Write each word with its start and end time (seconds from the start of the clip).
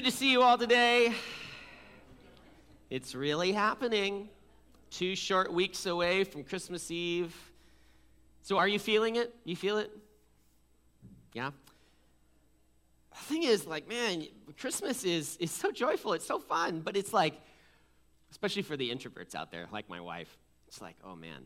good 0.00 0.10
to 0.10 0.16
see 0.16 0.32
you 0.32 0.40
all 0.40 0.56
today. 0.56 1.12
It's 2.88 3.14
really 3.14 3.52
happening. 3.52 4.30
Two 4.90 5.14
short 5.14 5.52
weeks 5.52 5.84
away 5.84 6.24
from 6.24 6.42
Christmas 6.42 6.90
Eve. 6.90 7.36
So, 8.40 8.56
are 8.56 8.66
you 8.66 8.78
feeling 8.78 9.16
it? 9.16 9.34
You 9.44 9.56
feel 9.56 9.76
it? 9.76 9.90
Yeah? 11.34 11.50
The 13.10 13.24
thing 13.24 13.42
is, 13.42 13.66
like, 13.66 13.90
man, 13.90 14.24
Christmas 14.58 15.04
is, 15.04 15.36
is 15.36 15.50
so 15.50 15.70
joyful. 15.70 16.14
It's 16.14 16.26
so 16.26 16.38
fun, 16.38 16.80
but 16.80 16.96
it's 16.96 17.12
like, 17.12 17.38
especially 18.30 18.62
for 18.62 18.78
the 18.78 18.90
introverts 18.90 19.34
out 19.34 19.50
there, 19.50 19.66
like 19.70 19.90
my 19.90 20.00
wife, 20.00 20.34
it's 20.66 20.80
like, 20.80 20.96
oh 21.04 21.14
man, 21.14 21.42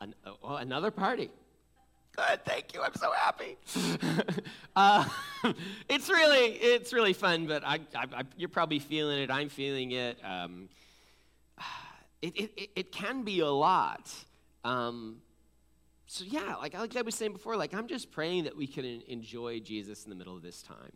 an, 0.00 0.14
oh, 0.24 0.56
another 0.56 0.90
party. 0.90 1.28
Good, 2.16 2.44
thank 2.46 2.72
you. 2.72 2.82
I'm 2.82 2.94
so 2.94 3.12
happy. 3.12 3.58
uh, 4.76 5.06
it's 5.88 6.08
really, 6.08 6.46
it's 6.46 6.92
really 6.92 7.12
fun. 7.12 7.46
But 7.46 7.62
I, 7.64 7.74
I, 7.94 8.06
I, 8.12 8.22
you're 8.36 8.48
probably 8.48 8.78
feeling 8.78 9.18
it. 9.18 9.30
I'm 9.30 9.50
feeling 9.50 9.92
it. 9.92 10.18
Um, 10.24 10.68
it, 12.22 12.36
it, 12.36 12.70
it 12.74 12.92
can 12.92 13.22
be 13.22 13.40
a 13.40 13.50
lot. 13.50 14.12
Um, 14.64 15.18
so 16.06 16.24
yeah, 16.26 16.54
like, 16.56 16.74
like 16.74 16.96
I 16.96 17.02
was 17.02 17.14
saying 17.14 17.32
before, 17.32 17.56
like 17.56 17.74
I'm 17.74 17.88
just 17.88 18.10
praying 18.10 18.44
that 18.44 18.56
we 18.56 18.66
can 18.66 19.02
enjoy 19.08 19.60
Jesus 19.60 20.04
in 20.04 20.10
the 20.10 20.16
middle 20.16 20.34
of 20.34 20.42
this 20.42 20.62
time. 20.62 20.92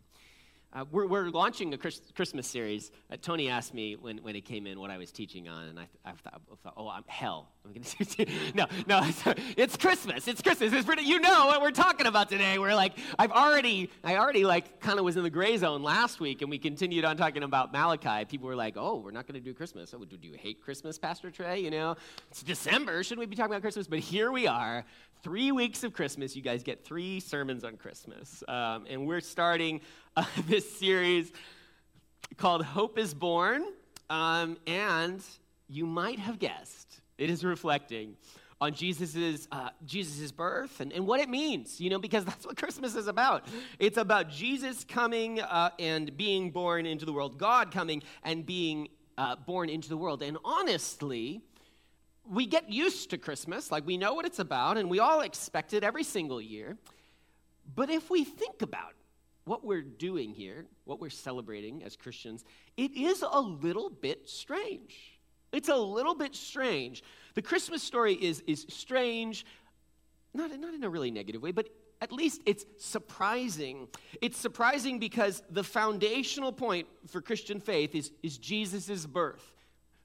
Uh, 0.73 0.85
we're, 0.89 1.05
we're, 1.05 1.29
launching 1.29 1.73
a 1.73 1.77
Chris, 1.77 1.99
Christmas 2.15 2.47
series. 2.47 2.91
Uh, 3.11 3.17
Tony 3.21 3.49
asked 3.49 3.73
me 3.73 3.97
when, 3.97 4.19
when 4.19 4.37
it 4.37 4.45
came 4.45 4.65
in 4.65 4.79
what 4.79 4.89
I 4.89 4.97
was 4.97 5.11
teaching 5.11 5.49
on, 5.49 5.65
and 5.65 5.77
I, 5.77 5.87
I, 6.05 6.11
thought, 6.11 6.41
I 6.49 6.55
thought, 6.63 6.73
oh, 6.77 6.87
I'm 6.87 7.03
hell. 7.07 7.51
I'm 7.65 7.73
gonna 7.73 8.29
no, 8.55 8.65
no, 8.87 9.01
it's, 9.03 9.21
it's, 9.57 9.75
Christmas. 9.75 10.29
It's 10.29 10.41
Christmas. 10.41 10.71
It's 10.71 10.85
pretty, 10.85 11.03
you 11.03 11.19
know 11.19 11.47
what 11.47 11.61
we're 11.61 11.71
talking 11.71 12.07
about 12.07 12.29
today. 12.29 12.57
We're 12.57 12.73
like, 12.73 12.93
I've 13.19 13.31
already, 13.31 13.89
I 14.01 14.15
already 14.15 14.45
like 14.45 14.79
kind 14.79 14.97
of 14.97 15.03
was 15.03 15.17
in 15.17 15.23
the 15.23 15.29
gray 15.29 15.57
zone 15.57 15.83
last 15.83 16.21
week, 16.21 16.41
and 16.41 16.49
we 16.49 16.57
continued 16.57 17.03
on 17.03 17.17
talking 17.17 17.43
about 17.43 17.73
Malachi. 17.73 18.23
People 18.23 18.47
were 18.47 18.55
like, 18.55 18.75
oh, 18.77 18.95
we're 18.95 19.11
not 19.11 19.27
going 19.27 19.41
to 19.41 19.45
do 19.45 19.53
Christmas. 19.53 19.93
Oh, 19.93 20.05
do 20.05 20.17
you 20.21 20.37
hate 20.37 20.61
Christmas, 20.61 20.97
Pastor 20.97 21.31
Trey? 21.31 21.59
You 21.59 21.71
know, 21.71 21.97
it's 22.29 22.43
December. 22.43 23.03
Shouldn't 23.03 23.19
we 23.19 23.25
be 23.25 23.35
talking 23.35 23.51
about 23.51 23.61
Christmas? 23.61 23.87
But 23.87 23.99
here 23.99 24.31
we 24.31 24.47
are, 24.47 24.85
three 25.21 25.51
weeks 25.51 25.83
of 25.83 25.91
Christmas. 25.91 26.33
You 26.33 26.41
guys 26.41 26.63
get 26.63 26.85
three 26.85 27.19
sermons 27.19 27.65
on 27.65 27.75
Christmas, 27.75 28.41
um, 28.47 28.85
and 28.89 29.05
we're 29.05 29.19
starting 29.19 29.81
uh, 30.15 30.25
this 30.47 30.69
series 30.77 31.31
called 32.37 32.63
Hope 32.63 32.97
is 32.97 33.13
Born. 33.13 33.63
Um, 34.09 34.57
and 34.67 35.23
you 35.69 35.85
might 35.85 36.19
have 36.19 36.37
guessed, 36.37 36.99
it 37.17 37.29
is 37.29 37.45
reflecting 37.45 38.17
on 38.59 38.73
Jesus's, 38.73 39.47
uh, 39.51 39.69
Jesus's 39.85 40.31
birth 40.31 40.81
and, 40.81 40.91
and 40.91 41.07
what 41.07 41.19
it 41.19 41.29
means, 41.29 41.79
you 41.79 41.89
know, 41.89 41.97
because 41.97 42.25
that's 42.25 42.45
what 42.45 42.57
Christmas 42.57 42.95
is 42.95 43.07
about. 43.07 43.47
It's 43.79 43.97
about 43.97 44.29
Jesus 44.29 44.83
coming 44.83 45.39
uh, 45.39 45.71
and 45.79 46.15
being 46.17 46.51
born 46.51 46.85
into 46.85 47.05
the 47.05 47.13
world, 47.13 47.37
God 47.37 47.71
coming 47.71 48.03
and 48.23 48.45
being 48.45 48.89
uh, 49.17 49.37
born 49.37 49.69
into 49.69 49.87
the 49.87 49.97
world. 49.97 50.21
And 50.21 50.37
honestly, 50.43 51.41
we 52.29 52.45
get 52.45 52.69
used 52.69 53.09
to 53.11 53.17
Christmas, 53.17 53.71
like 53.71 53.85
we 53.85 53.97
know 53.97 54.13
what 54.13 54.25
it's 54.25 54.39
about, 54.39 54.77
and 54.77 54.89
we 54.89 54.99
all 54.99 55.21
expect 55.21 55.73
it 55.73 55.83
every 55.83 56.03
single 56.03 56.41
year. 56.41 56.77
But 57.75 57.89
if 57.89 58.09
we 58.09 58.23
think 58.23 58.61
about 58.61 58.93
what 59.45 59.65
we're 59.65 59.81
doing 59.81 60.33
here, 60.33 60.65
what 60.85 60.99
we're 60.99 61.09
celebrating 61.09 61.83
as 61.83 61.95
Christians, 61.95 62.43
it 62.77 62.91
is 62.95 63.23
a 63.29 63.39
little 63.39 63.89
bit 63.89 64.29
strange. 64.29 65.19
It's 65.51 65.69
a 65.69 65.75
little 65.75 66.15
bit 66.15 66.35
strange. 66.35 67.03
The 67.33 67.41
Christmas 67.41 67.83
story 67.83 68.13
is, 68.13 68.41
is 68.47 68.65
strange, 68.69 69.45
not, 70.33 70.57
not 70.59 70.73
in 70.73 70.83
a 70.83 70.89
really 70.89 71.11
negative 71.11 71.41
way, 71.41 71.51
but 71.51 71.69
at 72.01 72.11
least 72.11 72.41
it's 72.45 72.65
surprising. 72.77 73.87
It's 74.21 74.37
surprising 74.37 74.99
because 74.99 75.43
the 75.49 75.63
foundational 75.63 76.51
point 76.51 76.87
for 77.07 77.21
Christian 77.21 77.59
faith 77.59 77.93
is, 77.93 78.11
is 78.23 78.37
Jesus' 78.37 79.05
birth. 79.05 79.53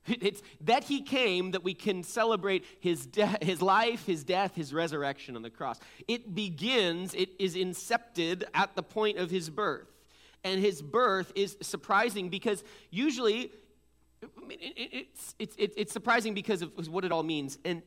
It's 0.21 0.43
that 0.63 0.85
he 0.85 1.03
came 1.03 1.51
that 1.53 1.65
we 1.65 1.75
can 1.75 2.03
celebrate 2.03 2.65
his, 2.81 3.07
de- 3.07 3.39
his 3.43 3.61
life, 3.61 4.07
his 4.07 4.25
death, 4.25 4.55
his 4.55 4.73
resurrection 4.73 5.37
on 5.37 5.43
the 5.43 5.51
cross. 5.51 5.79
It 6.07 6.35
begins, 6.35 7.15
it 7.15 7.31
is 7.39 7.57
incepted 7.57 8.45
at 8.55 8.75
the 8.77 8.83
point 8.83 9.19
of 9.19 9.31
his 9.31 9.51
birth. 9.51 9.89
And 10.45 10.61
his 10.61 10.81
birth 10.81 11.33
is 11.35 11.57
surprising 11.61 12.29
because 12.29 12.63
usually 12.91 13.51
it's, 14.49 15.35
it's, 15.39 15.57
it's 15.59 15.93
surprising 15.93 16.35
because 16.35 16.63
of 16.63 16.89
what 16.89 17.05
it 17.05 17.13
all 17.13 17.25
means. 17.25 17.59
And 17.65 17.83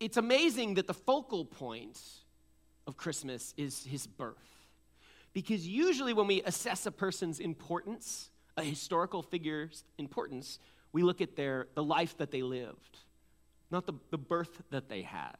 it's 0.00 0.16
amazing 0.16 0.74
that 0.74 0.88
the 0.88 0.94
focal 0.94 1.44
point 1.44 2.00
of 2.86 2.96
Christmas 2.96 3.54
is 3.56 3.84
his 3.84 4.06
birth. 4.06 4.36
Because 5.32 5.66
usually 5.66 6.12
when 6.12 6.26
we 6.26 6.42
assess 6.42 6.86
a 6.86 6.90
person's 6.90 7.40
importance, 7.40 8.30
a 8.56 8.62
historical 8.62 9.22
figure's 9.22 9.84
importance, 9.98 10.58
we 10.92 11.02
look 11.02 11.20
at 11.20 11.36
their, 11.36 11.68
the 11.74 11.82
life 11.82 12.16
that 12.18 12.30
they 12.30 12.42
lived, 12.42 12.98
not 13.70 13.86
the, 13.86 13.94
the 14.10 14.18
birth 14.18 14.62
that 14.70 14.88
they 14.88 15.02
had. 15.02 15.36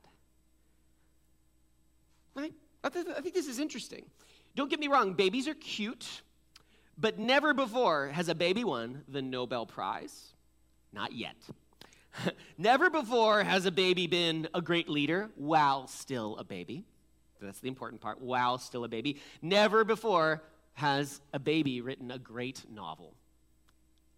Right? 2.35 2.53
I, 2.83 2.89
th- 2.89 3.07
I 3.17 3.21
think 3.21 3.35
this 3.35 3.47
is 3.47 3.59
interesting. 3.59 4.05
Don't 4.57 4.71
get 4.71 4.81
me 4.81 4.89
wrong, 4.89 5.13
babies 5.15 5.49
are 5.49 5.55
cute, 5.55 6.23
but 6.99 7.19
never 7.19 7.55
before 7.55 8.09
has 8.09 8.29
a 8.29 8.35
baby 8.35 8.65
won 8.65 9.03
the 9.09 9.23
Nobel 9.23 9.67
Prize. 9.67 10.33
Not 10.93 11.13
yet. 11.13 11.37
never 12.59 12.91
before 12.91 13.43
has 13.43 13.65
a 13.67 13.71
baby 13.71 14.07
been 14.07 14.49
a 14.55 14.61
great 14.61 14.89
leader 14.89 15.31
while 15.37 15.87
still 15.87 16.37
a 16.37 16.45
baby. 16.45 16.85
That's 17.41 17.61
the 17.61 17.69
important 17.69 18.01
part, 18.01 18.21
while 18.21 18.59
still 18.59 18.85
a 18.85 18.89
baby. 18.89 19.21
Never 19.41 19.85
before 19.85 20.43
has 20.75 21.21
a 21.33 21.39
baby 21.39 21.81
written 21.81 22.11
a 22.11 22.19
great 22.19 22.63
novel 22.71 23.15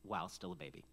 while 0.03 0.29
still 0.29 0.53
a 0.53 0.57
baby. 0.57 0.85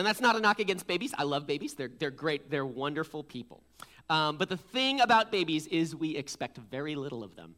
And 0.00 0.06
that's 0.06 0.22
not 0.22 0.34
a 0.34 0.40
knock 0.40 0.60
against 0.60 0.86
babies. 0.86 1.12
I 1.18 1.24
love 1.24 1.46
babies, 1.46 1.74
they're, 1.74 1.90
they're 1.98 2.10
great, 2.10 2.50
they're 2.50 2.64
wonderful 2.64 3.22
people. 3.22 3.62
Um, 4.08 4.38
but 4.38 4.48
the 4.48 4.56
thing 4.56 5.02
about 5.02 5.30
babies 5.30 5.66
is 5.66 5.94
we 5.94 6.16
expect 6.16 6.56
very 6.56 6.94
little 6.94 7.22
of 7.22 7.36
them. 7.36 7.54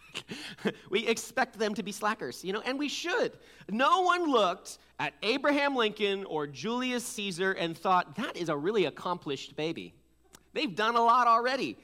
we 0.90 1.06
expect 1.06 1.56
them 1.56 1.72
to 1.76 1.84
be 1.84 1.92
slackers, 1.92 2.42
you 2.42 2.52
know, 2.52 2.60
and 2.62 2.76
we 2.76 2.88
should. 2.88 3.34
No 3.70 4.00
one 4.00 4.28
looked 4.28 4.78
at 4.98 5.14
Abraham 5.22 5.76
Lincoln 5.76 6.24
or 6.24 6.48
Julius 6.48 7.04
Caesar 7.04 7.52
and 7.52 7.78
thought, 7.78 8.16
that 8.16 8.36
is 8.36 8.48
a 8.48 8.56
really 8.56 8.86
accomplished 8.86 9.54
baby. 9.54 9.94
They've 10.54 10.74
done 10.74 10.96
a 10.96 11.04
lot 11.04 11.28
already. 11.28 11.78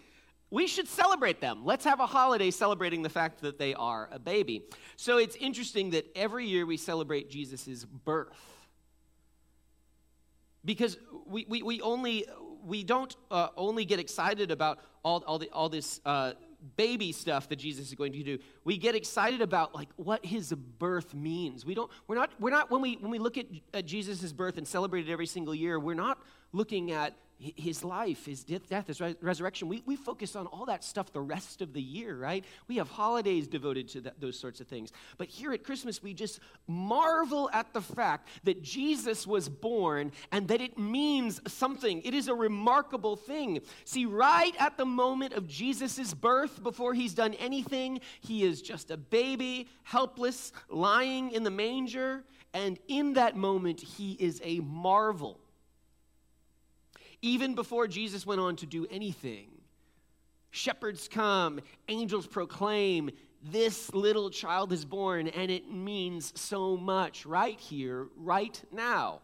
We 0.51 0.67
should 0.67 0.89
celebrate 0.89 1.41
them. 1.41 1.65
Let's 1.65 1.85
have 1.85 2.01
a 2.01 2.07
holiday 2.07 2.51
celebrating 2.51 3.03
the 3.03 3.09
fact 3.09 3.41
that 3.43 3.57
they 3.57 3.75
are 3.75 4.09
a 4.11 4.19
baby. 4.19 4.65
So 4.97 5.19
it's 5.19 5.37
interesting 5.37 5.91
that 5.91 6.11
every 6.17 6.45
year 6.45 6.67
we 6.67 6.77
celebrate 6.77 7.31
Jesus' 7.31 7.85
birth 7.85 8.60
because 10.65 10.99
we, 11.27 11.47
we, 11.49 11.63
we 11.63 11.81
only 11.81 12.27
we 12.65 12.85
don't 12.85 13.17
uh, 13.31 13.49
only 13.57 13.85
get 13.85 13.99
excited 13.99 14.51
about 14.51 14.81
all, 15.03 15.25
all, 15.27 15.39
the, 15.39 15.49
all 15.51 15.69
this 15.69 16.01
uh, 16.05 16.33
baby 16.77 17.11
stuff 17.11 17.49
that 17.49 17.57
jesus 17.57 17.89
is 17.89 17.95
going 17.95 18.13
to 18.13 18.23
do. 18.23 18.39
We 18.65 18.77
get 18.77 18.95
excited 18.95 19.41
about 19.41 19.75
like 19.75 19.89
what 19.97 20.25
his 20.25 20.53
birth 20.53 21.15
means. 21.15 21.65
We 21.65 21.75
don't 21.75 21.91
we're 22.07 22.17
not 22.17 22.31
we're 22.39 22.51
not 22.51 22.71
when 22.71 22.83
we 22.83 22.97
when 22.97 23.11
we 23.11 23.19
look 23.19 23.39
at, 23.39 23.47
at 23.73 23.87
jesus' 23.87 24.33
birth 24.33 24.59
and 24.59 24.67
celebrate 24.67 25.09
it 25.09 25.13
every 25.13 25.27
single 25.27 25.55
year 25.55 25.81
we're 25.81 25.95
not 25.95 26.19
looking 26.53 26.93
at 26.93 27.15
his 27.41 27.83
life, 27.83 28.27
his 28.27 28.45
death, 28.45 28.87
his 28.87 29.01
resurrection. 29.01 29.69
We, 29.69 29.83
we 29.87 29.97
focus 29.97 30.37
on 30.37 30.47
all 30.47 30.67
that 30.67 30.85
stuff 30.85 31.13
the 31.13 31.21
rest 31.21 31.63
of 31.63 31.73
the 31.73 31.81
year, 31.81 32.17
right? 32.17 32.45
We 32.69 32.77
have 32.77 32.89
holidays 32.91 33.47
devoted 33.49 33.89
to 33.89 34.03
that, 34.03 34.21
those 34.21 34.39
sorts 34.39 34.61
of 34.61 34.67
things. 34.67 34.93
But 35.17 35.29
here 35.29 35.53
at 35.53 35.65
Christmas, 35.65 36.03
we 36.03 36.13
just 36.13 36.41
marvel 36.67 37.49
at 37.53 37.73
the 37.73 37.81
fact 37.81 38.29
that 38.45 38.63
Jesus 38.63 39.27
was 39.27 39.49
born 39.49 40.13
and 40.31 40.49
that 40.49 40.61
it 40.61 40.79
means 40.79 41.41
something. 41.51 42.03
It 42.03 42.13
is 42.13 42.29
a 42.29 42.35
remarkable 42.35 43.17
thing. 43.17 43.61
See, 43.85 44.05
right 44.05 44.55
at 44.59 44.77
the 44.77 44.87
moment 44.87 45.33
of 45.33 45.49
Jesus' 45.49 46.13
birth, 46.13 46.63
before 46.63 46.93
he's 46.93 47.15
done 47.15 47.33
anything, 47.35 48.01
he 48.21 48.45
is 48.45 48.61
just 48.61 48.91
a 48.91 48.99
baby, 48.99 49.69
helpless, 49.83 50.53
lying 50.69 51.31
in 51.31 51.43
the 51.43 51.51
manger. 51.51 52.25
And 52.53 52.79
in 52.89 53.15
that 53.15 53.37
moment, 53.37 53.81
he 53.81 54.13
is 54.13 54.41
a 54.45 54.61
marvel 54.61 55.41
even 57.23 57.55
before 57.55 57.87
Jesus 57.87 58.27
went 58.27 58.41
on 58.41 58.57
to 58.57 58.67
do 58.67 58.87
anything. 58.91 59.49
Shepherds 60.51 61.09
come, 61.09 61.61
angels 61.89 62.27
proclaim, 62.27 63.11
this 63.43 63.93
little 63.95 64.31
child 64.31 64.73
is 64.73 64.85
born, 64.85 65.29
and 65.29 65.51
it 65.51 65.71
means 65.71 66.33
so 66.39 66.77
much 66.77 67.25
right 67.25 67.59
here, 67.59 68.09
right 68.17 68.61
now. 68.73 69.21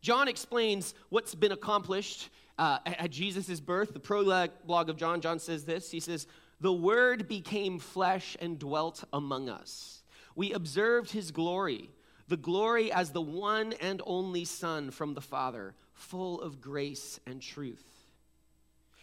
John 0.00 0.28
explains 0.28 0.94
what's 1.10 1.34
been 1.34 1.52
accomplished 1.52 2.30
uh, 2.58 2.78
at 2.84 3.10
Jesus' 3.10 3.60
birth. 3.60 3.92
The 3.92 4.00
prologue 4.00 4.50
of 4.68 4.96
John, 4.96 5.20
John 5.20 5.38
says 5.38 5.64
this. 5.64 5.90
He 5.90 6.00
says, 6.00 6.26
The 6.60 6.72
Word 6.72 7.28
became 7.28 7.78
flesh 7.78 8.36
and 8.40 8.58
dwelt 8.58 9.04
among 9.12 9.48
us. 9.48 10.02
We 10.34 10.52
observed 10.52 11.10
his 11.10 11.30
glory, 11.30 11.90
the 12.28 12.36
glory 12.36 12.90
as 12.92 13.12
the 13.12 13.22
one 13.22 13.74
and 13.74 14.02
only 14.04 14.44
Son 14.44 14.90
from 14.90 15.14
the 15.14 15.20
Father 15.20 15.74
full 15.94 16.40
of 16.40 16.60
grace 16.60 17.18
and 17.26 17.40
truth. 17.40 17.84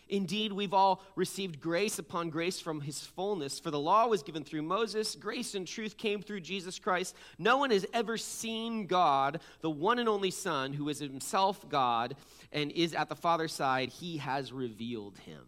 Indeed, 0.07 0.51
we've 0.51 0.73
all 0.73 1.01
received 1.15 1.61
grace 1.61 1.97
upon 1.97 2.29
grace 2.31 2.59
from 2.59 2.81
his 2.81 2.99
fullness. 2.99 3.61
For 3.61 3.71
the 3.71 3.79
law 3.79 4.07
was 4.07 4.23
given 4.23 4.43
through 4.43 4.63
Moses, 4.63 5.15
grace 5.15 5.55
and 5.55 5.65
truth 5.65 5.97
came 5.97 6.21
through 6.21 6.41
Jesus 6.41 6.79
Christ. 6.79 7.15
No 7.39 7.57
one 7.57 7.71
has 7.71 7.85
ever 7.93 8.17
seen 8.17 8.87
God, 8.87 9.39
the 9.61 9.69
one 9.69 9.99
and 9.99 10.09
only 10.09 10.29
Son, 10.29 10.73
who 10.73 10.89
is 10.89 10.99
himself 10.99 11.67
God 11.69 12.17
and 12.51 12.71
is 12.73 12.93
at 12.93 13.07
the 13.07 13.15
Father's 13.15 13.53
side. 13.53 13.87
He 13.87 14.17
has 14.17 14.51
revealed 14.51 15.17
him. 15.19 15.43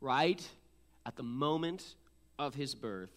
Right 0.00 0.48
at 1.04 1.16
the 1.16 1.24
moment 1.24 1.96
of 2.38 2.54
his 2.54 2.76
birth, 2.76 3.10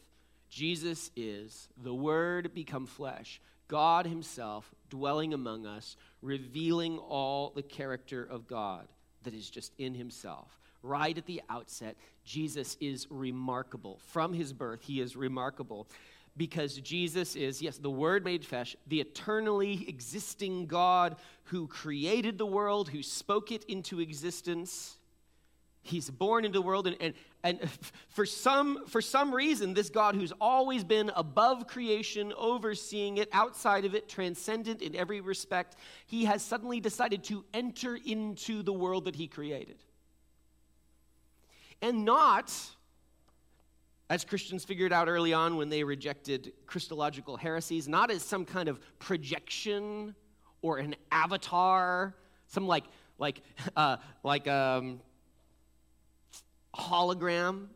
Jesus 0.50 1.12
is 1.16 1.70
the 1.78 1.94
Word 1.94 2.56
become 2.56 2.88
flesh, 2.88 3.40
God 3.68 4.08
Himself 4.08 4.74
dwelling 4.90 5.34
among 5.34 5.66
us, 5.68 5.96
revealing 6.22 6.98
all 6.98 7.52
the 7.56 7.64
character 7.64 8.24
of 8.24 8.48
God 8.48 8.88
that 9.24 9.34
is 9.34 9.50
just 9.50 9.74
in 9.78 9.94
himself. 9.94 10.60
Right 10.82 11.18
at 11.18 11.26
the 11.26 11.42
outset, 11.50 11.98
Jesus 12.24 12.78
is 12.80 13.08
remarkable. 13.10 14.00
From 14.08 14.34
his 14.34 14.54
birth, 14.54 14.82
he 14.82 15.02
is 15.02 15.16
remarkable 15.16 15.88
because 16.38 16.76
Jesus 16.76 17.36
is, 17.36 17.62
yes, 17.62 17.78
the 17.78 17.90
Word 17.90 18.24
made 18.24 18.46
flesh, 18.46 18.76
the 18.88 19.02
eternally 19.02 19.86
existing 19.90 20.68
God 20.68 21.18
who 21.46 21.68
created 21.68 22.38
the 22.38 22.46
world, 22.46 22.90
who 22.90 23.04
spoke 23.04 23.52
it 23.52 23.66
into 23.66 24.00
existence. 24.00 24.96
He's 25.82 26.10
born 26.10 26.46
into 26.46 26.60
the 26.60 26.66
world, 26.66 26.88
and, 26.88 26.96
and, 27.02 27.14
and 27.44 27.60
for, 28.10 28.26
some, 28.26 28.86
for 28.88 29.02
some 29.02 29.34
reason, 29.34 29.74
this 29.74 29.90
God 29.90 30.16
who's 30.16 30.34
always 30.40 30.84
been 30.84 31.12
above 31.16 31.68
creation, 31.68 32.34
overseeing 32.38 33.18
it, 33.18 33.30
outside 33.32 33.86
of 33.86 33.96
it, 33.96 34.10
transcendent 34.10 34.82
in 34.82 34.96
every 34.96 35.22
respect, 35.22 35.76
he 36.06 36.26
has 36.26 36.42
suddenly 36.42 36.80
decided 36.80 37.24
to 37.26 37.46
enter 37.54 37.98
into 38.06 38.64
the 38.64 38.74
world 38.74 39.06
that 39.06 39.16
he 39.16 39.28
created. 39.28 39.78
And 41.82 42.04
not, 42.04 42.54
as 44.10 44.26
Christians 44.26 44.66
figured 44.66 44.92
out 44.92 45.08
early 45.08 45.34
on 45.34 45.56
when 45.56 45.70
they 45.70 45.84
rejected 45.84 46.52
Christological 46.66 47.38
heresies, 47.38 47.88
not 47.88 48.12
as 48.12 48.22
some 48.22 48.44
kind 48.44 48.68
of 48.68 48.80
projection 49.00 50.14
or 50.62 50.78
an 50.80 50.96
avatar, 51.10 52.16
some 52.48 52.68
like, 52.68 52.84
like, 53.18 53.42
uh, 53.78 53.98
like, 54.24 54.46
um, 54.48 55.00
hologram, 56.76 57.68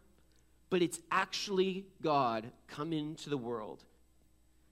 but 0.69 0.81
it's 0.81 1.00
actually 1.12 1.86
God 2.01 2.51
come 2.68 2.94
into 2.94 3.30
the 3.30 3.38
world. 3.38 3.84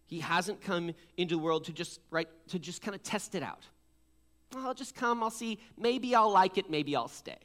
He 0.08 0.20
hasn't 0.20 0.62
come 0.62 0.94
into 1.18 1.36
the 1.36 1.42
world 1.42 1.66
to 1.66 1.74
just 1.74 2.00
right 2.10 2.28
to 2.50 2.60
just 2.60 2.82
kind 2.82 2.96
of 2.96 3.04
test 3.04 3.36
it 3.36 3.44
out. 3.44 3.66
I'll 4.56 4.74
just 4.74 4.96
come, 4.96 5.24
I'll 5.24 5.30
see, 5.30 5.60
maybe 5.78 6.14
I'll 6.16 6.32
like 6.32 6.58
it, 6.58 6.70
maybe 6.70 6.96
I'll 6.96 7.08
stay, 7.08 7.38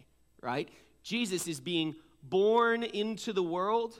right? 0.43 0.69
Jesus 1.03 1.47
is 1.47 1.61
being 1.61 1.95
born 2.23 2.83
into 2.83 3.33
the 3.33 3.43
world. 3.43 3.99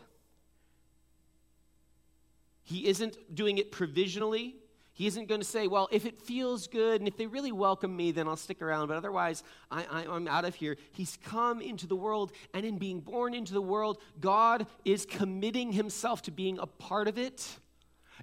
He 2.65 2.89
isn't 2.89 3.17
doing 3.33 3.59
it 3.59 3.71
provisionally. 3.71 4.57
He 4.97 5.07
isn't 5.07 5.29
going 5.29 5.43
to 5.43 5.47
say, 5.47 5.67
well, 5.67 5.91
if 5.93 6.07
it 6.07 6.23
feels 6.23 6.67
good 6.69 7.03
and 7.03 7.07
if 7.07 7.19
they 7.19 7.27
really 7.27 7.53
welcome 7.53 7.95
me, 7.95 8.13
then 8.13 8.27
I'll 8.27 8.35
stick 8.35 8.63
around, 8.63 8.89
but 8.89 8.97
otherwise 8.97 9.43
I, 9.71 10.05
am 10.05 10.27
out 10.27 10.47
of 10.47 10.55
here. 10.55 10.79
He's 10.93 11.19
come 11.23 11.61
into 11.61 11.87
the 11.87 11.95
world, 11.95 12.33
and 12.55 12.65
in 12.65 12.79
being 12.79 13.01
born 13.01 13.35
into 13.35 13.53
the 13.53 13.61
world, 13.61 13.99
God 14.21 14.67
is 14.87 15.05
committing 15.05 15.71
himself 15.71 16.23
to 16.23 16.31
being 16.31 16.59
a 16.59 16.65
part 16.65 17.09
of 17.09 17.19
it 17.19 17.47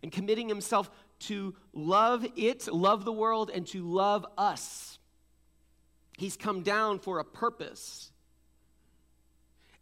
and 0.02 0.12
committing 0.12 0.50
himself 0.50 0.90
to 1.20 1.54
love 1.74 2.26
it, 2.36 2.68
love 2.68 3.06
the 3.06 3.14
world, 3.14 3.52
and 3.54 3.68
to 3.68 3.88
love 3.88 4.26
us. 4.36 4.98
He's 6.18 6.36
come 6.36 6.64
down 6.64 6.98
for 6.98 7.20
a 7.20 7.24
purpose. 7.24 8.12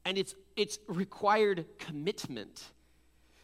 And 0.03 0.17
it's, 0.17 0.35
it's 0.57 0.77
required 0.89 1.63
commitment. 1.79 2.61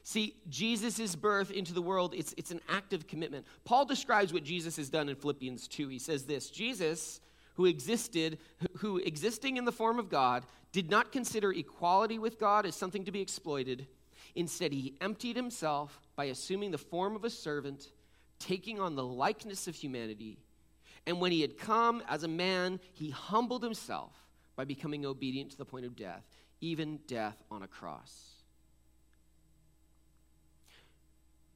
See, 0.08 0.36
Jesus' 0.48 1.18
birth 1.18 1.52
into 1.52 1.74
the 1.74 1.82
world, 1.82 2.14
it's, 2.16 2.34
it's 2.38 2.52
an 2.52 2.62
act 2.70 2.94
of 2.94 3.08
commitment. 3.08 3.46
Paul 3.66 3.84
describes 3.84 4.32
what 4.32 4.46
Jesus 4.46 4.78
has 4.78 4.90
done 4.90 5.10
in 5.10 5.18
Philippians 5.18 5.68
2. 5.68 5.90
He 5.90 6.00
says 6.00 6.24
this 6.24 6.50
Jesus, 6.50 7.20
who 7.56 7.66
existed, 7.66 8.38
who 8.78 9.00
existing 9.00 9.58
in 9.58 9.66
the 9.66 9.72
form 9.74 10.00
of 10.00 10.08
God, 10.08 10.46
did 10.72 10.90
not 10.90 11.12
consider 11.12 11.52
equality 11.52 12.20
with 12.20 12.40
God 12.40 12.66
as 12.66 12.74
something 12.74 13.04
to 13.04 13.12
be 13.12 13.20
exploited. 13.20 13.86
Instead, 14.34 14.72
he 14.72 14.96
emptied 15.02 15.36
himself 15.36 16.00
by 16.16 16.24
assuming 16.24 16.72
the 16.72 16.78
form 16.78 17.14
of 17.18 17.26
a 17.26 17.30
servant, 17.30 17.92
taking 18.40 18.80
on 18.80 18.96
the 18.96 19.04
likeness 19.04 19.68
of 19.68 19.76
humanity. 19.76 20.40
And 21.06 21.20
when 21.20 21.34
he 21.34 21.42
had 21.42 21.58
come 21.58 22.02
as 22.08 22.24
a 22.24 22.30
man, 22.30 22.80
he 22.94 23.10
humbled 23.10 23.62
himself 23.62 24.14
by 24.56 24.64
becoming 24.64 25.06
obedient 25.06 25.52
to 25.52 25.58
the 25.58 25.66
point 25.66 25.86
of 25.86 25.98
death, 25.98 26.24
even 26.62 27.02
death 27.08 27.44
on 27.52 27.62
a 27.62 27.68
cross. 27.68 28.37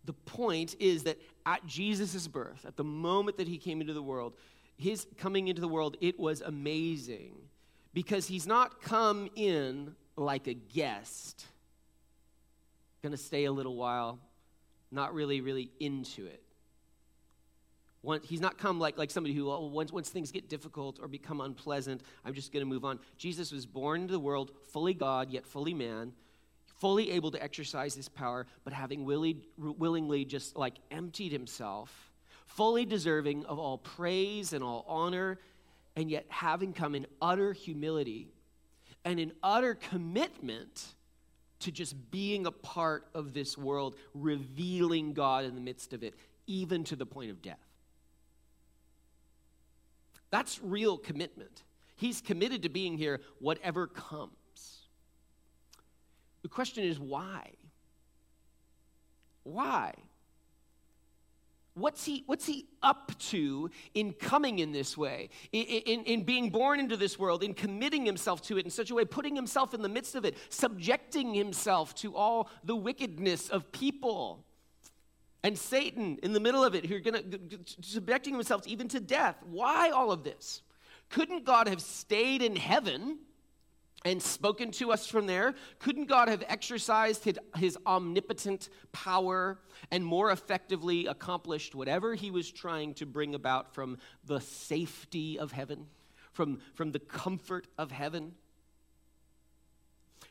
The 0.05 0.13
point 0.13 0.75
is 0.79 1.03
that 1.03 1.17
at 1.45 1.65
Jesus' 1.65 2.27
birth, 2.27 2.65
at 2.65 2.75
the 2.75 2.83
moment 2.83 3.37
that 3.37 3.47
he 3.47 3.57
came 3.57 3.81
into 3.81 3.93
the 3.93 4.01
world, 4.01 4.33
his 4.77 5.05
coming 5.17 5.47
into 5.47 5.61
the 5.61 5.67
world, 5.67 5.97
it 6.01 6.19
was 6.19 6.41
amazing 6.41 7.35
because 7.93 8.27
he's 8.27 8.47
not 8.47 8.81
come 8.81 9.29
in 9.35 9.95
like 10.15 10.47
a 10.47 10.53
guest, 10.53 11.45
gonna 13.03 13.17
stay 13.17 13.45
a 13.45 13.51
little 13.51 13.75
while, 13.75 14.19
not 14.91 15.13
really, 15.13 15.41
really 15.41 15.71
into 15.79 16.25
it. 16.25 16.41
One, 18.01 18.19
he's 18.23 18.41
not 18.41 18.57
come 18.57 18.79
like, 18.79 18.97
like 18.97 19.11
somebody 19.11 19.35
who, 19.35 19.51
oh, 19.51 19.67
once, 19.67 19.91
once 19.91 20.09
things 20.09 20.31
get 20.31 20.49
difficult 20.49 20.99
or 20.99 21.07
become 21.07 21.39
unpleasant, 21.39 22.01
I'm 22.25 22.33
just 22.33 22.51
going 22.51 22.65
to 22.65 22.69
move 22.69 22.83
on. 22.83 22.99
Jesus 23.17 23.51
was 23.51 23.67
born 23.67 24.01
into 24.01 24.11
the 24.11 24.19
world 24.19 24.51
fully 24.71 24.95
God, 24.95 25.29
yet 25.29 25.45
fully 25.45 25.75
man, 25.75 26.13
fully 26.81 27.11
able 27.11 27.29
to 27.29 27.41
exercise 27.41 27.93
his 27.93 28.09
power, 28.09 28.47
but 28.63 28.73
having 28.73 29.05
willy, 29.05 29.37
willingly 29.57 30.25
just 30.25 30.57
like 30.57 30.73
emptied 30.89 31.31
himself, 31.31 32.11
fully 32.47 32.85
deserving 32.85 33.45
of 33.45 33.59
all 33.59 33.77
praise 33.77 34.51
and 34.51 34.63
all 34.63 34.83
honor, 34.87 35.37
and 35.95 36.09
yet 36.09 36.25
having 36.27 36.73
come 36.73 36.95
in 36.95 37.05
utter 37.21 37.53
humility 37.53 38.33
and 39.05 39.19
in 39.19 39.31
utter 39.43 39.75
commitment 39.75 40.95
to 41.59 41.71
just 41.71 42.09
being 42.09 42.47
a 42.47 42.51
part 42.51 43.05
of 43.13 43.35
this 43.35 43.55
world, 43.55 43.95
revealing 44.15 45.13
God 45.13 45.45
in 45.45 45.53
the 45.53 45.61
midst 45.61 45.93
of 45.93 46.01
it, 46.01 46.15
even 46.47 46.83
to 46.85 46.95
the 46.95 47.05
point 47.05 47.29
of 47.29 47.43
death. 47.43 47.59
That's 50.31 50.59
real 50.63 50.97
commitment. 50.97 51.61
He's 51.95 52.21
committed 52.21 52.63
to 52.63 52.69
being 52.69 52.97
here, 52.97 53.21
whatever 53.39 53.85
comes. 53.85 54.31
The 56.41 56.49
question 56.49 56.83
is 56.83 56.99
why? 56.99 57.51
Why? 59.43 59.93
What's 61.73 62.03
he, 62.03 62.23
what's 62.25 62.45
he 62.45 62.67
up 62.83 63.17
to 63.29 63.69
in 63.93 64.11
coming 64.11 64.59
in 64.59 64.73
this 64.73 64.97
way, 64.97 65.29
in, 65.53 65.63
in, 65.63 66.03
in, 66.03 66.23
being 66.23 66.49
born 66.49 66.81
into 66.81 66.97
this 66.97 67.17
world, 67.17 67.43
in 67.43 67.53
committing 67.53 68.05
himself 68.05 68.41
to 68.43 68.57
it 68.57 68.65
in 68.65 68.71
such 68.71 68.91
a 68.91 68.95
way, 68.95 69.05
putting 69.05 69.35
himself 69.35 69.73
in 69.73 69.81
the 69.81 69.87
midst 69.87 70.15
of 70.15 70.25
it, 70.25 70.37
subjecting 70.49 71.33
himself 71.33 71.95
to 71.95 72.15
all 72.15 72.49
the 72.65 72.75
wickedness 72.75 73.47
of 73.47 73.71
people 73.71 74.43
and 75.43 75.57
Satan 75.57 76.19
in 76.21 76.33
the 76.33 76.41
middle 76.41 76.63
of 76.63 76.75
it, 76.75 76.85
who 76.85 76.97
are 76.97 76.99
going 76.99 77.31
to, 77.31 77.59
subjecting 77.81 78.33
himself 78.33 78.67
even 78.67 78.89
to 78.89 78.99
death? 78.99 79.37
Why 79.49 79.91
all 79.91 80.11
of 80.11 80.23
this? 80.23 80.61
Couldn't 81.09 81.45
God 81.45 81.69
have 81.69 81.81
stayed 81.81 82.41
in 82.41 82.57
heaven? 82.57 83.19
And 84.03 84.21
spoken 84.21 84.71
to 84.71 84.91
us 84.91 85.07
from 85.07 85.27
there? 85.27 85.53
Couldn't 85.79 86.05
God 86.05 86.27
have 86.27 86.43
exercised 86.47 87.23
his, 87.23 87.39
his, 87.57 87.77
omnipotent 87.85 88.69
power 88.91 89.59
and 89.91 90.05
more 90.05 90.31
effectively 90.31 91.05
accomplished 91.05 91.75
whatever 91.75 92.15
he 92.15 92.31
was 92.31 92.51
trying 92.51 92.93
to 92.95 93.05
bring 93.05 93.35
about 93.35 93.73
from 93.73 93.97
the 94.25 94.39
safety 94.41 95.37
of 95.37 95.51
heaven, 95.51 95.87
from, 96.33 96.59
from 96.73 96.91
the 96.91 96.99
comfort 96.99 97.67
of 97.77 97.91
heaven? 97.91 98.33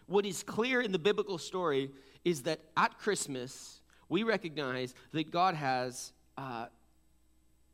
What 0.07 0.27
is 0.27 0.43
clear 0.43 0.81
in 0.81 0.93
the 0.93 0.99
biblical 0.99 1.39
story 1.39 1.91
is 2.25 2.43
that 2.43 2.61
at 2.77 2.99
Christmas, 2.99 3.81
we 4.09 4.25
recognize 4.25 4.95
that 5.13 5.31
God 5.31 5.55
has 5.55 6.13
uh, 6.37 6.67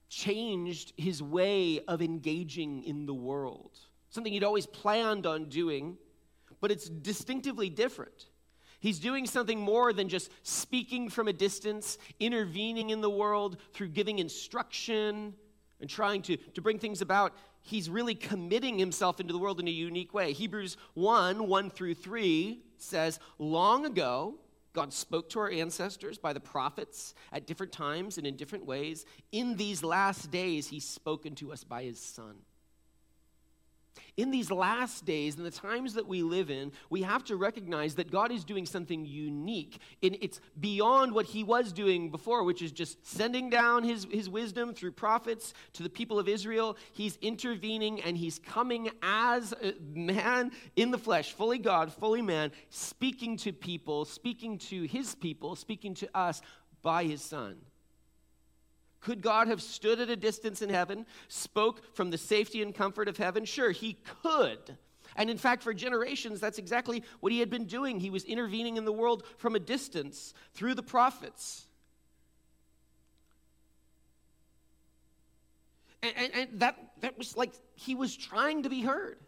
changed 0.08 0.92
his 0.96 1.22
way 1.22 1.80
of 1.88 2.02
engaging 2.02 2.84
in 2.84 3.06
the 3.06 3.14
world 3.14 3.78
something 4.16 4.32
he'd 4.32 4.42
always 4.42 4.66
planned 4.66 5.26
on 5.26 5.44
doing, 5.44 5.96
but 6.60 6.72
it's 6.72 6.88
distinctively 6.88 7.70
different. 7.70 8.26
He's 8.80 8.98
doing 8.98 9.26
something 9.26 9.60
more 9.60 9.92
than 9.92 10.08
just 10.08 10.30
speaking 10.42 11.08
from 11.08 11.28
a 11.28 11.32
distance, 11.32 11.98
intervening 12.18 12.90
in 12.90 13.00
the 13.00 13.10
world 13.10 13.58
through 13.72 13.88
giving 13.88 14.18
instruction 14.18 15.34
and 15.80 15.88
trying 15.90 16.22
to, 16.22 16.36
to 16.36 16.62
bring 16.62 16.78
things 16.78 17.02
about. 17.02 17.32
He's 17.60 17.90
really 17.90 18.14
committing 18.14 18.78
himself 18.78 19.20
into 19.20 19.32
the 19.32 19.38
world 19.38 19.60
in 19.60 19.68
a 19.68 19.72
unique 19.72 20.14
way. 20.14 20.32
Hebrews 20.32 20.76
1 20.94 21.46
1 21.46 21.70
through 21.70 21.94
3 21.94 22.62
says, 22.78 23.18
Long 23.38 23.84
ago, 23.86 24.34
God 24.72 24.92
spoke 24.92 25.28
to 25.30 25.40
our 25.40 25.50
ancestors 25.50 26.18
by 26.18 26.32
the 26.32 26.40
prophets 26.40 27.14
at 27.32 27.46
different 27.46 27.72
times 27.72 28.18
and 28.18 28.26
in 28.26 28.36
different 28.36 28.66
ways. 28.66 29.04
In 29.32 29.56
these 29.56 29.82
last 29.82 30.30
days, 30.30 30.68
He's 30.68 30.88
spoken 30.88 31.34
to 31.36 31.52
us 31.52 31.64
by 31.64 31.84
His 31.84 31.98
Son 31.98 32.36
in 34.16 34.30
these 34.30 34.50
last 34.50 35.04
days, 35.04 35.36
in 35.36 35.44
the 35.44 35.50
times 35.50 35.94
that 35.94 36.06
we 36.06 36.22
live 36.22 36.50
in, 36.50 36.72
we 36.88 37.02
have 37.02 37.22
to 37.24 37.36
recognize 37.36 37.94
that 37.96 38.10
God 38.10 38.32
is 38.32 38.44
doing 38.44 38.64
something 38.64 39.04
unique. 39.04 39.78
And 40.02 40.16
it's 40.20 40.40
beyond 40.58 41.12
what 41.12 41.26
he 41.26 41.44
was 41.44 41.72
doing 41.72 42.10
before, 42.10 42.42
which 42.42 42.62
is 42.62 42.72
just 42.72 43.06
sending 43.06 43.50
down 43.50 43.84
his, 43.84 44.06
his 44.10 44.28
wisdom 44.28 44.72
through 44.72 44.92
prophets 44.92 45.52
to 45.74 45.82
the 45.82 45.90
people 45.90 46.18
of 46.18 46.28
Israel. 46.28 46.76
He's 46.92 47.16
intervening 47.20 48.00
and 48.00 48.16
he's 48.16 48.38
coming 48.38 48.88
as 49.02 49.52
a 49.62 49.74
man 49.94 50.52
in 50.76 50.90
the 50.90 50.98
flesh, 50.98 51.32
fully 51.32 51.58
God, 51.58 51.92
fully 51.92 52.22
man, 52.22 52.52
speaking 52.70 53.36
to 53.38 53.52
people, 53.52 54.04
speaking 54.04 54.58
to 54.58 54.84
his 54.84 55.14
people, 55.14 55.56
speaking 55.56 55.94
to 55.94 56.08
us 56.16 56.40
by 56.82 57.04
his 57.04 57.20
son. 57.20 57.56
Could 59.00 59.22
God 59.22 59.48
have 59.48 59.62
stood 59.62 60.00
at 60.00 60.10
a 60.10 60.16
distance 60.16 60.62
in 60.62 60.70
heaven, 60.70 61.06
spoke 61.28 61.94
from 61.94 62.10
the 62.10 62.18
safety 62.18 62.62
and 62.62 62.74
comfort 62.74 63.08
of 63.08 63.16
heaven? 63.16 63.44
Sure, 63.44 63.70
he 63.70 63.98
could. 64.22 64.76
And 65.16 65.30
in 65.30 65.38
fact, 65.38 65.62
for 65.62 65.72
generations, 65.72 66.40
that's 66.40 66.58
exactly 66.58 67.02
what 67.20 67.32
he 67.32 67.40
had 67.40 67.50
been 67.50 67.64
doing. 67.64 68.00
He 68.00 68.10
was 68.10 68.24
intervening 68.24 68.76
in 68.76 68.84
the 68.84 68.92
world 68.92 69.24
from 69.38 69.54
a 69.54 69.60
distance 69.60 70.34
through 70.54 70.74
the 70.74 70.82
prophets. 70.82 71.66
And, 76.02 76.12
and, 76.16 76.34
and, 76.34 76.60
that, 76.60 76.76
that 77.00 77.18
was 77.18 77.36
like 77.36 77.52
he 77.74 77.94
was 77.94 78.16
trying 78.16 78.64
to 78.64 78.68
be 78.68 78.82
heard. 78.82 79.18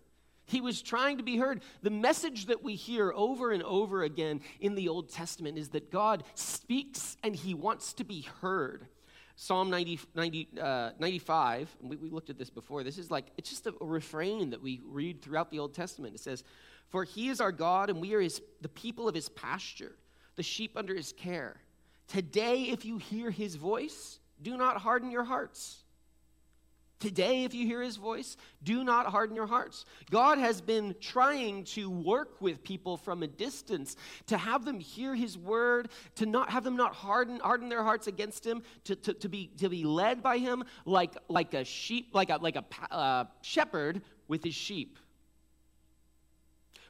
He 0.45 0.61
was 0.61 0.81
trying 0.81 1.19
to 1.19 1.23
be 1.23 1.37
heard. 1.37 1.63
The 1.83 1.91
message 1.91 2.47
that 2.47 2.63
we 2.63 2.75
hear 2.75 3.13
over 3.15 3.53
and 3.53 3.63
over 3.63 4.03
again 4.03 4.41
in 4.61 4.75
the 4.75 4.89
Old 4.89 5.11
Testament 5.11 5.59
is 5.59 5.71
that 5.71 5.91
God 5.91 6.25
speaks 6.35 7.17
and 7.23 7.37
he 7.37 7.53
wants 7.53 7.93
to 7.95 8.05
be 8.05 8.27
heard. 8.41 8.87
Psalm 9.41 9.71
90, 9.71 10.01
90 10.17 10.49
uh, 10.61 10.91
95, 10.99 11.77
we, 11.81 11.95
we 11.95 12.11
looked 12.11 12.29
at 12.29 12.37
this 12.37 12.51
before. 12.51 12.83
This 12.83 12.99
is 12.99 13.09
like, 13.09 13.27
it's 13.37 13.49
just 13.49 13.69
a, 13.69 13.75
refrain 13.81 14.51
that 14.51 14.61
we 14.61 14.81
read 14.85 15.23
throughout 15.23 15.53
the 15.53 15.61
Old 15.61 15.75
Testament. 15.75 16.13
It 16.17 16.19
says, 16.19 16.43
For 16.89 17.05
he 17.05 17.29
is 17.29 17.41
our 17.41 17.53
God, 17.53 17.89
and 17.89 18.01
we 18.01 18.15
are 18.15 18.21
his, 18.21 18.43
the 18.63 18.69
people 18.69 19.09
of 19.09 19.15
his 19.15 19.29
pasture, 19.29 19.93
the 20.35 20.43
sheep 20.43 20.73
under 20.77 20.93
his 20.93 21.13
care. 21.13 21.55
Today, 22.09 22.63
if 22.63 22.85
you 22.85 22.99
hear 22.99 23.31
his 23.31 23.55
voice, 23.55 24.19
do 24.43 24.57
not 24.57 24.79
harden 24.79 25.09
your 25.09 25.23
hearts 25.23 25.85
Today, 27.01 27.45
if 27.45 27.55
you 27.55 27.65
hear 27.65 27.81
his 27.81 27.97
voice, 27.97 28.37
do 28.65 28.83
not 28.83 29.07
harden 29.07 29.37
your 29.37 29.47
hearts. 29.47 29.85
God 30.11 30.39
has 30.39 30.61
been 30.61 30.97
trying 31.01 31.63
to 31.65 31.89
work 31.89 32.41
with 32.41 32.65
people 32.65 32.97
from 32.97 33.23
a 33.23 33.29
distance, 33.29 33.95
to 34.27 34.37
have 34.37 34.65
them 34.65 34.81
hear 34.81 35.15
his 35.15 35.39
word, 35.39 35.91
to 36.17 36.27
not 36.27 36.51
have 36.51 36.65
them 36.65 36.77
not 36.77 36.95
harden, 36.95 37.39
harden 37.39 37.69
their 37.69 37.85
hearts 37.85 38.09
against 38.09 38.45
him, 38.45 38.63
to, 38.85 38.97
to, 38.97 39.15
to, 39.15 39.29
be, 39.29 39.47
to 39.59 39.69
be 39.69 39.85
led 39.85 40.23
by 40.25 40.39
him 40.39 40.65
like, 40.85 41.17
like 41.29 41.55
a 41.55 41.65
sheep, 41.65 42.09
like 42.15 42.31
a, 42.31 42.39
like 42.39 42.57
a 42.57 42.65
uh, 42.93 43.25
shepherd 43.43 44.03
with 44.27 44.43
his 44.43 44.55
sheep. 44.55 44.99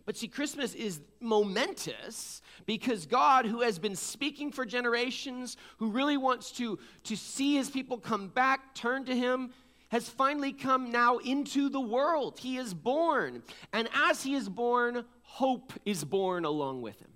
But 0.07 0.17
see, 0.17 0.29
Christmas 0.29 0.75
is 0.75 1.03
momentous 1.21 2.41
because 2.65 3.05
God, 3.05 3.45
who 3.45 3.61
has 3.61 3.79
been 3.79 3.95
speaking 3.95 4.53
for 4.53 4.65
generations, 4.65 5.59
who 5.77 5.91
really 5.91 6.17
wants 6.17 6.51
to, 6.53 6.79
to 7.05 7.15
see 7.15 7.57
his 7.57 7.69
people 7.69 7.99
come 7.99 8.29
back, 8.29 8.75
turn 8.75 9.05
to 9.05 9.15
him, 9.15 9.51
has 9.89 10.09
finally 10.09 10.53
come 10.53 10.91
now 10.91 11.19
into 11.19 11.69
the 11.69 11.81
world. 11.81 12.39
He 12.39 12.57
is 12.57 12.75
born. 12.75 13.43
And 13.73 13.89
as 13.95 14.23
he 14.23 14.35
is 14.35 14.49
born, 14.49 15.05
hope 15.23 15.73
is 15.85 16.05
born 16.05 16.45
along 16.45 16.83
with 16.83 17.01
him. 17.01 17.11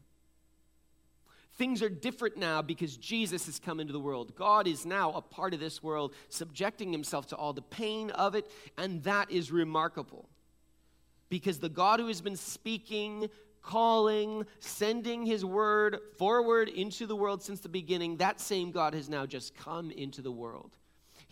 Things 1.55 1.83
are 1.83 1.91
different 1.91 2.39
now 2.39 2.63
because 2.63 2.97
Jesus 2.97 3.45
has 3.47 3.59
come 3.59 3.79
into 3.79 3.93
the 3.93 4.01
world. 4.01 4.35
God 4.35 4.67
is 4.67 4.87
now 4.87 5.13
a 5.13 5.21
part 5.21 5.53
of 5.53 5.61
this 5.61 5.83
world, 5.83 6.15
subjecting 6.29 6.91
himself 6.91 7.27
to 7.27 7.37
all 7.37 7.53
the 7.53 7.61
pain 7.61 8.11
of 8.11 8.35
it, 8.35 8.51
and 8.79 9.03
that 9.05 9.31
is 9.31 9.53
remarkable. 9.53 10.29
Because 11.29 11.59
the 11.59 11.69
God 11.69 12.01
who 12.01 12.09
has 12.09 12.23
been 12.23 12.37
speaking, 12.37 13.29
calling, 13.61 14.47
sending 14.61 15.25
his 15.27 15.45
word 15.45 15.99
forward 16.17 16.69
into 16.71 17.07
the 17.07 17.17
world 17.17 17.43
since 17.43 17.61
the 17.61 17.69
beginning, 17.69 18.17
that 18.17 18.41
same 18.41 18.71
God 18.71 18.95
has 18.95 19.09
now 19.09 19.27
just 19.27 19.55
come 19.55 19.91
into 19.91 20.23
the 20.23 20.33
world. 20.33 20.79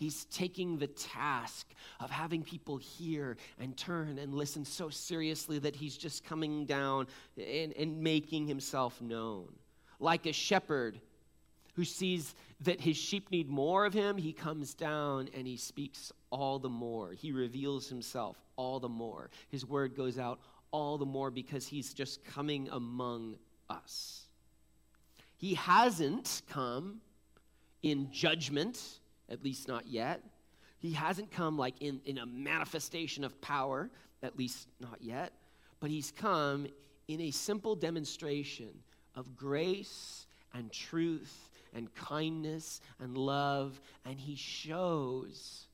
He's 0.01 0.25
taking 0.31 0.79
the 0.79 0.87
task 0.87 1.67
of 1.99 2.09
having 2.09 2.41
people 2.41 2.77
hear 2.77 3.37
and 3.59 3.77
turn 3.77 4.17
and 4.17 4.33
listen 4.33 4.65
so 4.65 4.89
seriously 4.89 5.59
that 5.59 5.75
he's 5.75 5.95
just 5.95 6.23
coming 6.23 6.65
down 6.65 7.05
and, 7.37 7.71
and 7.73 8.01
making 8.01 8.47
himself 8.47 8.99
known. 8.99 9.53
Like 9.99 10.25
a 10.25 10.33
shepherd 10.33 10.99
who 11.75 11.85
sees 11.85 12.33
that 12.61 12.81
his 12.81 12.97
sheep 12.97 13.29
need 13.29 13.47
more 13.47 13.85
of 13.85 13.93
him, 13.93 14.17
he 14.17 14.33
comes 14.33 14.73
down 14.73 15.29
and 15.37 15.45
he 15.45 15.55
speaks 15.55 16.11
all 16.31 16.57
the 16.57 16.67
more. 16.67 17.11
He 17.11 17.31
reveals 17.31 17.87
himself 17.87 18.37
all 18.55 18.79
the 18.79 18.89
more. 18.89 19.29
His 19.49 19.67
word 19.67 19.95
goes 19.95 20.17
out 20.17 20.39
all 20.71 20.97
the 20.97 21.05
more 21.05 21.29
because 21.29 21.67
he's 21.67 21.93
just 21.93 22.25
coming 22.25 22.69
among 22.71 23.35
us. 23.69 24.23
He 25.37 25.53
hasn't 25.53 26.41
come 26.49 27.01
in 27.83 28.11
judgment 28.11 28.97
at 29.31 29.43
least 29.43 29.67
not 29.67 29.87
yet. 29.87 30.21
He 30.77 30.91
hasn't 30.93 31.31
come 31.31 31.57
like 31.57 31.81
in, 31.81 32.01
in 32.05 32.17
a 32.17 32.25
manifestation 32.25 33.23
of 33.23 33.39
power, 33.41 33.89
at 34.21 34.37
least 34.37 34.67
not 34.79 34.97
yet. 35.01 35.31
But 35.79 35.89
he's 35.89 36.11
come 36.11 36.67
in 37.07 37.21
a 37.21 37.31
simple 37.31 37.75
demonstration 37.75 38.71
of 39.15 39.35
grace 39.35 40.25
and 40.53 40.71
truth 40.71 41.49
and 41.73 41.93
kindness 41.95 42.81
and 42.99 43.17
love. 43.17 43.79
And 44.05 44.19
he 44.19 44.35
shows 44.35 45.67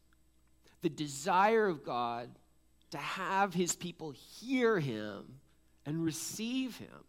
the 0.82 0.90
desire 0.90 1.68
of 1.68 1.84
God 1.84 2.30
to 2.92 2.98
have 2.98 3.54
his 3.54 3.76
people 3.76 4.12
hear 4.12 4.80
him 4.80 5.40
and 5.86 6.04
receive 6.04 6.78
him. 6.78 7.06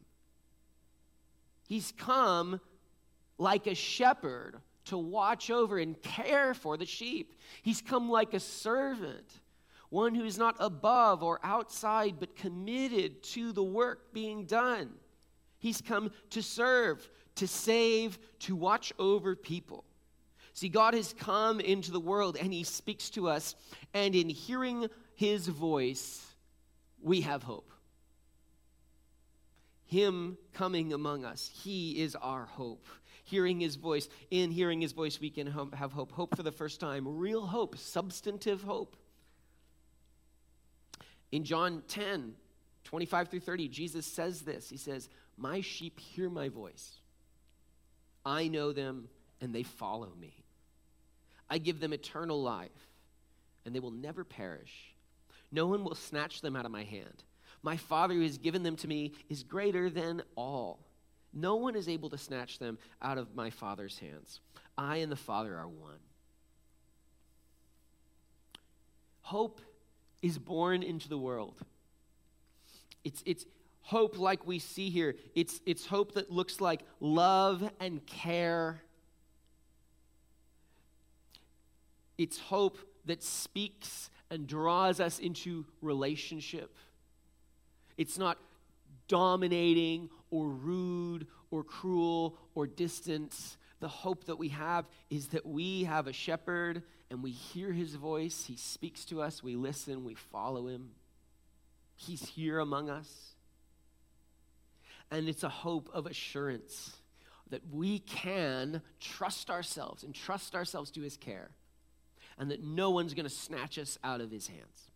He's 1.68 1.92
come 1.96 2.60
like 3.36 3.66
a 3.66 3.74
shepherd 3.74 4.56
to 4.88 4.98
watch 4.98 5.50
over 5.50 5.78
and 5.78 6.00
care 6.02 6.54
for 6.54 6.76
the 6.76 6.86
sheep. 6.86 7.34
He's 7.62 7.82
come 7.82 8.10
like 8.10 8.34
a 8.34 8.40
servant, 8.40 9.40
one 9.90 10.14
who 10.14 10.24
is 10.24 10.38
not 10.38 10.56
above 10.58 11.22
or 11.22 11.40
outside, 11.42 12.16
but 12.18 12.36
committed 12.36 13.22
to 13.22 13.52
the 13.52 13.62
work 13.62 14.12
being 14.12 14.44
done. 14.44 14.90
He's 15.58 15.80
come 15.80 16.10
to 16.30 16.42
serve, 16.42 17.08
to 17.36 17.46
save, 17.46 18.18
to 18.40 18.56
watch 18.56 18.92
over 18.98 19.36
people. 19.36 19.84
See, 20.54 20.68
God 20.68 20.94
has 20.94 21.12
come 21.12 21.60
into 21.60 21.92
the 21.92 22.00
world 22.00 22.36
and 22.40 22.52
He 22.52 22.64
speaks 22.64 23.10
to 23.10 23.28
us, 23.28 23.54
and 23.94 24.14
in 24.14 24.28
hearing 24.28 24.88
His 25.14 25.48
voice, 25.48 26.24
we 27.02 27.20
have 27.22 27.42
hope. 27.42 27.70
Him 29.84 30.38
coming 30.54 30.92
among 30.92 31.24
us, 31.24 31.50
He 31.62 32.00
is 32.00 32.16
our 32.16 32.46
hope 32.46 32.86
hearing 33.28 33.60
his 33.60 33.76
voice. 33.76 34.08
In 34.30 34.50
hearing 34.50 34.80
his 34.80 34.92
voice, 34.92 35.20
we 35.20 35.30
can 35.30 35.46
have 35.46 35.92
hope. 35.92 36.12
Hope 36.12 36.36
for 36.36 36.42
the 36.42 36.52
first 36.52 36.80
time, 36.80 37.18
real 37.18 37.46
hope, 37.46 37.76
substantive 37.76 38.62
hope. 38.62 38.96
In 41.30 41.44
John 41.44 41.82
10, 41.88 42.34
25 42.84 43.28
through 43.28 43.40
30, 43.40 43.68
Jesus 43.68 44.06
says 44.06 44.42
this 44.42 44.70
He 44.70 44.76
says, 44.76 45.08
My 45.36 45.60
sheep 45.60 46.00
hear 46.00 46.30
my 46.30 46.48
voice. 46.48 47.00
I 48.24 48.48
know 48.48 48.72
them, 48.72 49.08
and 49.40 49.54
they 49.54 49.62
follow 49.62 50.10
me. 50.20 50.34
I 51.48 51.58
give 51.58 51.80
them 51.80 51.92
eternal 51.92 52.42
life, 52.42 52.70
and 53.64 53.74
they 53.74 53.80
will 53.80 53.90
never 53.90 54.24
perish. 54.24 54.94
No 55.50 55.66
one 55.66 55.84
will 55.84 55.94
snatch 55.94 56.40
them 56.40 56.56
out 56.56 56.66
of 56.66 56.72
my 56.72 56.84
hand. 56.84 57.24
My 57.62 57.76
Father 57.76 58.14
who 58.14 58.22
has 58.22 58.38
given 58.38 58.62
them 58.62 58.76
to 58.76 58.88
me 58.88 59.12
is 59.28 59.42
greater 59.42 59.88
than 59.88 60.22
all 60.36 60.87
no 61.40 61.56
one 61.56 61.76
is 61.76 61.88
able 61.88 62.10
to 62.10 62.18
snatch 62.18 62.58
them 62.58 62.78
out 63.00 63.18
of 63.18 63.34
my 63.34 63.50
Father's 63.50 63.98
hands. 63.98 64.40
I 64.76 64.96
and 64.96 65.10
the 65.10 65.16
Father 65.16 65.56
are 65.56 65.68
one. 65.68 65.98
Hope 69.22 69.60
is 70.22 70.38
born 70.38 70.82
into 70.82 71.08
the 71.08 71.18
world. 71.18 71.56
It's, 73.04 73.22
it's 73.26 73.44
hope 73.82 74.18
like 74.18 74.46
we 74.46 74.58
see 74.58 74.90
here. 74.90 75.16
It's, 75.34 75.60
it's 75.66 75.86
hope 75.86 76.14
that 76.14 76.30
looks 76.30 76.60
like 76.60 76.80
love 77.00 77.68
and 77.80 78.04
care. 78.06 78.80
It's 82.16 82.38
hope 82.38 82.78
that 83.04 83.22
speaks 83.22 84.10
and 84.30 84.46
draws 84.46 85.00
us 85.00 85.18
into 85.18 85.64
relationship. 85.80 86.74
It's 87.96 88.18
not 88.18 88.38
dominating 89.08 90.10
or 90.30 90.48
rude 90.48 91.26
or 91.50 91.62
cruel 91.62 92.36
or 92.54 92.66
distant. 92.66 93.56
The 93.80 93.88
hope 93.88 94.24
that 94.24 94.38
we 94.38 94.48
have 94.48 94.86
is 95.08 95.28
that 95.28 95.46
we 95.46 95.84
have 95.84 96.06
a 96.06 96.12
shepherd 96.12 96.82
and 97.10 97.22
we 97.22 97.30
hear 97.30 97.72
his 97.72 97.94
voice. 97.94 98.44
He 98.46 98.56
speaks 98.56 99.04
to 99.06 99.22
us, 99.22 99.42
we 99.42 99.56
listen, 99.56 100.04
we 100.04 100.14
follow 100.14 100.66
him. 100.66 100.90
He's 101.94 102.26
here 102.28 102.58
among 102.58 102.90
us. 102.90 103.34
And 105.10 105.28
it's 105.28 105.42
a 105.42 105.48
hope 105.48 105.88
of 105.92 106.06
assurance 106.06 106.92
that 107.50 107.62
we 107.72 108.00
can 108.00 108.82
trust 109.00 109.48
ourselves 109.48 110.02
and 110.02 110.14
trust 110.14 110.54
ourselves 110.54 110.90
to 110.92 111.00
his 111.00 111.16
care 111.16 111.50
and 112.38 112.50
that 112.50 112.62
no 112.62 112.90
one's 112.90 113.14
going 113.14 113.24
to 113.24 113.34
snatch 113.34 113.78
us 113.78 113.98
out 114.04 114.20
of 114.20 114.30
his 114.30 114.46
hands. 114.46 114.90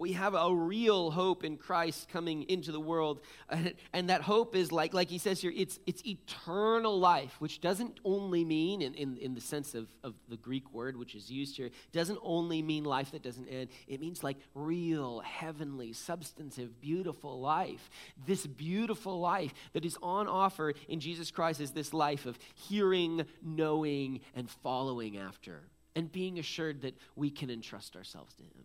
We 0.00 0.12
have 0.12 0.34
a 0.34 0.50
real 0.52 1.10
hope 1.10 1.44
in 1.44 1.58
Christ 1.58 2.08
coming 2.08 2.44
into 2.44 2.72
the 2.72 2.80
world. 2.80 3.20
And, 3.92 4.08
that 4.08 4.22
hope 4.22 4.56
is 4.56 4.72
like, 4.72 4.94
like 4.94 5.10
he 5.10 5.18
says 5.18 5.40
here, 5.40 5.52
it's, 5.54 5.78
it's 5.86 6.04
eternal 6.06 6.98
life, 6.98 7.36
which 7.38 7.60
doesn't 7.60 8.00
only 8.04 8.44
mean, 8.44 8.80
in, 8.80 8.94
in, 8.94 9.18
in 9.18 9.34
the 9.34 9.40
sense 9.40 9.74
of, 9.74 9.88
of 10.02 10.14
the 10.28 10.38
Greek 10.38 10.72
word 10.72 10.96
which 10.96 11.14
is 11.14 11.30
used 11.30 11.56
here, 11.56 11.70
doesn't 11.92 12.18
only 12.22 12.62
mean 12.62 12.84
life 12.84 13.10
that 13.12 13.22
doesn't 13.22 13.46
end. 13.46 13.68
It 13.86 14.00
means 14.00 14.24
like 14.24 14.38
real, 14.54 15.20
heavenly, 15.20 15.92
substantive, 15.92 16.80
beautiful 16.80 17.38
life. 17.40 17.90
This 18.26 18.46
beautiful 18.46 19.20
life 19.20 19.52
that 19.74 19.84
is 19.84 19.98
on 20.02 20.26
offer 20.26 20.72
in 20.88 21.00
Jesus 21.00 21.30
Christ 21.30 21.60
is 21.60 21.72
this 21.72 21.92
life 21.92 22.24
of 22.24 22.38
hearing, 22.54 23.26
knowing, 23.42 24.20
and 24.34 24.48
following 24.48 25.18
after, 25.18 25.60
and 25.94 26.10
being 26.10 26.38
assured 26.38 26.82
that 26.82 26.96
we 27.16 27.30
can 27.30 27.50
entrust 27.50 27.96
ourselves 27.96 28.34
to 28.36 28.42
Him. 28.42 28.64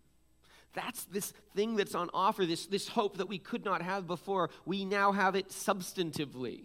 That's 0.75 1.05
this 1.05 1.33
thing 1.55 1.75
that's 1.75 1.95
on 1.95 2.09
offer, 2.13 2.45
this, 2.45 2.67
this 2.67 2.87
hope 2.89 3.17
that 3.17 3.29
we 3.29 3.39
could 3.39 3.65
not 3.65 3.81
have 3.81 4.05
before. 4.05 4.49
We 4.65 4.85
now 4.85 5.11
have 5.11 5.35
it 5.35 5.49
substantively. 5.49 6.63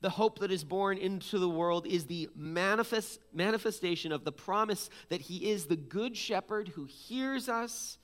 The 0.00 0.10
hope 0.10 0.40
that 0.40 0.50
is 0.50 0.64
born 0.64 0.98
into 0.98 1.38
the 1.38 1.48
world 1.48 1.86
is 1.86 2.06
the 2.06 2.28
manifest, 2.34 3.20
manifestation 3.32 4.12
of 4.12 4.24
the 4.24 4.32
promise 4.32 4.90
that 5.08 5.22
He 5.22 5.50
is 5.50 5.66
the 5.66 5.76
good 5.76 6.16
shepherd 6.16 6.68
who 6.68 6.84
hears 6.86 7.48
us 7.48 7.98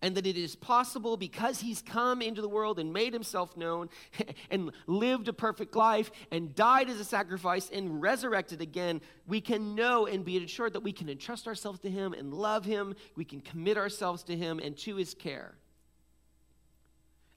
and 0.00 0.14
that 0.16 0.26
it 0.26 0.36
is 0.36 0.54
possible 0.54 1.16
because 1.16 1.60
he's 1.60 1.82
come 1.82 2.22
into 2.22 2.40
the 2.40 2.48
world 2.48 2.78
and 2.78 2.92
made 2.92 3.12
himself 3.12 3.56
known 3.56 3.88
and 4.50 4.70
lived 4.86 5.28
a 5.28 5.32
perfect 5.32 5.74
life 5.74 6.10
and 6.30 6.54
died 6.54 6.88
as 6.88 7.00
a 7.00 7.04
sacrifice 7.04 7.68
and 7.70 8.00
resurrected 8.00 8.60
again, 8.60 9.00
we 9.26 9.40
can 9.40 9.74
know 9.74 10.06
and 10.06 10.24
be 10.24 10.42
assured 10.42 10.72
that 10.74 10.82
we 10.82 10.92
can 10.92 11.08
entrust 11.08 11.46
ourselves 11.48 11.80
to 11.80 11.90
him 11.90 12.12
and 12.12 12.32
love 12.32 12.64
him. 12.64 12.94
We 13.16 13.24
can 13.24 13.40
commit 13.40 13.76
ourselves 13.76 14.22
to 14.24 14.36
him 14.36 14.60
and 14.60 14.76
to 14.78 14.96
his 14.96 15.14
care. 15.14 15.54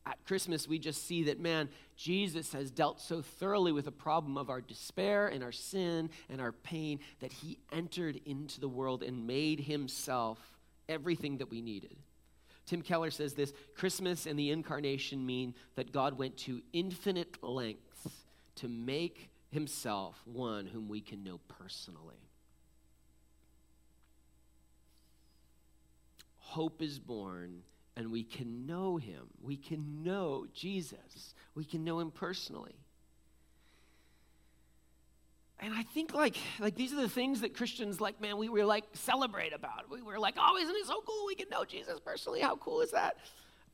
At 0.05 0.23
Christmas, 0.25 0.67
we 0.67 0.79
just 0.79 1.05
see 1.05 1.23
that, 1.25 1.39
man, 1.39 1.69
Jesus 1.95 2.53
has 2.53 2.71
dealt 2.71 2.99
so 2.99 3.21
thoroughly 3.21 3.71
with 3.71 3.85
the 3.85 3.91
problem 3.91 4.35
of 4.35 4.49
our 4.49 4.59
despair 4.59 5.27
and 5.27 5.43
our 5.43 5.51
sin 5.51 6.09
and 6.27 6.41
our 6.41 6.51
pain 6.51 6.99
that 7.19 7.31
he 7.31 7.59
entered 7.71 8.19
into 8.25 8.59
the 8.59 8.67
world 8.67 9.03
and 9.03 9.27
made 9.27 9.59
himself 9.59 10.39
everything 10.89 11.37
that 11.37 11.51
we 11.51 11.61
needed. 11.61 11.95
Tim 12.71 12.81
Keller 12.81 13.11
says 13.11 13.33
this 13.33 13.51
Christmas 13.75 14.25
and 14.25 14.39
the 14.39 14.49
incarnation 14.49 15.25
mean 15.25 15.55
that 15.75 15.91
God 15.91 16.17
went 16.17 16.37
to 16.37 16.61
infinite 16.71 17.43
lengths 17.43 18.07
to 18.55 18.69
make 18.69 19.29
himself 19.49 20.21
one 20.23 20.67
whom 20.67 20.87
we 20.87 21.01
can 21.01 21.21
know 21.21 21.41
personally. 21.49 22.29
Hope 26.37 26.81
is 26.81 26.97
born, 26.97 27.63
and 27.97 28.09
we 28.09 28.23
can 28.23 28.65
know 28.65 28.95
him. 28.95 29.27
We 29.41 29.57
can 29.57 30.01
know 30.05 30.45
Jesus. 30.53 31.35
We 31.55 31.65
can 31.65 31.83
know 31.83 31.99
him 31.99 32.09
personally 32.09 32.75
and 35.61 35.73
I 35.73 35.83
think 35.83 36.13
like 36.13 36.37
like 36.59 36.75
these 36.75 36.91
are 36.91 37.01
the 37.01 37.09
things 37.09 37.41
that 37.41 37.55
Christians 37.55 38.01
like, 38.01 38.19
man, 38.19 38.37
we 38.37 38.49
were 38.49 38.65
like 38.65 38.85
celebrate 38.93 39.53
about. 39.53 39.89
We 39.91 40.01
were 40.01 40.17
like, 40.17 40.35
oh, 40.37 40.57
isn't 40.57 40.75
it 40.75 40.85
so 40.87 41.01
cool? 41.05 41.27
We 41.27 41.35
can 41.35 41.49
know 41.49 41.63
Jesus 41.63 41.99
personally. 41.99 42.41
How 42.41 42.55
cool 42.55 42.81
is 42.81 42.91
that? 42.91 43.17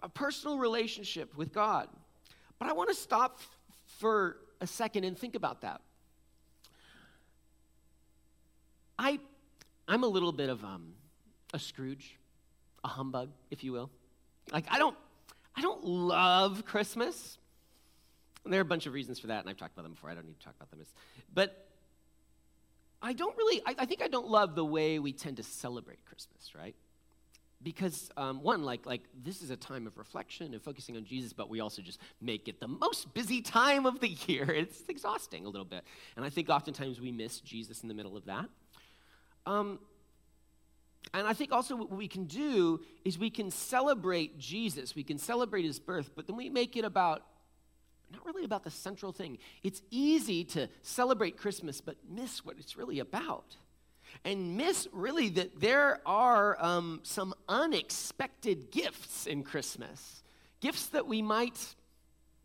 A 0.03 0.09
personal 0.09 0.57
relationship 0.57 1.35
with 1.37 1.53
God. 1.53 1.87
But 2.59 2.67
I 2.67 2.73
want 2.73 2.89
to 2.89 2.95
stop 2.95 3.37
f- 3.39 3.47
for 3.99 4.37
a 4.59 4.67
second 4.67 5.05
and 5.05 5.17
think 5.17 5.35
about 5.35 5.61
that. 5.61 5.81
I 8.99 9.19
I'm 9.87 10.03
a 10.03 10.07
little 10.07 10.33
bit 10.33 10.49
of 10.49 10.63
um, 10.65 10.93
a 11.53 11.59
Scrooge, 11.59 12.17
a 12.83 12.89
humbug, 12.89 13.29
if 13.49 13.63
you 13.63 13.71
will. 13.71 13.89
Like 14.51 14.65
I 14.69 14.77
don't 14.77 14.97
I 15.55 15.61
don't 15.61 15.85
love 15.85 16.65
Christmas. 16.65 17.37
And 18.43 18.53
there 18.53 18.59
are 18.59 18.61
a 18.61 18.65
bunch 18.65 18.85
of 18.85 18.93
reasons 18.93 19.19
for 19.19 19.27
that, 19.27 19.41
and 19.41 19.49
I've 19.49 19.57
talked 19.57 19.73
about 19.73 19.83
them 19.83 19.93
before. 19.93 20.09
I 20.09 20.15
don't 20.15 20.25
need 20.25 20.39
to 20.39 20.45
talk 20.45 20.55
about 20.55 20.69
them. 20.69 20.79
But 21.33 21.66
I 23.01 23.13
don't 23.13 23.35
really, 23.37 23.61
I, 23.65 23.75
I, 23.79 23.85
think 23.85 24.01
I 24.01 24.07
don't 24.07 24.27
love 24.27 24.55
the 24.55 24.65
way 24.65 24.99
we 24.99 25.13
tend 25.13 25.37
to 25.37 25.43
celebrate 25.43 26.03
Christmas, 26.05 26.55
right? 26.55 26.75
Because 27.61 28.09
um, 28.17 28.41
one, 28.41 28.63
like, 28.63 28.85
like 28.85 29.01
this 29.23 29.41
is 29.41 29.49
a 29.49 29.55
time 29.55 29.87
of 29.87 29.97
reflection 29.97 30.53
and 30.53 30.61
focusing 30.61 30.95
on 30.95 31.05
Jesus, 31.05 31.33
but 31.33 31.49
we 31.49 31.59
also 31.59 31.81
just 31.81 31.99
make 32.21 32.47
it 32.47 32.59
the 32.59 32.67
most 32.67 33.13
busy 33.13 33.41
time 33.41 33.85
of 33.85 33.99
the 33.99 34.09
year. 34.09 34.45
It's 34.51 34.81
exhausting 34.87 35.45
a 35.45 35.49
little 35.49 35.65
bit, 35.65 35.83
and 36.15 36.25
I 36.25 36.29
think 36.29 36.49
oftentimes 36.49 36.99
we 36.99 37.11
miss 37.11 37.39
Jesus 37.39 37.81
in 37.81 37.87
the 37.87 37.93
middle 37.93 38.17
of 38.17 38.25
that. 38.25 38.45
Um, 39.45 39.79
and 41.13 41.25
I 41.25 41.33
think 41.33 41.51
also 41.51 41.75
what 41.75 41.91
we 41.91 42.07
can 42.07 42.25
do 42.25 42.81
is 43.05 43.17
we 43.17 43.29
can 43.29 43.49
celebrate 43.51 44.37
Jesus, 44.37 44.95
we 44.95 45.03
can 45.03 45.17
celebrate 45.17 45.63
his 45.63 45.79
birth, 45.79 46.11
but 46.15 46.27
then 46.27 46.35
we 46.35 46.49
make 46.49 46.75
it 46.75 46.83
about 46.83 47.23
not 48.11 48.25
really 48.25 48.45
about 48.45 48.63
the 48.63 48.71
central 48.71 49.11
thing. 49.11 49.37
It's 49.63 49.81
easy 49.91 50.43
to 50.45 50.69
celebrate 50.81 51.37
Christmas, 51.37 51.81
but 51.81 51.97
miss 52.09 52.45
what 52.45 52.57
it's 52.57 52.77
really 52.77 52.99
about. 52.99 53.55
And 54.23 54.57
miss 54.57 54.87
really 54.91 55.29
that 55.29 55.59
there 55.59 55.99
are 56.05 56.57
um, 56.63 57.01
some 57.03 57.33
unexpected 57.47 58.71
gifts 58.71 59.27
in 59.27 59.43
Christmas. 59.43 60.23
Gifts 60.59 60.87
that 60.87 61.07
we 61.07 61.21
might 61.21 61.75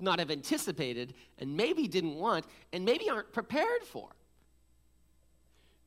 not 0.00 0.18
have 0.18 0.30
anticipated 0.30 1.14
and 1.38 1.56
maybe 1.56 1.86
didn't 1.86 2.16
want 2.16 2.44
and 2.72 2.84
maybe 2.84 3.08
aren't 3.08 3.32
prepared 3.32 3.84
for. 3.84 4.08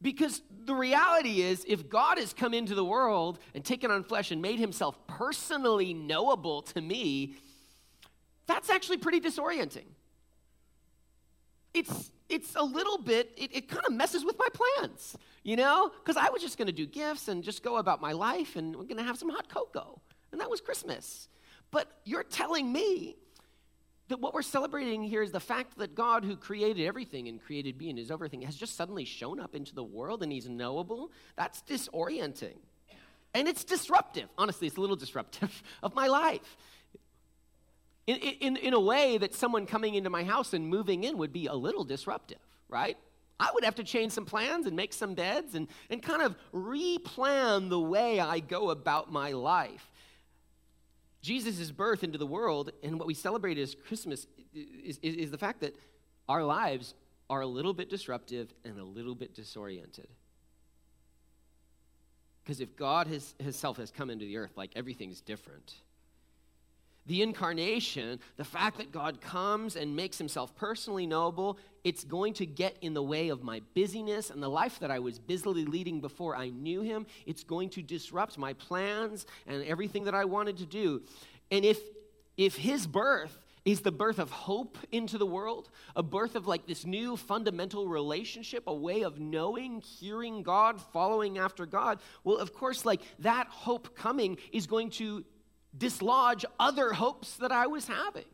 Because 0.01 0.41
the 0.65 0.75
reality 0.75 1.41
is, 1.41 1.65
if 1.67 1.89
God 1.89 2.17
has 2.17 2.33
come 2.33 2.53
into 2.53 2.75
the 2.75 2.85
world 2.85 3.39
and 3.53 3.63
taken 3.63 3.91
on 3.91 4.03
flesh 4.03 4.29
and 4.31 4.41
made 4.41 4.59
himself 4.59 4.95
personally 5.07 5.93
knowable 5.93 6.61
to 6.63 6.81
me, 6.81 7.35
that's 8.47 8.69
actually 8.69 8.97
pretty 8.97 9.19
disorienting. 9.19 9.85
It's, 11.73 12.11
it's 12.29 12.55
a 12.55 12.63
little 12.63 12.97
bit, 12.97 13.31
it, 13.37 13.55
it 13.55 13.67
kind 13.67 13.85
of 13.85 13.93
messes 13.93 14.23
with 14.23 14.37
my 14.39 14.47
plans, 14.53 15.17
you 15.43 15.55
know? 15.55 15.91
Because 16.03 16.15
I 16.15 16.29
was 16.29 16.41
just 16.41 16.57
going 16.57 16.67
to 16.67 16.73
do 16.73 16.85
gifts 16.85 17.27
and 17.27 17.43
just 17.43 17.63
go 17.63 17.77
about 17.77 18.01
my 18.01 18.13
life 18.13 18.55
and 18.55 18.75
we're 18.75 18.83
going 18.83 18.97
to 18.97 19.03
have 19.03 19.17
some 19.17 19.29
hot 19.29 19.49
cocoa. 19.49 20.01
And 20.31 20.39
that 20.39 20.49
was 20.49 20.61
Christmas. 20.61 21.27
But 21.71 21.91
you're 22.05 22.23
telling 22.23 22.71
me 22.71 23.17
that 24.07 24.21
what 24.21 24.33
we're 24.33 24.43
celebrating 24.43 25.03
here 25.03 25.23
is 25.23 25.31
the 25.31 25.39
fact 25.39 25.77
that 25.77 25.95
God, 25.95 26.23
who 26.23 26.35
created 26.35 26.85
everything 26.85 27.27
and 27.27 27.41
created 27.41 27.77
me 27.77 27.89
and 27.89 27.99
is 27.99 28.11
everything, 28.11 28.43
has 28.43 28.55
just 28.55 28.75
suddenly 28.75 29.03
shown 29.03 29.39
up 29.39 29.55
into 29.55 29.73
the 29.73 29.83
world 29.83 30.23
and 30.23 30.31
he's 30.31 30.47
knowable. 30.47 31.11
That's 31.35 31.61
disorienting. 31.63 32.57
And 33.33 33.49
it's 33.49 33.65
disruptive. 33.65 34.29
Honestly, 34.37 34.67
it's 34.67 34.77
a 34.77 34.81
little 34.81 34.95
disruptive 34.95 35.61
of 35.83 35.93
my 35.95 36.07
life 36.07 36.57
in, 38.07 38.17
in, 38.17 38.57
in 38.57 38.73
a 38.73 38.79
way 38.79 39.17
that 39.17 39.33
someone 39.33 39.65
coming 39.65 39.95
into 39.95 40.09
my 40.09 40.23
house 40.23 40.53
and 40.53 40.67
moving 40.67 41.03
in 41.03 41.17
would 41.17 41.33
be 41.33 41.47
a 41.47 41.53
little 41.53 41.83
disruptive, 41.83 42.39
right? 42.69 42.97
I 43.39 43.49
would 43.53 43.63
have 43.63 43.75
to 43.75 43.83
change 43.83 44.11
some 44.11 44.25
plans 44.25 44.67
and 44.67 44.75
make 44.75 44.93
some 44.93 45.13
beds 45.13 45.55
and, 45.55 45.67
and 45.89 46.01
kind 46.01 46.21
of 46.21 46.35
replan 46.53 47.69
the 47.69 47.79
way 47.79 48.19
I 48.19 48.39
go 48.39 48.69
about 48.69 49.11
my 49.11 49.31
life. 49.31 49.91
Jesus' 51.21 51.71
birth 51.71 52.03
into 52.03 52.19
the 52.19 52.27
world 52.27 52.71
and 52.83 52.99
what 52.99 53.07
we 53.07 53.15
celebrate 53.15 53.57
as 53.57 53.75
Christmas 53.87 54.27
is, 54.53 54.99
is, 55.01 55.15
is 55.15 55.31
the 55.31 55.37
fact 55.37 55.61
that 55.61 55.75
our 56.29 56.43
lives 56.43 56.93
are 57.29 57.41
a 57.41 57.47
little 57.47 57.73
bit 57.73 57.89
disruptive 57.89 58.53
and 58.63 58.79
a 58.79 58.83
little 58.83 59.15
bit 59.15 59.33
disoriented. 59.33 60.07
Because 62.43 62.61
if 62.61 62.75
God 62.75 63.07
has, 63.07 63.33
himself 63.39 63.77
has 63.77 63.89
come 63.89 64.11
into 64.11 64.25
the 64.25 64.37
earth, 64.37 64.51
like 64.55 64.71
everything's 64.75 65.19
different 65.19 65.73
the 67.05 67.21
incarnation, 67.21 68.19
the 68.37 68.43
fact 68.43 68.77
that 68.77 68.91
God 68.91 69.21
comes 69.21 69.75
and 69.75 69.95
makes 69.95 70.17
himself 70.17 70.55
personally 70.55 71.05
knowable, 71.05 71.57
it's 71.83 72.03
going 72.03 72.33
to 72.35 72.45
get 72.45 72.77
in 72.81 72.93
the 72.93 73.03
way 73.03 73.29
of 73.29 73.43
my 73.43 73.61
busyness 73.75 74.31
and 74.31 74.41
the 74.41 74.49
life 74.49 74.79
that 74.79 74.89
I 74.89 74.99
was 74.99 75.19
busily 75.19 75.65
leading 75.65 76.01
before 76.01 76.35
I 76.35 76.49
knew 76.49 76.81
him. 76.81 77.05
It's 77.25 77.43
going 77.43 77.69
to 77.71 77.81
disrupt 77.81 78.37
my 78.37 78.53
plans 78.53 79.25
and 79.45 79.63
everything 79.65 80.05
that 80.05 80.15
I 80.15 80.25
wanted 80.25 80.57
to 80.57 80.65
do. 80.65 81.03
And 81.51 81.63
if 81.63 81.79
if 82.37 82.55
his 82.57 82.85
birth 82.85 83.45
is 83.63 83.81
the 83.81 83.91
birth 83.91 84.19
of 84.19 84.29
hope 84.29 84.77
into 84.91 85.17
the 85.17 85.25
world, 85.25 85.69
a 85.95 86.03
birth 86.03 86.35
of 86.35 86.47
like 86.47 86.67
this 86.67 86.85
new 86.85 87.17
fundamental 87.17 87.87
relationship, 87.87 88.63
a 88.67 88.73
way 88.73 89.01
of 89.01 89.19
knowing, 89.19 89.81
hearing 89.81 90.43
God, 90.43 90.79
following 90.79 91.39
after 91.39 91.65
God. 91.65 91.99
Well, 92.23 92.37
of 92.37 92.53
course, 92.53 92.85
like 92.85 93.01
that 93.19 93.47
hope 93.47 93.95
coming 93.95 94.37
is 94.51 94.67
going 94.67 94.91
to 94.91 95.25
dislodge 95.77 96.45
other 96.59 96.93
hopes 96.93 97.37
that 97.37 97.51
I 97.51 97.67
was 97.67 97.87
having. 97.87 98.25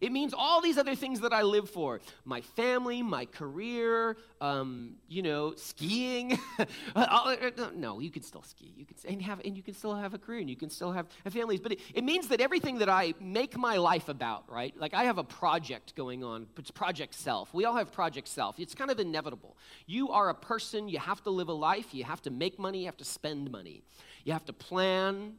It 0.00 0.12
means 0.12 0.34
all 0.36 0.60
these 0.60 0.78
other 0.78 0.94
things 0.94 1.20
that 1.20 1.32
I 1.32 1.42
live 1.42 1.68
for 1.70 2.00
my 2.24 2.40
family, 2.40 3.02
my 3.02 3.24
career, 3.24 4.16
um, 4.40 4.96
you 5.08 5.22
know, 5.22 5.54
skiing. 5.56 6.38
Uh, 6.94 7.36
no, 7.74 8.00
you 8.00 8.10
can 8.10 8.22
still 8.22 8.42
ski. 8.42 8.72
You 8.76 8.84
can, 8.84 8.96
and, 9.08 9.22
have, 9.22 9.40
and 9.44 9.56
you 9.56 9.62
can 9.62 9.74
still 9.74 9.94
have 9.94 10.14
a 10.14 10.18
career 10.18 10.40
and 10.40 10.50
you 10.50 10.56
can 10.56 10.68
still 10.68 10.90
have, 10.90 11.06
have 11.24 11.32
families. 11.32 11.60
But 11.60 11.72
it, 11.72 11.80
it 11.94 12.04
means 12.04 12.28
that 12.28 12.40
everything 12.40 12.78
that 12.78 12.88
I 12.88 13.14
make 13.20 13.56
my 13.56 13.76
life 13.76 14.08
about, 14.08 14.50
right? 14.50 14.76
Like 14.78 14.94
I 14.94 15.04
have 15.04 15.18
a 15.18 15.24
project 15.24 15.94
going 15.94 16.24
on, 16.24 16.46
it's 16.58 16.70
Project 16.70 17.14
Self. 17.14 17.54
We 17.54 17.64
all 17.64 17.76
have 17.76 17.92
Project 17.92 18.28
Self. 18.28 18.58
It's 18.58 18.74
kind 18.74 18.90
of 18.90 18.98
inevitable. 18.98 19.56
You 19.86 20.10
are 20.10 20.28
a 20.28 20.34
person, 20.34 20.88
you 20.88 20.98
have 20.98 21.22
to 21.24 21.30
live 21.30 21.48
a 21.48 21.52
life, 21.52 21.94
you 21.94 22.04
have 22.04 22.22
to 22.22 22.30
make 22.30 22.58
money, 22.58 22.80
you 22.80 22.86
have 22.86 22.96
to 22.98 23.04
spend 23.04 23.50
money. 23.50 23.82
You 24.24 24.32
have 24.32 24.44
to 24.46 24.52
plan, 24.52 25.34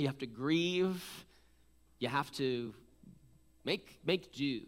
you 0.00 0.06
have 0.06 0.18
to 0.18 0.26
grieve, 0.26 1.02
you 1.98 2.08
have 2.08 2.30
to 2.32 2.74
make, 3.64 3.98
make 4.04 4.32
do, 4.32 4.60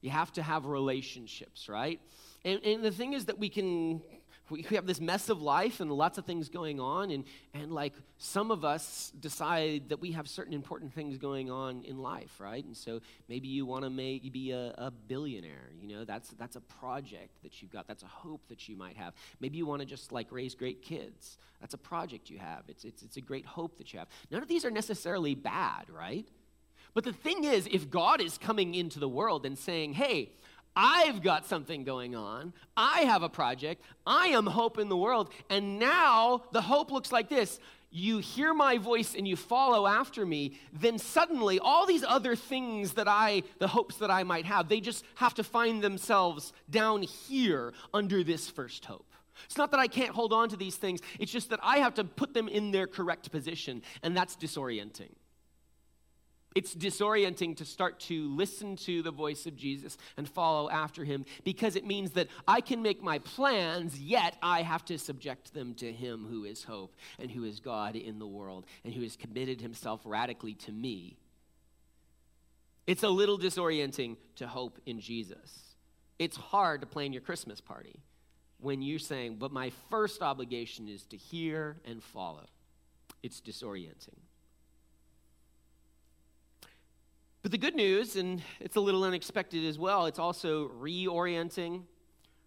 you 0.00 0.10
have 0.10 0.32
to 0.32 0.42
have 0.42 0.66
relationships, 0.66 1.68
right? 1.68 2.00
And, 2.44 2.64
and 2.64 2.82
the 2.82 2.90
thing 2.90 3.12
is 3.12 3.26
that 3.26 3.38
we 3.38 3.48
can 3.48 4.02
we 4.50 4.62
have 4.62 4.86
this 4.86 5.00
mess 5.00 5.28
of 5.28 5.40
life 5.40 5.80
and 5.80 5.90
lots 5.90 6.18
of 6.18 6.26
things 6.26 6.48
going 6.48 6.80
on 6.80 7.10
and, 7.10 7.24
and 7.54 7.72
like 7.72 7.94
some 8.18 8.50
of 8.50 8.64
us 8.64 9.12
decide 9.20 9.88
that 9.88 10.00
we 10.00 10.12
have 10.12 10.28
certain 10.28 10.52
important 10.52 10.92
things 10.92 11.18
going 11.18 11.50
on 11.50 11.84
in 11.84 11.98
life 11.98 12.40
right? 12.40 12.64
And 12.64 12.76
so 12.76 13.00
maybe 13.28 13.48
you 13.48 13.64
want 13.66 13.84
to 13.84 13.90
be 13.90 14.50
a, 14.52 14.74
a, 14.78 14.90
billionaire 14.90 15.70
you 15.80 15.88
know? 15.88 16.04
That's 16.04 16.30
that's 16.30 16.56
a 16.56 16.60
project 16.60 17.42
that 17.42 17.62
you've 17.62 17.70
got. 17.70 17.86
That's 17.86 18.02
a 18.02 18.06
hope 18.06 18.42
that 18.48 18.68
you 18.68 18.76
might 18.76 18.96
have. 18.96 19.14
Maybe 19.40 19.58
you 19.58 19.66
want 19.66 19.80
to 19.80 19.86
just 19.86 20.12
like 20.12 20.26
raise 20.30 20.54
great 20.54 20.82
kids. 20.82 21.38
That's 21.60 21.74
a 21.74 21.78
project 21.78 22.30
you 22.30 22.38
have. 22.38 22.64
It's, 22.68 22.84
it's, 22.84 23.02
it's 23.02 23.16
a 23.16 23.20
great 23.20 23.46
hope 23.46 23.78
that 23.78 23.92
you 23.92 23.98
have. 23.98 24.08
None 24.30 24.42
of 24.42 24.48
these 24.48 24.64
are 24.64 24.70
necessarily 24.70 25.34
bad 25.34 25.84
right? 25.88 26.26
But 26.92 27.04
the 27.04 27.12
thing 27.12 27.44
is 27.44 27.68
if 27.70 27.88
god 27.88 28.20
is 28.20 28.36
coming 28.36 28.74
into 28.74 28.98
the 28.98 29.08
world 29.08 29.46
and 29.46 29.56
saying 29.58 29.94
hey 29.94 30.32
I've 30.76 31.22
got 31.22 31.46
something 31.46 31.84
going 31.84 32.14
on. 32.14 32.52
I 32.76 33.00
have 33.00 33.22
a 33.22 33.28
project. 33.28 33.82
I 34.06 34.28
am 34.28 34.46
hope 34.46 34.78
in 34.78 34.88
the 34.88 34.96
world. 34.96 35.32
And 35.48 35.78
now 35.78 36.44
the 36.52 36.62
hope 36.62 36.90
looks 36.90 37.12
like 37.12 37.28
this 37.28 37.58
you 37.90 38.18
hear 38.18 38.54
my 38.54 38.78
voice 38.78 39.14
and 39.16 39.26
you 39.26 39.36
follow 39.36 39.86
after 39.86 40.24
me, 40.24 40.58
then 40.72 40.98
suddenly 40.98 41.58
all 41.58 41.86
these 41.86 42.04
other 42.04 42.36
things 42.36 42.92
that 42.94 43.08
I, 43.08 43.42
the 43.58 43.66
hopes 43.66 43.96
that 43.96 44.10
I 44.10 44.22
might 44.22 44.44
have, 44.44 44.68
they 44.68 44.80
just 44.80 45.04
have 45.16 45.34
to 45.34 45.44
find 45.44 45.82
themselves 45.82 46.52
down 46.70 47.02
here 47.02 47.72
under 47.92 48.22
this 48.22 48.48
first 48.48 48.84
hope. 48.84 49.06
It's 49.46 49.56
not 49.56 49.70
that 49.72 49.80
I 49.80 49.88
can't 49.88 50.10
hold 50.10 50.32
on 50.32 50.50
to 50.50 50.56
these 50.56 50.76
things, 50.76 51.00
it's 51.18 51.32
just 51.32 51.50
that 51.50 51.60
I 51.62 51.78
have 51.78 51.94
to 51.94 52.04
put 52.04 52.34
them 52.34 52.46
in 52.46 52.70
their 52.70 52.86
correct 52.86 53.30
position, 53.30 53.82
and 54.02 54.16
that's 54.16 54.36
disorienting. 54.36 55.10
It's 56.56 56.74
disorienting 56.74 57.56
to 57.58 57.64
start 57.64 58.00
to 58.00 58.28
listen 58.28 58.74
to 58.78 59.02
the 59.02 59.12
voice 59.12 59.46
of 59.46 59.56
Jesus 59.56 59.96
and 60.16 60.28
follow 60.28 60.68
after 60.68 61.04
him 61.04 61.24
because 61.44 61.76
it 61.76 61.86
means 61.86 62.12
that 62.12 62.26
I 62.48 62.60
can 62.60 62.82
make 62.82 63.02
my 63.02 63.20
plans, 63.20 64.00
yet 64.00 64.36
I 64.42 64.62
have 64.62 64.84
to 64.86 64.98
subject 64.98 65.54
them 65.54 65.74
to 65.74 65.92
him 65.92 66.26
who 66.28 66.44
is 66.44 66.64
hope 66.64 66.96
and 67.20 67.30
who 67.30 67.44
is 67.44 67.60
God 67.60 67.94
in 67.94 68.18
the 68.18 68.26
world 68.26 68.66
and 68.84 68.92
who 68.92 69.02
has 69.02 69.16
committed 69.16 69.60
himself 69.60 70.00
radically 70.04 70.54
to 70.54 70.72
me. 70.72 71.18
It's 72.88 73.04
a 73.04 73.08
little 73.08 73.38
disorienting 73.38 74.16
to 74.36 74.48
hope 74.48 74.80
in 74.86 74.98
Jesus. 74.98 75.76
It's 76.18 76.36
hard 76.36 76.80
to 76.80 76.86
plan 76.88 77.12
your 77.12 77.22
Christmas 77.22 77.60
party 77.60 78.00
when 78.58 78.82
you're 78.82 78.98
saying, 78.98 79.36
but 79.36 79.52
my 79.52 79.70
first 79.88 80.20
obligation 80.20 80.88
is 80.88 81.04
to 81.04 81.16
hear 81.16 81.76
and 81.84 82.02
follow. 82.02 82.46
It's 83.22 83.40
disorienting. 83.40 84.18
But 87.42 87.52
the 87.52 87.58
good 87.58 87.74
news, 87.74 88.16
and 88.16 88.42
it's 88.60 88.76
a 88.76 88.80
little 88.80 89.02
unexpected 89.04 89.64
as 89.64 89.78
well, 89.78 90.06
it's 90.06 90.18
also 90.18 90.68
reorienting, 90.68 91.82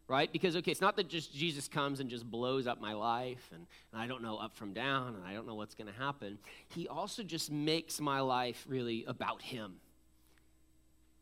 right? 0.08 0.32
Because, 0.32 0.56
okay, 0.58 0.71
it's 0.71 0.82
not 0.82 0.95
that 0.97 1.10
just 1.10 1.34
Jesus 1.34 1.67
comes 1.67 1.99
and 1.99 2.10
just 2.10 2.29
blows 2.29 2.67
up 2.67 2.79
my 2.79 2.93
life 2.93 3.49
and, 3.51 3.65
and 3.91 4.01
I 4.01 4.06
don't 4.06 4.21
know 4.21 4.38
up 4.38 4.56
from 4.56 4.73
down 4.73 5.15
and 5.15 5.25
I 5.25 5.34
don't 5.34 5.47
know 5.47 5.56
what's 5.56 5.73
going 5.73 5.91
to 5.91 5.99
happen. 5.99 6.38
He 6.69 6.88
also 6.88 7.23
just 7.23 7.51
makes 7.51 7.99
my 7.99 8.19
life 8.19 8.65
really 8.67 9.03
about 9.08 9.41
Him. 9.41 9.75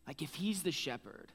Like, 0.06 0.22
if 0.22 0.36
He's 0.36 0.64
the 0.64 0.72
shepherd, 0.72 1.32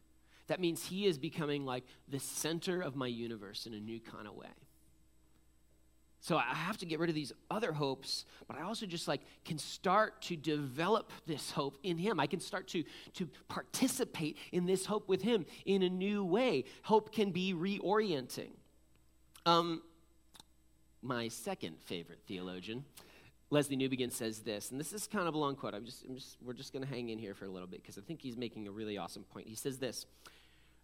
that 0.48 0.60
means 0.60 0.86
He 0.86 1.06
is 1.06 1.16
becoming 1.16 1.64
like 1.64 1.84
the 2.06 2.20
center 2.20 2.82
of 2.82 2.96
my 2.96 3.06
universe 3.06 3.66
in 3.66 3.72
a 3.72 3.80
new 3.80 3.98
kind 3.98 4.26
of 4.26 4.34
way. 4.34 4.48
So 6.26 6.36
I 6.36 6.42
have 6.42 6.76
to 6.78 6.86
get 6.86 6.98
rid 6.98 7.08
of 7.08 7.14
these 7.14 7.32
other 7.52 7.72
hopes, 7.72 8.24
but 8.48 8.58
I 8.58 8.62
also 8.62 8.84
just 8.84 9.06
like 9.06 9.20
can 9.44 9.58
start 9.58 10.20
to 10.22 10.34
develop 10.34 11.12
this 11.24 11.52
hope 11.52 11.78
in 11.84 11.98
him. 11.98 12.18
I 12.18 12.26
can 12.26 12.40
start 12.40 12.66
to 12.70 12.82
to 13.12 13.28
participate 13.46 14.36
in 14.50 14.66
this 14.66 14.86
hope 14.86 15.08
with 15.08 15.22
him 15.22 15.46
in 15.66 15.84
a 15.84 15.88
new 15.88 16.24
way. 16.24 16.64
Hope 16.82 17.12
can 17.12 17.30
be 17.30 17.54
reorienting. 17.54 18.50
Um, 19.46 19.82
my 21.00 21.28
second 21.28 21.76
favorite 21.84 22.18
theologian, 22.26 22.84
Lesslie 23.52 23.80
Newbigin 23.80 24.10
says 24.10 24.40
this, 24.40 24.72
and 24.72 24.80
this 24.80 24.92
is 24.92 25.06
kind 25.06 25.28
of 25.28 25.34
a 25.34 25.38
long 25.38 25.54
quote. 25.54 25.74
I'm 25.74 25.84
just, 25.84 26.04
I'm 26.06 26.16
just 26.16 26.38
we're 26.44 26.54
just 26.54 26.72
going 26.72 26.84
to 26.84 26.92
hang 26.92 27.10
in 27.10 27.20
here 27.20 27.34
for 27.34 27.44
a 27.44 27.50
little 27.50 27.68
bit 27.68 27.82
because 27.82 27.98
I 27.98 28.00
think 28.00 28.20
he's 28.20 28.36
making 28.36 28.66
a 28.66 28.72
really 28.72 28.98
awesome 28.98 29.22
point. 29.22 29.46
He 29.46 29.54
says 29.54 29.78
this: 29.78 30.06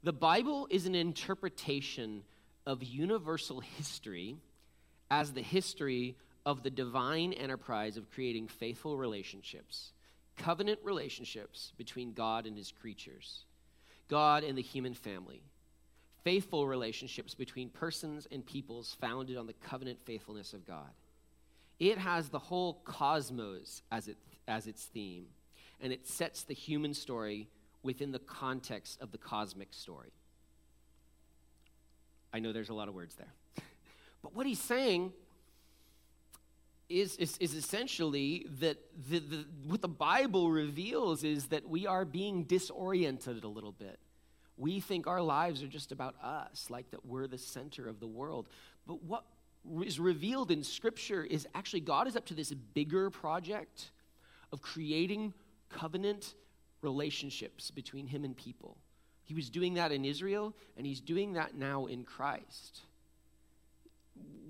the 0.05 0.13
Bible 0.13 0.69
is 0.71 0.87
an 0.87 0.95
interpretation 0.95 2.23
of 2.65 2.85
universal 2.85 3.59
history 3.59 4.37
as 5.13 5.35
the 5.35 5.43
history 5.43 6.17
of 6.47 6.63
the 6.63 6.71
divine 6.71 7.35
enterprise 7.35 7.99
of 7.99 8.11
creating 8.11 8.49
faithful 8.49 8.97
relationships, 8.97 9.93
covenant 10.39 10.79
relationships 10.83 11.75
between 11.77 12.15
God 12.15 12.47
and 12.47 12.57
his 12.57 12.73
creatures, 12.73 13.45
God 14.09 14.43
and 14.43 14.57
the 14.57 14.63
human 14.63 14.95
family, 14.95 15.43
faithful 16.25 16.67
relationships 16.67 17.35
between 17.35 17.69
persons 17.69 18.27
and 18.33 18.47
peoples 18.47 18.97
founded 19.03 19.37
on 19.37 19.47
the 19.47 19.53
covenant 19.53 19.99
faithfulness 20.07 20.55
of 20.55 20.67
God. 20.67 20.89
It 21.79 21.99
has 21.99 22.31
the 22.31 22.39
whole 22.39 22.81
cosmos 22.85 23.83
as, 23.93 24.09
it, 24.09 24.17
as 24.49 24.67
its 24.67 24.87
theme, 24.87 25.27
and 25.83 25.93
it 25.93 26.07
sets 26.07 26.45
the 26.45 26.55
human 26.55 26.95
story 26.95 27.49
within 27.83 28.13
the 28.13 28.19
context 28.19 28.99
of 29.03 29.13
the 29.13 29.19
cosmic 29.19 29.75
story. 29.75 30.15
I 32.33 32.39
know 32.39 32.55
there's 32.55 32.71
a 32.71 32.75
lot 32.75 32.89
of 32.89 32.95
words 32.95 33.15
there. 33.17 33.35
But 34.23 34.35
what 34.35 34.47
he's 34.47 34.61
saying 34.61 35.13
is, 36.89 37.17
is, 37.17 37.37
is 37.39 37.55
essentially 37.55 38.47
that 38.61 38.79
the, 39.11 39.19
the, 39.19 39.45
what 39.67 39.83
the 39.83 39.89
Bible 39.89 40.51
reveals 40.51 41.25
is 41.25 41.47
that 41.47 41.69
we 41.69 41.87
are 41.87 42.05
being 42.05 42.45
disoriented 42.45 43.45
a 43.45 43.49
little 43.49 43.73
bit. 43.73 43.99
We 44.57 44.81
think 44.81 45.07
our 45.07 45.23
lives 45.23 45.63
are 45.63 45.69
just 45.69 45.93
about 45.93 46.15
us, 46.23 46.67
like 46.71 46.91
that 46.91 47.07
we're 47.07 47.27
the 47.27 47.39
center 47.39 47.89
of 47.89 48.01
the 48.01 48.07
world. 48.07 48.49
But 48.87 49.03
what 49.03 49.25
is 49.85 49.99
revealed 49.99 50.51
in 50.51 50.63
Scripture 50.63 51.25
is 51.25 51.47
actually 51.55 51.81
God 51.81 52.07
is 52.07 52.17
up 52.17 52.27
to 52.27 52.35
this 52.35 52.53
bigger 52.53 53.11
project 53.11 53.91
of 54.53 54.61
creating 54.61 55.33
covenant 55.71 56.35
relationships 56.83 57.71
between 57.71 58.07
Him 58.07 58.25
and 58.25 58.37
people. 58.37 58.77
He 59.25 59.35
was 59.35 59.49
doing 59.49 59.75
that 59.75 59.93
in 59.93 60.05
Israel, 60.05 60.55
and 60.77 60.87
He's 60.87 61.01
doing 61.01 61.33
that 61.35 61.55
now 61.55 61.87
in 61.87 62.05
Christ 62.05 62.83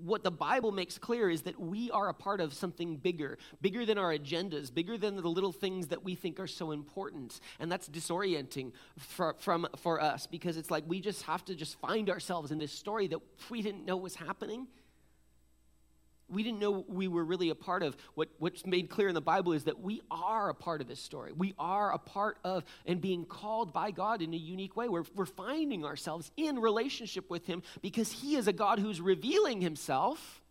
what 0.03 0.23
the 0.23 0.31
Bible 0.31 0.71
makes 0.71 0.97
clear 0.97 1.29
is 1.29 1.43
that 1.43 1.59
we 1.59 1.89
are 1.91 2.09
a 2.09 2.13
part 2.13 2.41
of 2.41 2.53
something 2.53 2.97
bigger, 2.97 3.37
bigger 3.61 3.85
than 3.85 3.97
our 3.97 4.13
agendas, 4.13 4.73
bigger 4.73 4.97
than 4.97 5.15
the 5.15 5.27
little 5.27 5.53
things 5.53 5.87
that 5.87 6.03
we 6.03 6.13
think 6.13 6.39
are 6.39 6.47
so 6.47 6.71
important. 6.71 7.39
And 7.59 7.71
that's 7.71 7.87
disorienting 7.87 8.73
for, 8.97 9.35
from, 9.39 9.65
for 9.77 10.01
us 10.01 10.27
because 10.27 10.57
it's 10.57 10.69
like 10.69 10.83
we 10.87 10.99
just 10.99 11.23
have 11.23 11.45
to 11.45 11.55
just 11.55 11.79
find 11.79 12.09
ourselves 12.09 12.51
in 12.51 12.57
this 12.57 12.73
story 12.73 13.07
that 13.07 13.19
we 13.49 13.61
didn't 13.61 13.85
know 13.85 13.95
was 13.95 14.15
happening 14.15 14.67
we 16.29 16.43
didn't 16.43 16.59
know 16.59 16.85
we 16.87 17.07
were 17.07 17.23
really 17.23 17.49
a 17.49 17.55
part 17.55 17.83
of. 17.83 17.95
What, 18.15 18.29
what's 18.39 18.65
made 18.65 18.89
clear 18.89 19.07
in 19.07 19.13
the 19.13 19.21
Bible 19.21 19.53
is 19.53 19.65
that 19.65 19.79
we 19.79 20.01
are 20.09 20.49
a 20.49 20.53
part 20.53 20.81
of 20.81 20.87
this 20.87 20.99
story. 20.99 21.31
We 21.33 21.53
are 21.59 21.93
a 21.93 21.97
part 21.97 22.37
of 22.43 22.63
and 22.85 23.01
being 23.01 23.25
called 23.25 23.73
by 23.73 23.91
God 23.91 24.21
in 24.21 24.33
a 24.33 24.37
unique 24.37 24.75
way. 24.75 24.87
We're, 24.87 25.03
we're 25.15 25.25
finding 25.25 25.85
ourselves 25.85 26.31
in 26.37 26.59
relationship 26.59 27.29
with 27.29 27.45
Him 27.45 27.61
because 27.81 28.11
He 28.11 28.35
is 28.35 28.47
a 28.47 28.53
God 28.53 28.79
who's 28.79 29.01
revealing 29.01 29.61
Himself 29.61 30.41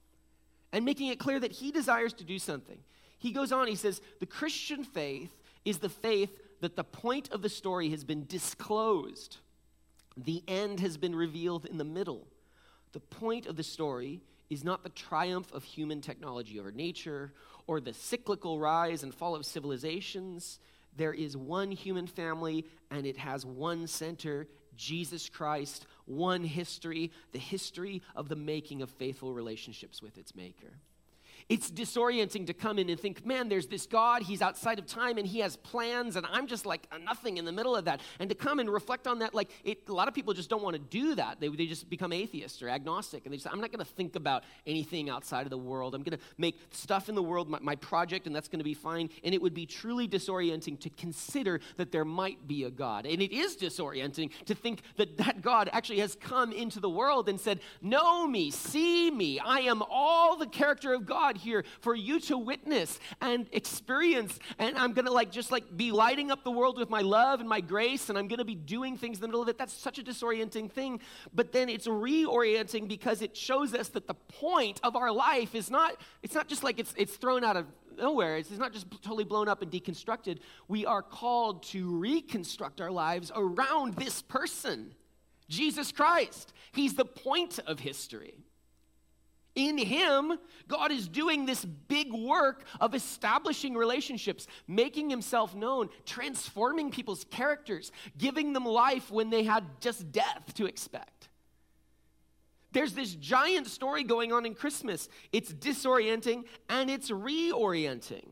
and 0.73 0.85
making 0.85 1.09
it 1.09 1.19
clear 1.19 1.41
that 1.41 1.53
He 1.53 1.71
desires 1.71 2.13
to 2.15 2.25
do 2.25 2.39
something. 2.39 2.79
He 3.19 3.31
goes 3.31 3.53
on, 3.53 3.69
he 3.69 3.77
says, 3.77 4.01
The 4.19 4.27
Christian 4.27 4.83
faith 4.83 5.31
is 5.65 5.79
the 5.79 5.89
faith 5.89 6.31
that 6.61 6.75
the 6.75 6.85
point 6.85 7.31
of 7.31 7.41
the 7.41 7.49
story 7.49 7.91
has 7.91 8.03
been 8.03 8.27
disclosed, 8.27 9.37
the 10.17 10.43
end 10.49 10.81
has 10.81 10.97
been 10.97 11.15
revealed 11.15 11.65
in 11.65 11.79
the 11.79 11.85
middle. 11.85 12.27
The 12.93 13.01
point 13.01 13.47
of 13.47 13.57
the 13.57 13.63
story 13.63 14.21
is 14.53 14.65
not 14.65 14.83
the 14.83 14.91
triumph 14.91 15.53
of 15.53 15.65
human 15.65 16.01
technology 16.01 16.61
over 16.61 16.71
nature 16.71 17.33
or 17.67 17.81
the 17.81 17.95
cyclical 17.95 18.59
rise 18.59 19.03
and 19.03 19.15
fall 19.15 19.35
of 19.35 19.47
civilizations. 19.47 20.59
There 20.97 21.15
is 21.15 21.37
one 21.37 21.71
human 21.71 22.07
family 22.07 22.67
and 22.91 23.07
it 23.07 23.17
has 23.17 23.47
one 23.47 23.87
center 23.87 24.47
Jesus 24.77 25.29
Christ, 25.29 25.87
one 26.07 26.45
history, 26.45 27.13
the 27.33 27.39
history 27.39 28.03
of 28.17 28.29
the 28.29 28.37
making 28.37 28.83
of 28.83 28.91
faithful 28.91 29.33
relationships 29.33 30.03
with 30.03 30.17
its 30.19 30.35
maker. 30.35 30.73
It's 31.49 31.71
disorienting 31.71 32.47
to 32.47 32.55
come 32.55 32.79
in 32.79 32.89
and 32.89 32.99
think, 32.99 33.25
man, 33.27 33.49
there's 33.49 33.67
this 33.67 33.87
God, 33.87 34.23
he's 34.23 34.43
outside 34.43 34.79
of 34.79 34.87
time 34.87 35.19
and 35.19 35.27
he 35.27 35.41
has 35.41 35.57
plans, 35.57 36.17
and 36.17 36.27
I'm 36.31 36.47
just 36.47 36.67
like 36.67 36.87
nothing 37.05 37.37
in 37.37 37.45
the 37.45 37.53
middle 37.53 37.77
of 37.77 37.85
that. 37.87 38.01
And 38.19 38.29
to 38.29 38.35
come 38.35 38.59
and 38.59 38.71
reflect 38.71 39.07
on 39.07 39.21
that, 39.21 39.35
like 39.35 39.51
it, 39.65 39.89
a 39.89 39.93
lot 39.93 40.09
of 40.09 40.15
people 40.15 40.35
just 40.35 40.51
don't 40.51 40.63
want 40.63 40.75
to 40.75 40.81
do 40.81 41.15
that. 41.15 41.41
They, 41.41 41.49
they 41.49 41.67
just 41.67 41.89
become 41.89 42.13
atheists 42.13 42.63
or 42.63 42.69
agnostic, 42.69 43.25
and 43.25 43.33
they 43.33 43.39
say, 43.39 43.51
I'm 43.53 43.61
not 43.61 43.73
going 43.73 43.85
to 43.85 43.91
think 43.93 44.17
about 44.17 44.45
anything 44.67 45.11
outside 45.11 45.43
of 45.43 45.51
the 45.51 45.59
world. 45.59 45.95
I'm 45.95 46.03
going 46.03 46.19
to 46.19 46.25
make 46.39 46.59
stuff 46.71 47.09
in 47.09 47.15
the 47.15 47.23
world 47.23 47.49
my, 47.49 47.59
my 47.61 47.77
project, 47.77 48.27
and 48.27 48.35
that's 48.35 48.49
going 48.49 48.61
to 48.61 48.65
be 48.65 48.75
fine. 48.75 49.11
And 49.25 49.35
it 49.35 49.43
would 49.43 49.55
be 49.55 49.67
truly 49.67 50.09
disorienting 50.09 50.79
to 50.81 50.91
consider 50.91 51.61
that 51.77 51.93
there 51.93 52.05
might 52.05 52.47
be 52.47 52.65
a 52.65 52.71
God. 52.71 53.07
And 53.07 53.21
it 53.21 53.33
is 53.33 53.57
disorienting 53.57 54.31
to 54.47 54.55
think 54.55 54.83
that 54.97 55.17
that 55.19 55.43
God 55.43 55.69
actually 55.73 56.01
has 56.01 56.15
come 56.15 56.53
into 56.53 56.81
the 56.81 56.91
world 56.91 57.29
and 57.29 57.41
said, 57.41 57.61
Know 57.81 58.27
me, 58.27 58.51
see 58.51 59.11
me, 59.11 59.39
I 59.39 59.61
am 59.61 59.83
all 59.89 60.37
the 60.37 60.47
character 60.47 60.93
of 60.93 61.07
God 61.07 61.32
God 61.33 61.41
here 61.41 61.65
for 61.81 61.95
you 61.95 62.21
to 62.21 62.39
witness 62.39 62.99
and 63.21 63.47
experience. 63.53 64.39
And 64.59 64.77
I'm 64.77 64.93
going 64.93 65.07
to 65.07 65.13
like 65.13 65.31
just 65.31 65.51
like 65.51 65.77
be 65.77 65.93
lighting 65.93 66.31
up 66.31 66.45
the 66.45 66.51
world 66.51 66.79
with 66.79 66.91
my 66.91 67.01
love 67.01 67.41
and 67.41 67.49
my 67.49 67.61
grace, 67.61 68.09
and 68.09 68.19
I'm 68.19 68.29
going 68.29 68.39
to 68.39 68.45
be 68.45 68.55
doing 68.55 68.97
things 68.97 69.19
in 69.19 69.23
the 69.23 69.29
middle 69.29 69.43
of 69.43 69.49
it. 69.49 69.59
That's 69.59 69.73
such 69.73 69.99
a 69.99 70.03
disorienting 70.03 70.71
thing. 70.71 71.01
But 71.35 71.53
then 71.53 71.69
it's 71.69 71.87
reorienting 71.87 72.89
because 72.89 73.23
it 73.23 73.37
shows 73.37 73.75
us 73.75 73.89
that 73.91 74.07
the 74.07 74.15
point 74.15 74.81
of 74.83 74.97
our 74.97 75.11
life 75.11 75.55
is 75.55 75.71
not, 75.71 75.97
it's 76.23 76.35
not 76.35 76.49
just 76.49 76.63
like 76.63 76.79
it's, 76.79 76.95
it's 76.97 77.17
thrown 77.17 77.45
out 77.45 77.57
of 77.57 77.67
nowhere. 77.97 78.37
It's 78.37 78.51
not 78.51 78.73
just 78.73 78.87
totally 79.03 79.25
blown 79.25 79.49
up 79.49 79.63
and 79.63 79.71
deconstructed. 79.71 80.39
We 80.69 80.87
are 80.87 81.03
called 81.03 81.63
to 81.65 81.97
reconstruct 81.99 82.81
our 82.81 82.91
lives 82.91 83.31
around 83.35 83.95
this 83.95 84.23
person, 84.23 84.95
Jesus 85.49 85.93
Christ. 85.93 86.53
He's 86.73 86.95
the 86.95 87.05
point 87.05 87.59
of 87.67 87.81
history. 87.81 88.35
In 89.55 89.77
Him, 89.77 90.39
God 90.67 90.91
is 90.93 91.09
doing 91.09 91.45
this 91.45 91.65
big 91.65 92.13
work 92.13 92.65
of 92.81 92.95
establishing 92.95 93.75
relationships, 93.75 94.47
making 94.67 95.11
Himself 95.11 95.55
known, 95.55 95.91
transforming 96.07 96.91
people's 96.91 97.25
characters, 97.25 97.93
giving 98.17 98.55
them 98.55 98.65
life 98.65 99.11
when 99.11 99.29
they 99.29 99.45
had 99.45 99.65
just 99.81 100.11
death 100.11 100.55
to 100.55 100.67
expect. 100.67 101.29
There's 102.73 102.95
this 102.95 103.15
giant 103.15 103.67
story 103.67 104.03
going 104.03 104.33
on 104.33 104.47
in 104.47 104.55
Christmas. 104.55 105.11
It's 105.33 105.53
disorienting 105.53 106.45
and 106.71 106.89
it's 106.89 107.11
reorienting. 107.11 108.29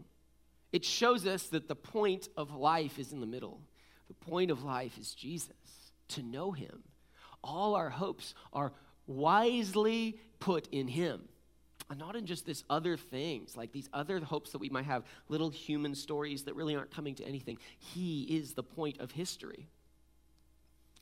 It 0.72 0.85
shows 0.85 1.26
us 1.26 1.48
that 1.48 1.68
the 1.68 1.74
point 1.74 2.28
of 2.37 2.54
life 2.54 2.98
is 2.98 3.12
in 3.12 3.20
the 3.20 3.26
middle. 3.26 3.61
The 4.09 4.14
point 4.14 4.50
of 4.50 4.64
life 4.64 4.96
is 4.98 5.14
Jesus, 5.14 5.52
to 6.09 6.22
know 6.22 6.52
Him. 6.52 6.83
All 7.44 7.74
our 7.74 7.90
hopes 7.90 8.35
are 8.52 8.72
wisely 9.06 10.18
put 10.40 10.66
in 10.72 10.88
Him. 10.88 11.22
And 11.88 11.98
not 11.98 12.14
in 12.14 12.26
just 12.26 12.46
this 12.46 12.62
other 12.70 12.96
things, 12.96 13.57
like 13.57 13.72
these 13.72 13.88
other 13.92 14.20
hopes 14.20 14.53
that 14.53 14.59
we 14.59 14.68
might 14.68 14.85
have, 14.85 15.05
little 15.29 15.50
human 15.50 15.94
stories 15.94 16.44
that 16.44 16.55
really 16.55 16.76
aren't 16.76 16.92
coming 16.92 17.14
to 17.16 17.24
anything. 17.24 17.59
He 17.79 18.22
is 18.22 18.55
the 18.55 18.62
point 18.62 19.00
of 19.00 19.12
history. 19.12 19.68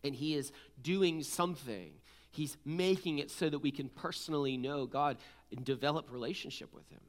And 0.05 0.15
He 0.15 0.35
is 0.35 0.53
doing 0.83 1.23
something 1.23 1.93
He's 2.31 2.57
making 2.65 3.19
it 3.19 3.31
so 3.31 3.49
that 3.49 3.59
we 3.59 3.71
can 3.71 3.89
personally 3.89 4.57
know 4.57 4.87
God 4.87 5.17
and 5.51 5.65
develop 5.65 6.13
relationship 6.13 6.73
with 6.73 6.89
Him. 6.89 7.01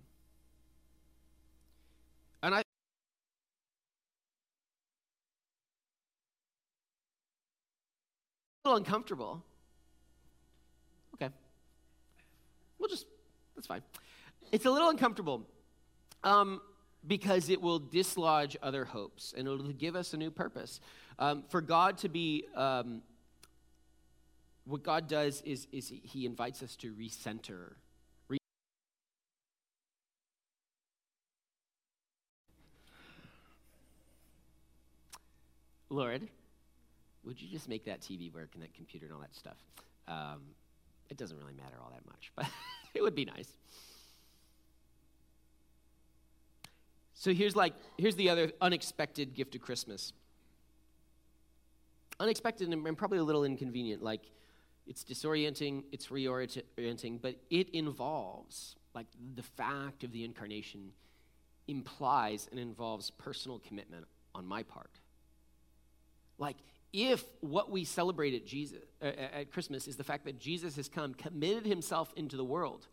And 2.42 2.56
I 2.56 2.63
uncomfortable. 8.65 9.44
Okay. 11.15 11.30
We'll 12.80 12.89
just, 12.89 13.06
that's 13.56 13.68
fine. 13.68 13.82
It's 14.52 14.65
a 14.65 14.72
little 14.72 14.89
uncomfortable 14.89 15.46
um, 16.24 16.62
because 17.06 17.50
it 17.50 17.62
will 17.62 17.80
dislodge 17.80 18.58
other 18.63 18.86
hopes 18.86 19.34
and 19.38 19.48
it'll 19.48 19.72
give 19.74 19.96
us 19.96 20.13
a 20.13 20.18
new 20.18 20.32
purpose. 20.32 20.80
Um, 21.18 21.44
for 21.50 21.62
God 21.62 21.98
to 22.00 22.10
be 22.10 22.46
um, 22.56 23.02
what 24.65 24.84
God 24.84 25.08
does 25.08 25.42
is, 25.42 25.68
is 25.72 25.92
He 26.04 26.26
invites 26.26 26.63
us 26.63 26.76
to 26.78 26.94
recenter. 26.94 27.74
Re- 28.28 28.38
Lord, 35.89 36.28
would 37.24 37.42
you 37.42 37.50
just 37.50 37.68
make 37.68 37.86
that 37.86 38.02
TV 38.02 38.34
work 38.34 38.52
and 38.54 38.63
that 38.63 38.74
computer 38.74 39.08
and 39.08 39.15
all 39.15 39.22
that 39.22 39.36
stuff? 39.36 39.58
It 41.10 41.17
doesn't 41.17 41.38
really 41.38 41.54
matter 41.54 41.78
all 41.82 41.91
that 41.91 42.06
much, 42.06 42.32
but 42.36 42.45
it 42.93 43.02
would 43.02 43.15
be 43.15 43.26
nice. 43.26 43.52
So 47.13 47.34
here's 47.34 47.56
like 47.56 47.74
here's 47.98 48.15
the 48.15 48.30
other 48.30 48.52
unexpected 48.62 49.34
gift 49.34 49.56
of 49.56 49.62
Christmas. 49.62 50.13
Unexpected 52.19 52.69
and 52.69 52.98
probably 52.98 53.17
a 53.17 53.24
little 53.24 53.43
inconvenient. 53.43 54.04
Like 54.04 54.22
it's 54.89 55.04
disorienting, 55.04 55.84
it's 55.91 56.08
reorienting, 56.08 57.22
but 57.22 57.36
it 57.52 57.69
involves, 57.69 58.76
like 58.95 59.06
the 59.36 59.43
fact 59.43 60.04
of 60.04 60.12
the 60.12 60.24
incarnation 60.26 60.91
implies 61.67 62.48
and 62.50 62.60
involves 62.60 63.12
personal 63.12 63.60
commitment 63.60 64.06
on 64.34 64.48
my 64.48 64.63
part. 64.63 64.89
Like, 66.39 66.58
if 66.91 67.23
what 67.41 67.69
we 67.69 67.84
celebrate 67.84 68.34
at, 68.34 68.45
Jesus, 68.45 68.80
uh, 69.02 69.06
at 69.06 69.52
Christmas 69.52 69.88
is 69.88 69.95
the 69.95 70.04
fact 70.04 70.25
that 70.25 70.39
Jesus 70.39 70.75
has 70.75 70.89
come, 70.89 71.13
committed 71.13 71.65
himself 71.65 72.13
into 72.15 72.38
the 72.38 72.43
world, 72.43 72.88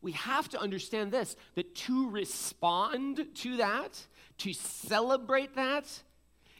we 0.00 0.12
have 0.12 0.48
to 0.48 0.60
understand 0.60 1.12
this 1.12 1.36
that 1.54 1.74
to 1.74 2.10
respond 2.10 3.26
to 3.34 3.56
that, 3.58 4.06
to 4.38 4.52
celebrate 4.52 5.54
that, 5.54 5.86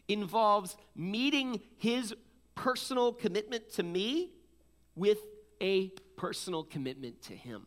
involves 0.07 0.77
meeting 0.95 1.61
his 1.77 2.13
personal 2.55 3.11
commitment 3.13 3.71
to 3.73 3.83
me 3.83 4.31
with 4.95 5.19
a 5.61 5.89
personal 6.17 6.63
commitment 6.63 7.21
to 7.23 7.33
Him. 7.33 7.65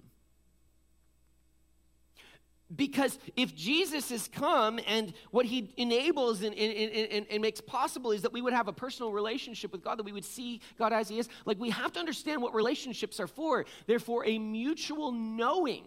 Because 2.75 3.21
if 3.37 3.55
Jesus 3.55 4.11
has 4.11 4.27
come 4.27 4.81
and 4.89 5.13
what 5.31 5.47
he 5.47 5.73
enables 5.77 6.43
and, 6.43 6.53
and, 6.53 6.93
and, 6.93 7.27
and, 7.31 7.41
makes 7.41 7.61
possible 7.61 8.11
is 8.11 8.23
that 8.23 8.33
we 8.33 8.43
would 8.43 8.53
have 8.53 8.67
a 8.67 8.73
personal 8.73 9.13
relationship 9.13 9.71
with 9.71 9.85
God, 9.85 10.01
that 10.01 10.03
we 10.03 10.11
would 10.11 10.25
see 10.25 10.61
God 10.77 10.93
as 10.93 11.09
he 11.09 11.21
is, 11.21 11.29
like 11.45 11.61
we 11.61 11.71
have 11.71 11.93
to 11.93 12.01
understand 12.01 12.43
what 12.43 12.55
relationships 12.55 13.21
are 13.21 13.29
for. 13.29 13.67
They're 13.87 14.01
for 14.01 14.27
a 14.27 14.37
mutual 14.41 15.13
knowing, 15.13 15.85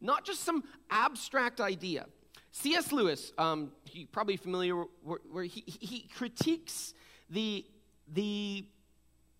not 0.00 0.24
just 0.24 0.42
some 0.42 0.64
abstract 0.90 1.60
idea. 1.60 2.06
C.S. 2.52 2.90
Lewis, 2.90 3.30
um, 3.36 3.72
you're 3.92 4.08
probably 4.10 4.38
familiar 4.38 4.74
where, 5.02 5.18
where 5.30 5.44
he, 5.44 5.64
he 5.66 6.08
critiques 6.14 6.94
the, 7.28 7.66
the 8.10 8.64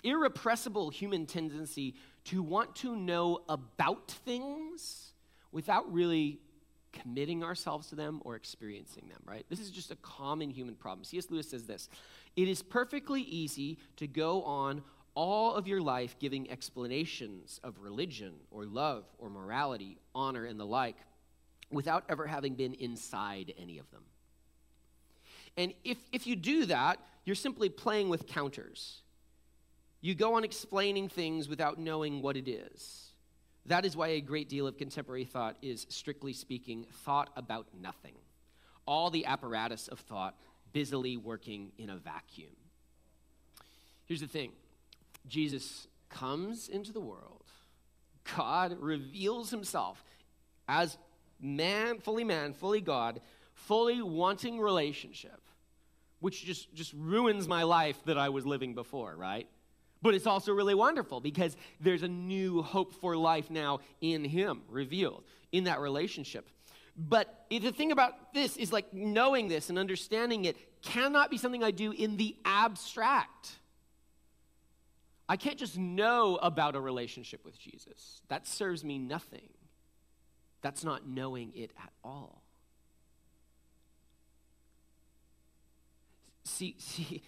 irrepressible 0.03 0.91
human 0.91 1.25
tendency 1.25 1.95
to 2.25 2.43
want 2.43 2.77
to 2.77 2.95
know 2.95 3.45
about 3.49 4.11
things 4.11 5.14
without 5.55 5.91
really 5.91 6.41
committing 6.93 7.43
ourselves 7.43 7.89
to 7.89 7.95
them 7.95 8.21
or 8.25 8.37
experiencing 8.37 9.09
them, 9.09 9.21
right? 9.25 9.47
This 9.49 9.61
is 9.61 9.71
just 9.71 9.91
a 9.91 9.97
common 9.97 10.51
human 10.51 10.75
problem. 10.75 11.05
C.S. 11.05 11.31
Lewis 11.31 11.49
says 11.49 11.65
this 11.65 11.89
It 12.37 12.49
is 12.49 12.63
perfectly 12.63 13.23
easy 13.23 13.79
to 13.97 14.07
go 14.07 14.43
on 14.43 14.83
all 15.15 15.55
of 15.55 15.69
your 15.69 15.81
life 15.81 16.17
giving 16.19 16.51
explanations 16.51 17.61
of 17.63 17.79
religion 17.79 18.35
or 18.51 18.67
love 18.67 19.05
or 19.19 19.31
morality, 19.31 19.97
honor, 20.15 20.45
and 20.45 20.59
the 20.59 20.67
like 20.67 20.97
without 21.71 22.05
ever 22.09 22.27
having 22.27 22.55
been 22.55 22.75
inside 22.75 23.55
any 23.57 23.79
of 23.79 23.89
them. 23.91 24.03
And 25.57 25.73
if, 25.85 25.99
if 26.13 26.27
you 26.27 26.35
do 26.35 26.67
that, 26.67 26.99
you're 27.25 27.37
simply 27.37 27.69
playing 27.69 28.09
with 28.09 28.27
counters. 28.27 29.03
You 30.01 30.17
go 30.17 30.35
on 30.35 30.43
explaining 30.43 31.09
things 31.09 31.49
without 31.49 31.79
knowing 31.79 32.23
what 32.23 32.37
it 32.37 32.49
is. 32.49 33.04
That 33.67 33.85
is 33.85 33.97
why 33.97 34.09
a 34.09 34.21
great 34.21 34.49
deal 34.49 34.67
of 34.67 34.77
contemporary 34.77 35.25
thought 35.25 35.57
is, 35.63 35.87
strictly 35.89 36.33
speaking, 36.33 36.87
thought 37.05 37.31
about 37.37 37.67
nothing. 37.81 38.15
All 38.87 39.11
the 39.11 39.25
apparatus 39.25 39.89
of 39.89 40.01
thought 40.01 40.37
busily 40.73 41.17
working 41.17 41.73
in 41.79 41.89
a 41.89 41.97
vacuum. 41.97 42.51
Here's 44.07 44.21
the 44.21 44.27
thing 44.27 44.53
Jesus 45.27 45.87
comes 46.11 46.69
into 46.69 46.93
the 46.93 47.01
world, 47.01 47.45
God 48.37 48.77
reveals 48.81 49.51
himself 49.51 50.05
as 50.69 50.99
man, 51.41 52.01
fully 52.01 52.25
man, 52.25 52.53
fully 52.53 52.81
God, 52.81 53.21
fully 53.55 54.03
wanting 54.03 54.61
relationship, 54.61 55.41
which 56.21 56.45
just, 56.45 56.75
just 56.75 56.93
ruins 56.93 57.49
my 57.49 57.63
life 57.63 57.99
that 58.05 58.19
I 58.19 58.29
was 58.29 58.45
living 58.45 58.75
before, 58.75 59.15
right? 59.17 59.49
But 60.05 60.13
it's 60.13 60.27
also 60.27 60.53
really 60.53 60.75
wonderful 60.75 61.19
because 61.19 61.57
there's 61.81 62.03
a 62.03 62.09
new 62.09 62.61
hope 62.61 62.93
for 63.01 63.17
life 63.17 63.51
now 63.51 63.81
in 64.03 64.23
Him 64.23 64.61
revealed 64.69 65.25
in 65.51 65.65
that 65.65 65.81
relationship. 65.81 66.47
But 66.95 67.47
the 67.49 67.73
thing 67.73 67.91
about 67.91 68.35
this 68.35 68.59
is 68.59 68.71
like 68.71 68.93
knowing 68.93 69.49
this 69.49 69.71
and 69.71 69.79
understanding 69.79 70.45
it 70.45 70.59
cannot 70.83 71.31
be 71.31 71.39
something 71.39 71.65
I 71.65 71.71
do 71.71 71.91
in 71.91 72.19
the 72.19 72.37
abstract. 72.45 73.53
I 75.27 75.39
can't 75.39 75.57
just 75.57 75.79
know 75.79 76.37
about 76.37 76.77
a 76.77 76.81
relationship 76.81 77.43
with 77.43 77.59
Jesus. 77.59 78.21
That 78.29 78.47
serves 78.47 78.85
me 78.85 78.99
nothing. 78.99 79.49
That's 80.61 80.85
not 80.85 81.09
knowing 81.09 81.55
it 81.57 81.71
at 81.83 81.93
all. 82.05 82.43
See, 86.45 86.77
see, 86.79 87.23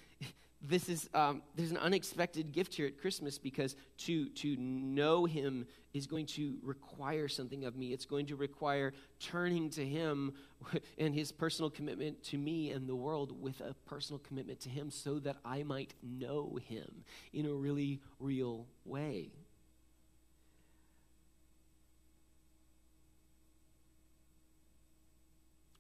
this 0.69 0.89
is 0.89 1.09
um, 1.15 1.43
there's 1.55 1.71
an 1.71 1.77
unexpected 1.79 2.53
gift 2.53 2.75
here 2.75 2.87
at 2.87 2.99
christmas 2.99 3.39
because 3.39 3.77
to 3.99 4.29
to 4.31 4.57
know 4.57 5.25
him 5.25 5.67
is 5.95 6.07
going 6.07 6.27
to 6.27 6.57
require 6.63 7.29
something 7.29 7.65
of 7.65 7.77
me 7.77 7.93
it's 7.93 8.05
going 8.05 8.27
to 8.27 8.37
require 8.37 8.93
turning 9.21 9.71
to 9.71 9.85
him 9.85 10.35
and 10.99 11.15
his 11.15 11.33
personal 11.33 11.71
commitment 11.71 12.23
to 12.23 12.39
me 12.39 12.71
and 12.71 12.89
the 12.89 12.97
world 12.97 13.41
with 13.41 13.61
a 13.61 13.75
personal 13.87 14.19
commitment 14.19 14.61
to 14.61 14.69
him 14.69 14.91
so 14.91 15.19
that 15.19 15.37
i 15.45 15.63
might 15.63 15.95
know 16.03 16.59
him 16.69 17.05
in 17.33 17.47
a 17.47 17.53
really 17.53 18.01
real 18.19 18.67
way 18.85 19.31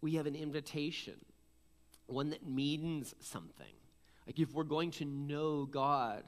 we 0.06 0.14
have 0.14 0.26
an 0.26 0.36
invitation, 0.36 1.16
one 2.06 2.30
that 2.30 2.46
means 2.46 3.12
something. 3.18 3.74
Like 4.26 4.38
if 4.38 4.52
we're 4.52 4.64
going 4.64 4.90
to 4.92 5.04
know 5.04 5.66
God, 5.66 6.24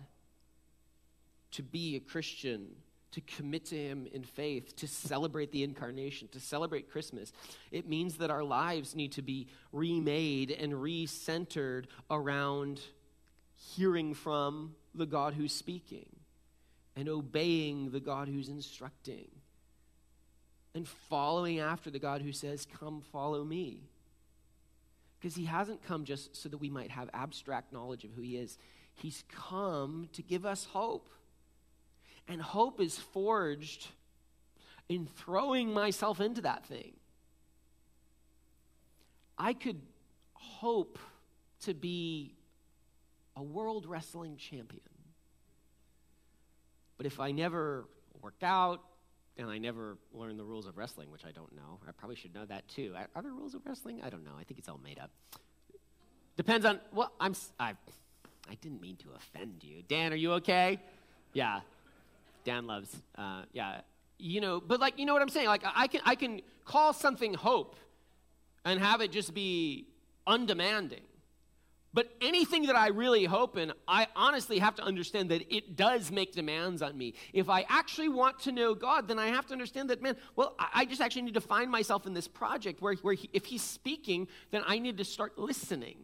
to 1.52 1.62
be 1.62 1.96
a 1.96 2.00
Christian, 2.00 2.68
to 3.12 3.20
commit 3.22 3.66
to 3.66 3.76
Him 3.76 4.06
in 4.12 4.22
faith, 4.22 4.76
to 4.76 4.86
celebrate 4.86 5.50
the 5.50 5.64
incarnation, 5.64 6.28
to 6.28 6.40
celebrate 6.40 6.90
Christmas, 6.90 7.32
it 7.70 7.88
means 7.88 8.18
that 8.18 8.30
our 8.30 8.44
lives 8.44 8.94
need 8.94 9.12
to 9.12 9.22
be 9.22 9.48
remade 9.72 10.50
and 10.50 10.72
recentered 10.74 11.86
around 12.10 12.80
hearing 13.56 14.14
from 14.14 14.74
the 14.94 15.06
God 15.06 15.34
who's 15.34 15.52
speaking 15.52 16.06
and 16.94 17.08
obeying 17.08 17.90
the 17.90 18.00
God 18.00 18.28
who's 18.28 18.48
instructing 18.48 19.28
and 20.74 20.86
following 20.86 21.60
after 21.60 21.90
the 21.90 21.98
God 21.98 22.22
who 22.22 22.32
says, 22.32 22.66
Come 22.78 23.00
follow 23.00 23.44
me. 23.44 23.80
Because 25.18 25.34
he 25.34 25.46
hasn't 25.46 25.82
come 25.82 26.04
just 26.04 26.36
so 26.36 26.48
that 26.48 26.58
we 26.58 26.70
might 26.70 26.90
have 26.90 27.10
abstract 27.12 27.72
knowledge 27.72 28.04
of 28.04 28.12
who 28.12 28.22
he 28.22 28.36
is, 28.36 28.58
he's 28.94 29.24
come 29.28 30.08
to 30.12 30.22
give 30.22 30.46
us 30.46 30.64
hope. 30.64 31.08
And 32.28 32.40
hope 32.40 32.80
is 32.80 32.98
forged 32.98 33.88
in 34.88 35.06
throwing 35.06 35.72
myself 35.72 36.20
into 36.20 36.42
that 36.42 36.66
thing. 36.66 36.92
I 39.36 39.52
could 39.52 39.80
hope 40.34 40.98
to 41.62 41.74
be 41.74 42.34
a 43.36 43.42
world 43.42 43.86
wrestling 43.86 44.36
champion. 44.36 44.82
But 46.96 47.06
if 47.06 47.20
I 47.20 47.30
never 47.30 47.86
work 48.20 48.42
out 48.42 48.82
and 49.38 49.48
I 49.48 49.58
never 49.58 49.96
learned 50.12 50.38
the 50.38 50.44
rules 50.44 50.66
of 50.66 50.76
wrestling, 50.76 51.10
which 51.10 51.24
I 51.24 51.30
don't 51.30 51.54
know, 51.54 51.78
I 51.86 51.92
probably 51.92 52.16
should 52.16 52.34
know 52.34 52.44
that 52.46 52.66
too. 52.68 52.94
Are 53.14 53.22
there 53.22 53.32
rules 53.32 53.54
of 53.54 53.64
wrestling? 53.64 54.00
I 54.02 54.10
don't 54.10 54.24
know. 54.24 54.32
I 54.38 54.44
think 54.44 54.58
it's 54.58 54.68
all 54.68 54.80
made 54.82 54.98
up. 54.98 55.10
Depends 56.36 56.66
on, 56.66 56.80
well, 56.92 57.12
I'm, 57.20 57.34
I, 57.58 57.74
I 58.50 58.54
didn't 58.60 58.80
mean 58.80 58.96
to 58.96 59.06
offend 59.16 59.62
you. 59.62 59.82
Dan, 59.88 60.12
are 60.12 60.16
you 60.16 60.32
okay? 60.34 60.80
Yeah. 61.32 61.60
Dan 62.44 62.66
loves, 62.66 62.94
uh, 63.16 63.42
yeah. 63.52 63.80
You 64.18 64.40
know, 64.40 64.60
but 64.60 64.80
like, 64.80 64.98
you 64.98 65.06
know 65.06 65.12
what 65.12 65.22
I'm 65.22 65.28
saying? 65.28 65.46
Like, 65.46 65.62
I 65.64 65.86
can, 65.86 66.00
I 66.04 66.14
can 66.16 66.42
call 66.64 66.92
something 66.92 67.34
hope 67.34 67.76
and 68.64 68.80
have 68.80 69.00
it 69.00 69.12
just 69.12 69.32
be 69.34 69.86
undemanding. 70.26 71.02
But 71.98 72.14
anything 72.20 72.66
that 72.66 72.76
I 72.76 72.90
really 72.90 73.24
hope 73.24 73.56
in, 73.56 73.72
I 73.88 74.06
honestly 74.14 74.60
have 74.60 74.76
to 74.76 74.84
understand 74.84 75.32
that 75.32 75.52
it 75.52 75.74
does 75.74 76.12
make 76.12 76.32
demands 76.32 76.80
on 76.80 76.96
me. 76.96 77.14
If 77.32 77.50
I 77.50 77.66
actually 77.68 78.08
want 78.08 78.38
to 78.42 78.52
know 78.52 78.72
God, 78.72 79.08
then 79.08 79.18
I 79.18 79.26
have 79.26 79.46
to 79.46 79.52
understand 79.52 79.90
that, 79.90 80.00
man, 80.00 80.14
well, 80.36 80.54
I 80.72 80.84
just 80.84 81.00
actually 81.00 81.22
need 81.22 81.34
to 81.34 81.40
find 81.40 81.68
myself 81.72 82.06
in 82.06 82.14
this 82.14 82.28
project 82.28 82.80
where, 82.80 82.94
where 83.02 83.14
he, 83.14 83.28
if 83.32 83.46
He's 83.46 83.62
speaking, 83.62 84.28
then 84.52 84.62
I 84.64 84.78
need 84.78 84.96
to 84.98 85.04
start 85.04 85.40
listening. 85.40 85.96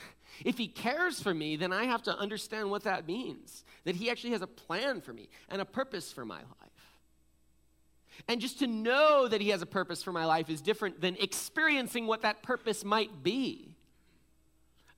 If 0.44 0.58
He 0.58 0.66
cares 0.66 1.22
for 1.22 1.32
me, 1.32 1.54
then 1.54 1.72
I 1.72 1.84
have 1.84 2.02
to 2.02 2.18
understand 2.18 2.68
what 2.68 2.82
that 2.82 3.06
means 3.06 3.64
that 3.84 3.94
He 3.94 4.10
actually 4.10 4.32
has 4.32 4.42
a 4.42 4.48
plan 4.48 5.00
for 5.00 5.12
me 5.12 5.28
and 5.48 5.62
a 5.62 5.64
purpose 5.64 6.10
for 6.10 6.24
my 6.24 6.38
life. 6.38 6.98
And 8.26 8.40
just 8.40 8.58
to 8.58 8.66
know 8.66 9.28
that 9.28 9.40
He 9.40 9.50
has 9.50 9.62
a 9.62 9.66
purpose 9.66 10.02
for 10.02 10.10
my 10.10 10.24
life 10.24 10.50
is 10.50 10.60
different 10.60 11.00
than 11.00 11.14
experiencing 11.20 12.08
what 12.08 12.22
that 12.22 12.42
purpose 12.42 12.84
might 12.84 13.22
be. 13.22 13.75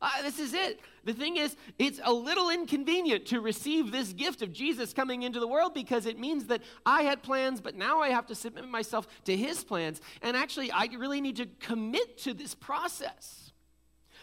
Uh, 0.00 0.22
this 0.22 0.38
is 0.38 0.54
it. 0.54 0.80
The 1.04 1.12
thing 1.12 1.36
is, 1.36 1.56
it's 1.78 2.00
a 2.04 2.12
little 2.12 2.50
inconvenient 2.50 3.26
to 3.26 3.40
receive 3.40 3.90
this 3.90 4.12
gift 4.12 4.42
of 4.42 4.52
Jesus 4.52 4.92
coming 4.92 5.22
into 5.22 5.40
the 5.40 5.48
world 5.48 5.74
because 5.74 6.06
it 6.06 6.18
means 6.18 6.46
that 6.46 6.62
I 6.86 7.02
had 7.02 7.22
plans, 7.22 7.60
but 7.60 7.74
now 7.74 8.00
I 8.00 8.10
have 8.10 8.26
to 8.26 8.34
submit 8.34 8.68
myself 8.68 9.08
to 9.24 9.36
his 9.36 9.64
plans. 9.64 10.00
And 10.22 10.36
actually, 10.36 10.70
I 10.70 10.88
really 10.96 11.20
need 11.20 11.36
to 11.36 11.46
commit 11.58 12.18
to 12.18 12.34
this 12.34 12.54
process. 12.54 13.52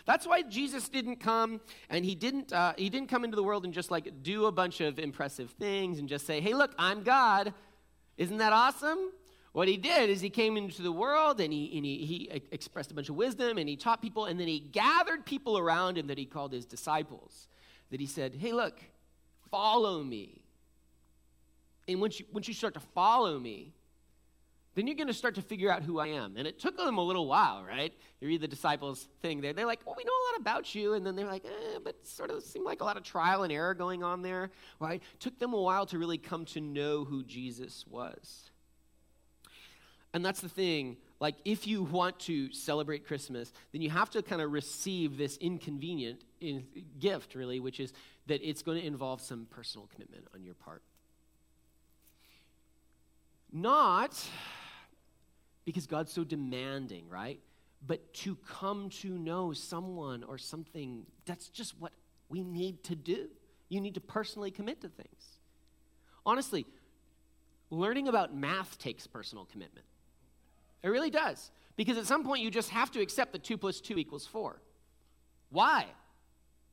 That's 0.05 0.27
why 0.27 0.43
Jesus 0.43 0.87
didn't 0.87 1.17
come 1.17 1.59
and 1.89 2.05
he 2.05 2.15
didn't, 2.15 2.53
uh, 2.53 2.73
he 2.77 2.89
didn't 2.89 3.09
come 3.09 3.25
into 3.25 3.35
the 3.35 3.43
world 3.43 3.65
and 3.65 3.73
just 3.73 3.91
like 3.91 4.21
do 4.21 4.45
a 4.45 4.51
bunch 4.51 4.79
of 4.79 4.99
impressive 4.99 5.49
things 5.51 5.99
and 5.99 6.07
just 6.07 6.25
say, 6.25 6.39
hey, 6.39 6.53
look, 6.53 6.73
I'm 6.77 7.03
God. 7.03 7.53
Isn't 8.17 8.37
that 8.37 8.53
awesome? 8.53 9.11
What 9.55 9.69
he 9.69 9.77
did 9.77 10.09
is 10.09 10.19
he 10.19 10.29
came 10.29 10.57
into 10.57 10.81
the 10.81 10.91
world 10.91 11.39
and 11.39 11.53
he, 11.53 11.77
and 11.77 11.85
he, 11.85 11.99
he 11.99 12.41
expressed 12.51 12.91
a 12.91 12.93
bunch 12.93 13.07
of 13.07 13.15
wisdom 13.15 13.57
and 13.57 13.69
he 13.69 13.77
taught 13.77 14.01
people 14.01 14.25
and 14.25 14.37
then 14.37 14.49
he 14.49 14.59
gathered 14.59 15.25
people 15.25 15.57
around 15.57 15.97
him 15.97 16.07
that 16.07 16.17
he 16.17 16.25
called 16.25 16.51
his 16.51 16.65
disciples. 16.65 17.47
That 17.89 18.01
he 18.01 18.05
said, 18.05 18.35
hey, 18.35 18.51
look, 18.51 18.77
follow 19.49 20.03
me. 20.03 20.41
And 21.87 22.01
once 22.01 22.19
you, 22.19 22.25
once 22.33 22.49
you 22.49 22.53
start 22.53 22.73
to 22.73 22.81
follow 22.81 23.39
me, 23.39 23.71
then 24.73 24.87
you're 24.87 24.97
going 24.97 25.07
to 25.07 25.13
start 25.13 25.35
to 25.35 25.41
figure 25.41 25.71
out 25.71 25.83
who 25.83 25.99
I 25.99 26.07
am. 26.07 26.35
And 26.35 26.45
it 26.45 26.59
took 26.59 26.75
them 26.75 26.97
a 26.97 27.03
little 27.03 27.25
while, 27.25 27.63
right? 27.63 27.93
You 28.19 28.27
read 28.27 28.41
the 28.41 28.49
disciples' 28.49 29.07
thing 29.21 29.39
there. 29.39 29.53
They're 29.53 29.65
like, 29.65 29.85
well, 29.85 29.95
we 29.97 30.03
know 30.03 30.11
a 30.11 30.25
lot 30.33 30.41
about 30.41 30.75
you. 30.75 30.95
And 30.95 31.05
then 31.05 31.15
they're 31.15 31.27
like, 31.27 31.45
eh, 31.45 31.79
but 31.81 32.05
sort 32.05 32.29
of 32.29 32.43
seemed 32.43 32.65
like 32.65 32.81
a 32.81 32.83
lot 32.83 32.97
of 32.97 33.03
trial 33.03 33.43
and 33.43 33.53
error 33.53 33.73
going 33.73 34.03
on 34.03 34.21
there, 34.21 34.51
right? 34.81 35.01
It 35.13 35.19
took 35.21 35.39
them 35.39 35.53
a 35.53 35.61
while 35.61 35.85
to 35.85 35.97
really 35.97 36.17
come 36.17 36.43
to 36.47 36.59
know 36.59 37.05
who 37.05 37.23
Jesus 37.23 37.85
was. 37.87 38.51
And 40.15 40.23
that's 40.23 40.39
the 40.39 40.47
thing. 40.47 40.95
Like, 41.19 41.35
if 41.43 41.67
you 41.67 41.83
want 41.83 42.17
to 42.21 42.49
celebrate 42.53 43.05
Christmas, 43.05 43.51
then 43.73 43.81
you 43.81 43.89
have 43.89 44.09
to 44.11 44.23
kind 44.23 44.41
of 44.41 44.49
receive 44.53 45.17
this 45.17 45.35
inconvenient 45.37 46.21
in, 46.39 46.63
gift, 47.01 47.35
really, 47.35 47.59
which 47.59 47.81
is 47.81 47.91
that 48.27 48.41
it's 48.41 48.61
going 48.61 48.79
to 48.79 48.87
involve 48.87 49.19
some 49.19 49.45
personal 49.49 49.89
commitment 49.93 50.25
on 50.33 50.41
your 50.41 50.53
part. 50.53 50.81
Not 53.51 54.25
because 55.65 55.85
God's 55.85 56.13
so 56.13 56.23
demanding, 56.23 57.09
right? 57.09 57.41
But 57.85 58.13
to 58.13 58.37
come 58.47 58.91
to 59.01 59.09
know 59.09 59.51
someone 59.51 60.23
or 60.23 60.37
something, 60.37 61.05
that's 61.25 61.49
just 61.49 61.77
what 61.77 61.91
we 62.29 62.41
need 62.41 62.85
to 62.85 62.95
do. 62.95 63.27
You 63.67 63.81
need 63.81 63.95
to 63.95 64.01
personally 64.01 64.49
commit 64.49 64.79
to 64.79 64.87
things. 64.87 65.39
Honestly, 66.25 66.65
learning 67.69 68.07
about 68.07 68.33
math 68.33 68.79
takes 68.79 69.07
personal 69.07 69.43
commitment. 69.51 69.85
It 70.83 70.89
really 70.89 71.09
does. 71.09 71.51
Because 71.75 71.97
at 71.97 72.05
some 72.05 72.23
point, 72.23 72.41
you 72.41 72.51
just 72.51 72.69
have 72.69 72.91
to 72.91 73.01
accept 73.01 73.33
that 73.33 73.43
2 73.43 73.57
plus 73.57 73.81
2 73.81 73.97
equals 73.97 74.25
4. 74.25 74.61
Why? 75.49 75.85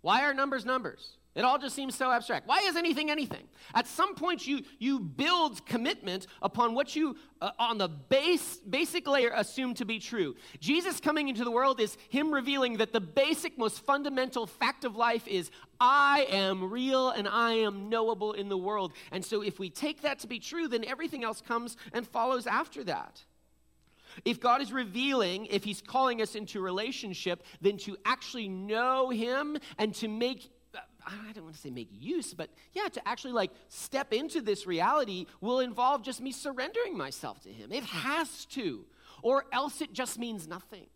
Why 0.01 0.25
are 0.25 0.35
numbers 0.35 0.65
numbers? 0.65 1.17
It 1.35 1.45
all 1.45 1.59
just 1.59 1.75
seems 1.75 1.95
so 1.95 2.11
abstract. 2.11 2.47
Why 2.47 2.59
is 2.67 2.77
anything 2.77 3.11
anything? 3.11 3.49
At 3.75 3.87
some 3.87 4.15
point, 4.15 4.47
you, 4.47 4.61
you 4.79 5.01
build 5.01 5.65
commitment 5.65 6.27
upon 6.43 6.75
what 6.75 6.95
you, 6.95 7.17
uh, 7.41 7.53
on 7.59 7.79
the 7.79 7.89
base, 7.89 8.59
basic 8.69 9.07
layer, 9.07 9.33
assume 9.35 9.73
to 9.75 9.87
be 9.87 9.99
true. 9.99 10.35
Jesus 10.61 11.01
coming 11.01 11.29
into 11.29 11.43
the 11.43 11.51
world 11.51 11.81
is 11.81 11.97
Him 12.11 12.35
revealing 12.35 12.77
that 12.79 12.93
the 12.93 13.01
basic, 13.01 13.57
most 13.57 13.81
fundamental 13.87 14.47
fact 14.47 14.85
of 14.85 14.95
life 14.95 15.27
is 15.27 15.51
I 15.81 16.27
am 16.29 16.71
real 16.71 17.09
and 17.09 17.27
I 17.27 17.55
am 17.55 17.89
knowable 17.89 18.35
in 18.35 18.51
the 18.51 18.59
world. 18.59 18.93
And 19.11 19.25
so, 19.25 19.41
if 19.43 19.59
we 19.59 19.71
take 19.71 20.03
that 20.03 20.19
to 20.19 20.27
be 20.27 20.39
true, 20.39 20.69
then 20.69 20.85
everything 20.85 21.25
else 21.25 21.41
comes 21.41 21.79
and 21.95 22.07
follows 22.07 22.47
after 22.47 22.85
that. 22.85 23.25
If 24.25 24.41
God 24.41 24.61
is 24.63 24.73
revealing, 24.73 25.47
if 25.47 25.65
He's 25.65 25.81
calling 25.81 26.23
us 26.23 26.35
into 26.35 26.61
relationship, 26.61 27.43
then 27.61 27.77
to 27.79 27.97
actually 28.05 28.49
know 28.49 29.11
Him 29.11 29.59
and 29.79 29.95
to 29.97 30.09
make 30.09 30.51
uh, 30.75 30.79
I 31.07 31.33
don't 31.33 31.45
want 31.45 31.57
to 31.57 31.61
say 31.61 31.71
make 31.71 31.89
use, 31.91 32.35
but 32.35 32.51
yeah, 32.73 32.89
to 32.89 33.09
actually 33.09 33.33
like 33.33 33.51
step 33.69 34.13
into 34.13 34.41
this 34.41 34.67
reality 34.67 35.27
will 35.41 35.61
involve 35.61 36.03
just 36.03 36.21
me 36.21 36.33
surrendering 36.33 36.97
myself 36.97 37.41
to 37.43 37.51
Him. 37.51 37.73
It 37.73 37.85
has 37.85 38.47
to, 38.47 38.87
or 39.23 39.45
else 39.53 39.81
it 39.81 39.93
just 39.93 40.19
means 40.19 40.47
nothing. 40.47 40.87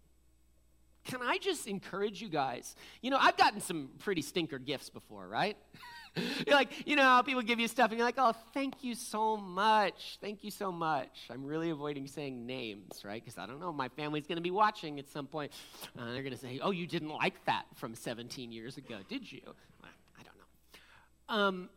Can 1.05 1.21
I 1.23 1.39
just 1.39 1.67
encourage 1.69 2.21
you 2.21 2.29
guys? 2.29 2.75
You 3.01 3.11
know, 3.11 3.19
I've 3.21 3.37
gotten 3.37 3.61
some 3.61 3.91
pretty 4.01 4.23
stinker 4.23 4.59
gifts 4.59 4.91
before, 4.91 5.29
right? 5.29 5.57
you're 6.47 6.57
like, 6.57 6.87
you 6.87 6.97
know, 6.97 7.23
people 7.25 7.43
give 7.43 7.61
you 7.61 7.69
stuff 7.69 7.91
and 7.91 7.99
you're 7.99 8.07
like, 8.07 8.17
oh, 8.19 8.35
thank 8.55 8.83
you 8.83 8.95
so 8.95 9.37
much. 9.37 10.19
Thank 10.21 10.45
you 10.45 10.51
so 10.51 10.73
much. 10.73 11.11
I'm 11.31 11.45
really 11.45 11.71
avoiding 11.71 12.07
saying 12.07 12.47
names, 12.47 13.05
right? 13.05 13.23
Because 13.23 13.39
I 13.39 13.47
don't 13.47 13.61
know, 13.61 13.73
my 13.73 13.89
family's 13.89 14.27
going 14.27 14.37
to 14.37 14.43
be 14.43 14.51
watching 14.51 14.99
at 14.99 15.09
some 15.11 15.27
point. 15.27 15.53
Uh, 15.99 16.13
they're 16.13 16.23
going 16.23 16.35
to 16.35 16.39
say, 16.39 16.61
oh, 16.63 16.71
you 16.71 16.87
didn't 16.87 17.11
like 17.11 17.45
that 17.47 17.65
from 17.77 17.95
17 17.95 18.53
years 18.53 18.77
ago, 18.77 18.99
did 19.09 19.31
you? 19.31 19.43
I 19.83 20.23
don't 20.23 20.37
know. 20.39 21.45
Um, 21.45 21.69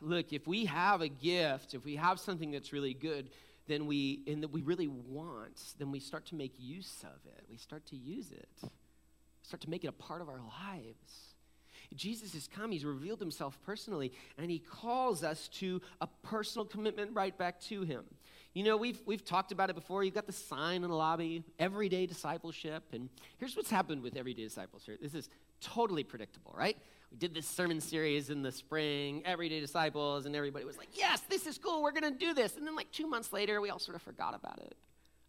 look, 0.00 0.32
if 0.32 0.46
we 0.46 0.66
have 0.66 1.00
a 1.00 1.08
gift, 1.08 1.74
if 1.74 1.84
we 1.84 1.96
have 1.96 2.20
something 2.20 2.50
that's 2.50 2.72
really 2.72 2.94
good, 2.94 3.30
then 3.66 3.86
we, 3.86 4.22
and 4.26 4.42
that 4.42 4.52
we 4.52 4.62
really 4.62 4.88
want, 4.88 5.74
then 5.78 5.90
we 5.90 6.00
start 6.00 6.26
to 6.26 6.34
make 6.34 6.52
use 6.58 7.04
of 7.04 7.26
it. 7.26 7.44
We 7.50 7.56
start 7.56 7.86
to 7.86 7.96
use 7.96 8.30
it. 8.30 8.48
Start 9.42 9.62
to 9.62 9.70
make 9.70 9.84
it 9.84 9.88
a 9.88 9.92
part 9.92 10.20
of 10.20 10.28
our 10.28 10.40
lives. 10.40 11.31
Jesus 11.96 12.32
has 12.34 12.48
come, 12.48 12.72
he's 12.72 12.84
revealed 12.84 13.20
himself 13.20 13.58
personally, 13.64 14.12
and 14.38 14.50
he 14.50 14.58
calls 14.58 15.22
us 15.22 15.48
to 15.48 15.80
a 16.00 16.08
personal 16.22 16.64
commitment 16.64 17.10
right 17.14 17.36
back 17.36 17.60
to 17.62 17.82
him. 17.82 18.04
You 18.54 18.64
know, 18.64 18.76
we've, 18.76 19.00
we've 19.06 19.24
talked 19.24 19.50
about 19.50 19.70
it 19.70 19.74
before. 19.74 20.04
You've 20.04 20.14
got 20.14 20.26
the 20.26 20.32
sign 20.32 20.84
in 20.84 20.90
the 20.90 20.96
lobby, 20.96 21.42
everyday 21.58 22.04
discipleship. 22.06 22.84
And 22.92 23.08
here's 23.38 23.56
what's 23.56 23.70
happened 23.70 24.02
with 24.02 24.16
everyday 24.16 24.42
discipleship 24.42 25.00
this 25.00 25.14
is 25.14 25.28
totally 25.60 26.04
predictable, 26.04 26.54
right? 26.56 26.76
We 27.10 27.18
did 27.18 27.34
this 27.34 27.46
sermon 27.46 27.80
series 27.80 28.30
in 28.30 28.42
the 28.42 28.52
spring, 28.52 29.22
Everyday 29.26 29.60
Disciples, 29.60 30.24
and 30.24 30.34
everybody 30.34 30.64
was 30.64 30.78
like, 30.78 30.88
yes, 30.94 31.20
this 31.28 31.46
is 31.46 31.58
cool, 31.58 31.82
we're 31.82 31.92
going 31.92 32.10
to 32.10 32.18
do 32.18 32.32
this. 32.32 32.56
And 32.56 32.66
then, 32.66 32.74
like, 32.74 32.90
two 32.90 33.06
months 33.06 33.34
later, 33.34 33.60
we 33.60 33.68
all 33.68 33.78
sort 33.78 33.96
of 33.96 34.02
forgot 34.02 34.34
about 34.34 34.58
it. 34.60 34.74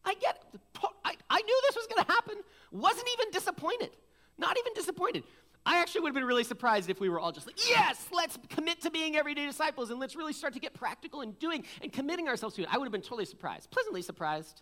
I 0.06 0.14
get 0.16 0.42
it. 0.54 0.60
I, 1.04 1.16
I 1.30 1.42
knew 1.42 1.62
this 1.68 1.76
was 1.76 1.88
going 1.88 2.06
to 2.06 2.12
happen. 2.12 2.36
Wasn't 2.72 3.08
even 3.20 3.32
disappointed. 3.32 3.92
Not 4.38 4.58
even 4.58 4.74
disappointed. 4.74 5.24
I 5.66 5.80
actually 5.80 6.02
would 6.02 6.10
have 6.10 6.16
been 6.16 6.26
really 6.26 6.44
surprised 6.44 6.90
if 6.90 7.00
we 7.00 7.10
were 7.10 7.20
all 7.20 7.32
just 7.32 7.48
like, 7.48 7.70
yes, 7.70 8.06
let's 8.12 8.38
commit 8.50 8.82
to 8.82 8.92
being 8.92 9.16
everyday 9.16 9.46
disciples 9.46 9.92
and 9.92 10.00
let's 10.00 10.16
really 10.16 10.34
start 10.34 10.54
to 10.54 10.60
get 10.60 10.74
practical 10.74 11.22
and 11.22 11.38
doing 11.40 11.64
and 11.82 11.92
committing 11.92 12.28
ourselves 12.28 12.56
to 12.56 12.64
it. 12.64 12.68
I 12.72 12.78
would 12.78 12.86
have 12.86 12.92
been 12.92 13.02
totally 13.02 13.26
surprised, 13.26 13.72
pleasantly 13.72 14.02
surprised. 14.02 14.62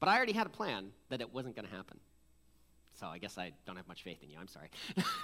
But 0.00 0.08
I 0.08 0.16
already 0.16 0.32
had 0.32 0.46
a 0.46 0.50
plan 0.50 0.90
that 1.08 1.20
it 1.20 1.34
wasn't 1.34 1.56
going 1.56 1.68
to 1.68 1.74
happen. 1.74 1.98
So 2.98 3.06
I 3.06 3.18
guess 3.18 3.38
I 3.38 3.52
don't 3.64 3.76
have 3.76 3.86
much 3.86 4.02
faith 4.02 4.22
in 4.22 4.30
you. 4.30 4.38
I'm 4.40 4.48
sorry. 4.48 4.70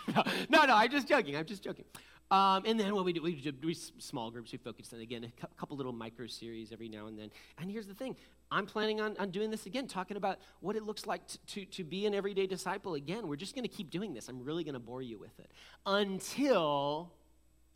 no, 0.49 0.64
no, 0.64 0.77
I'm 0.77 0.91
just 0.91 1.09
joking. 1.09 1.37
I'm 1.37 1.45
just 1.45 1.62
joking. 1.62 1.85
Um, 2.31 2.62
and 2.66 2.79
then 2.79 2.95
what 2.95 3.05
we 3.05 3.12
do, 3.12 3.20
we 3.20 3.35
do 3.35 3.53
we 3.64 3.75
small 3.75 4.31
groups. 4.31 4.53
We 4.53 4.59
focus 4.59 4.93
on 4.93 5.01
again 5.01 5.25
a 5.43 5.47
couple 5.59 5.77
little 5.77 5.93
micro 5.93 6.27
series 6.27 6.72
every 6.72 6.89
now 6.89 7.07
and 7.07 7.18
then. 7.18 7.31
And 7.59 7.70
here's 7.70 7.89
the 7.89 7.95
thing: 7.95 8.16
I'm 8.51 8.64
planning 8.64 9.01
on, 9.01 9.16
on 9.18 9.31
doing 9.31 9.51
this 9.51 9.66
again, 9.66 9.89
talking 9.89 10.16
about 10.16 10.39
what 10.61 10.77
it 10.77 10.85
looks 10.85 11.05
like 11.05 11.27
to, 11.27 11.39
to, 11.47 11.64
to 11.64 11.85
be 11.85 12.07
an 12.07 12.14
everyday 12.14 12.47
disciple 12.47 12.95
again. 12.95 13.27
We're 13.27 13.37
just 13.37 13.57
going 13.57 13.64
to 13.64 13.75
keep 13.75 13.91
doing 13.91 14.14
this. 14.14 14.29
I'm 14.29 14.45
really 14.45 14.62
going 14.62 14.75
to 14.75 14.81
bore 14.81 15.03
you 15.03 15.18
with 15.18 15.39
it 15.41 15.51
until 15.85 17.11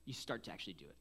you 0.04 0.14
start 0.14 0.44
to 0.44 0.52
actually 0.52 0.74
do 0.74 0.84
it. 0.84 0.96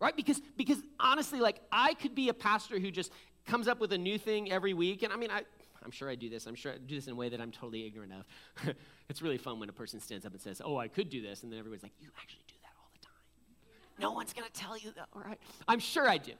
Right? 0.00 0.16
Because 0.16 0.40
because 0.56 0.78
honestly, 0.98 1.40
like 1.40 1.60
I 1.70 1.92
could 1.92 2.14
be 2.14 2.30
a 2.30 2.34
pastor 2.34 2.78
who 2.78 2.90
just 2.90 3.12
comes 3.46 3.68
up 3.68 3.80
with 3.80 3.92
a 3.92 3.98
new 3.98 4.18
thing 4.18 4.50
every 4.50 4.72
week, 4.72 5.02
and 5.02 5.12
I 5.12 5.16
mean 5.16 5.30
I 5.30 5.42
I'm 5.84 5.90
sure 5.90 6.10
I 6.10 6.14
do 6.14 6.28
this. 6.28 6.46
I'm 6.46 6.54
sure 6.54 6.72
I 6.72 6.76
do 6.78 6.94
this 6.94 7.06
in 7.06 7.12
a 7.12 7.16
way 7.16 7.28
that 7.28 7.40
I'm 7.40 7.50
totally 7.50 7.86
ignorant 7.86 8.12
of. 8.12 8.74
it's 9.08 9.22
really 9.22 9.38
fun 9.38 9.58
when 9.58 9.68
a 9.68 9.72
person 9.72 10.00
stands 10.00 10.26
up 10.26 10.32
and 10.32 10.40
says, 10.40 10.60
Oh, 10.64 10.76
I 10.76 10.88
could 10.88 11.08
do 11.08 11.22
this. 11.22 11.42
And 11.42 11.50
then 11.50 11.58
everybody's 11.58 11.82
like, 11.82 11.92
You 12.00 12.08
actually 12.20 12.44
do 12.48 12.54
that 12.62 12.72
all 12.78 12.88
the 12.92 13.04
time. 13.04 14.10
No 14.10 14.12
one's 14.12 14.32
going 14.32 14.46
to 14.46 14.52
tell 14.52 14.76
you 14.76 14.92
that. 14.96 15.06
All 15.14 15.22
right. 15.22 15.38
I'm 15.66 15.80
sure 15.80 16.08
I 16.08 16.18
do. 16.18 16.32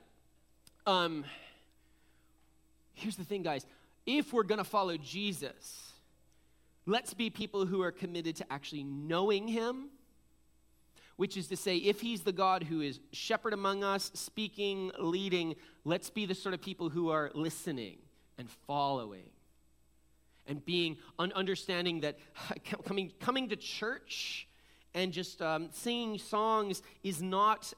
Um, 0.86 1.24
here's 2.92 3.16
the 3.16 3.24
thing, 3.24 3.42
guys. 3.42 3.66
If 4.06 4.32
we're 4.32 4.42
going 4.42 4.58
to 4.58 4.64
follow 4.64 4.96
Jesus, 4.96 5.92
let's 6.86 7.14
be 7.14 7.30
people 7.30 7.66
who 7.66 7.82
are 7.82 7.92
committed 7.92 8.36
to 8.36 8.52
actually 8.52 8.84
knowing 8.84 9.48
him 9.48 9.90
which 11.16 11.36
is 11.36 11.48
to 11.48 11.56
say, 11.56 11.76
if 11.76 12.00
he's 12.00 12.22
the 12.22 12.32
God 12.32 12.62
who 12.62 12.80
is 12.80 12.98
shepherd 13.12 13.52
among 13.52 13.84
us, 13.84 14.10
speaking, 14.14 14.90
leading, 14.98 15.54
let's 15.84 16.08
be 16.08 16.24
the 16.24 16.34
sort 16.34 16.54
of 16.54 16.62
people 16.62 16.88
who 16.88 17.10
are 17.10 17.30
listening 17.34 17.98
and 18.40 18.50
following 18.66 19.30
and 20.46 20.64
being 20.64 20.96
un- 21.18 21.32
understanding 21.32 22.00
that 22.00 22.18
coming, 22.84 23.12
coming 23.20 23.48
to 23.50 23.56
church 23.56 24.48
and 24.94 25.12
just 25.12 25.40
um, 25.40 25.68
singing 25.72 26.18
songs 26.18 26.82
is 27.04 27.22
not 27.22 27.72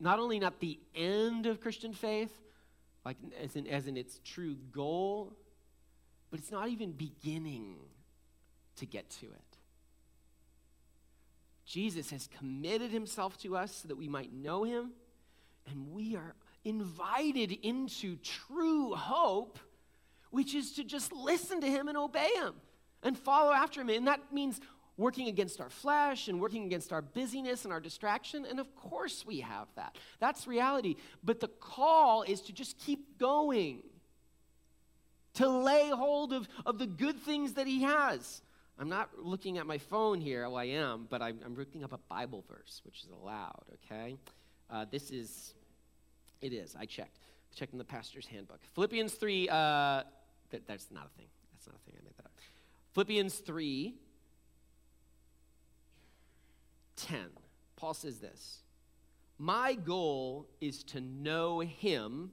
not 0.00 0.18
only 0.18 0.38
not 0.38 0.60
the 0.60 0.78
end 0.94 1.46
of 1.46 1.60
christian 1.60 1.94
faith 1.94 2.32
like 3.04 3.16
as 3.40 3.54
in, 3.56 3.66
as 3.68 3.86
in 3.86 3.96
its 3.96 4.20
true 4.24 4.56
goal 4.72 5.32
but 6.34 6.40
it's 6.40 6.50
not 6.50 6.68
even 6.68 6.90
beginning 6.90 7.76
to 8.74 8.86
get 8.86 9.08
to 9.08 9.26
it. 9.26 9.56
Jesus 11.64 12.10
has 12.10 12.28
committed 12.38 12.90
himself 12.90 13.38
to 13.38 13.56
us 13.56 13.82
so 13.82 13.86
that 13.86 13.96
we 13.96 14.08
might 14.08 14.32
know 14.32 14.64
him 14.64 14.90
and 15.70 15.92
we 15.92 16.16
are 16.16 16.34
invited 16.64 17.52
into 17.62 18.16
true 18.16 18.94
hope, 18.94 19.58
which 20.30 20.54
is 20.54 20.72
to 20.72 20.84
just 20.84 21.12
listen 21.12 21.60
to 21.60 21.66
Him 21.66 21.88
and 21.88 21.96
obey 21.96 22.30
Him 22.36 22.54
and 23.02 23.16
follow 23.16 23.52
after 23.52 23.80
Him. 23.80 23.90
And 23.90 24.06
that 24.06 24.32
means 24.32 24.60
working 24.96 25.28
against 25.28 25.60
our 25.60 25.70
flesh 25.70 26.28
and 26.28 26.40
working 26.40 26.64
against 26.64 26.92
our 26.92 27.02
busyness 27.02 27.64
and 27.64 27.72
our 27.72 27.80
distraction. 27.80 28.46
And 28.48 28.60
of 28.60 28.74
course, 28.76 29.24
we 29.26 29.40
have 29.40 29.68
that. 29.76 29.96
That's 30.20 30.46
reality. 30.46 30.96
But 31.22 31.40
the 31.40 31.48
call 31.48 32.22
is 32.22 32.40
to 32.42 32.52
just 32.52 32.78
keep 32.78 33.18
going, 33.18 33.82
to 35.34 35.48
lay 35.48 35.90
hold 35.90 36.32
of, 36.32 36.48
of 36.64 36.78
the 36.78 36.86
good 36.86 37.18
things 37.20 37.54
that 37.54 37.66
He 37.66 37.82
has. 37.82 38.42
I'm 38.78 38.88
not 38.88 39.10
looking 39.18 39.58
at 39.58 39.66
my 39.66 39.78
phone 39.78 40.20
here, 40.20 40.44
oh, 40.44 40.54
I 40.54 40.64
am, 40.64 41.06
but 41.08 41.22
I'm, 41.22 41.38
I'm 41.44 41.54
looking 41.54 41.84
up 41.84 41.92
a 41.92 41.98
Bible 42.08 42.44
verse, 42.48 42.80
which 42.84 43.04
is 43.04 43.10
allowed, 43.10 43.64
okay? 43.84 44.16
Uh, 44.68 44.84
this 44.90 45.10
is 45.10 45.54
it 46.44 46.52
is. 46.52 46.76
I 46.78 46.84
checked. 46.84 47.18
I 47.50 47.58
checked 47.58 47.72
in 47.72 47.78
the 47.78 47.84
pastor's 47.84 48.26
handbook. 48.26 48.60
Philippians 48.74 49.14
3, 49.14 49.48
uh, 49.48 49.54
that, 50.50 50.66
that's 50.66 50.88
not 50.90 51.06
a 51.06 51.16
thing. 51.16 51.26
That's 51.52 51.66
not 51.66 51.76
a 51.76 51.90
thing. 51.90 51.94
I 51.98 52.04
made 52.04 52.14
that 52.18 52.26
up. 52.26 52.32
Philippians 52.92 53.36
3, 53.36 53.94
10. 56.96 57.18
Paul 57.76 57.94
says 57.94 58.18
this 58.18 58.60
My 59.38 59.74
goal 59.74 60.46
is 60.60 60.84
to 60.84 61.00
know 61.00 61.60
him 61.60 62.30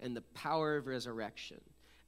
and 0.00 0.16
the 0.16 0.22
power 0.34 0.76
of 0.76 0.88
resurrection 0.88 1.60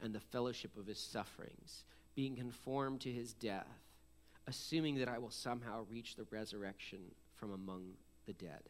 and 0.03 0.13
the 0.13 0.21
fellowship 0.21 0.77
of 0.77 0.87
his 0.87 0.99
sufferings, 0.99 1.85
being 2.17 2.35
conformed 2.35 3.01
to 3.03 3.11
his 3.11 3.33
death, 3.35 3.67
assuming 4.49 4.97
that 4.97 5.09
I 5.09 5.19
will 5.19 5.31
somehow 5.31 5.87
reach 5.89 6.17
the 6.17 6.27
resurrection 6.31 6.99
from 7.37 7.53
among 7.53 7.93
the 8.27 8.33
dead. 8.33 8.63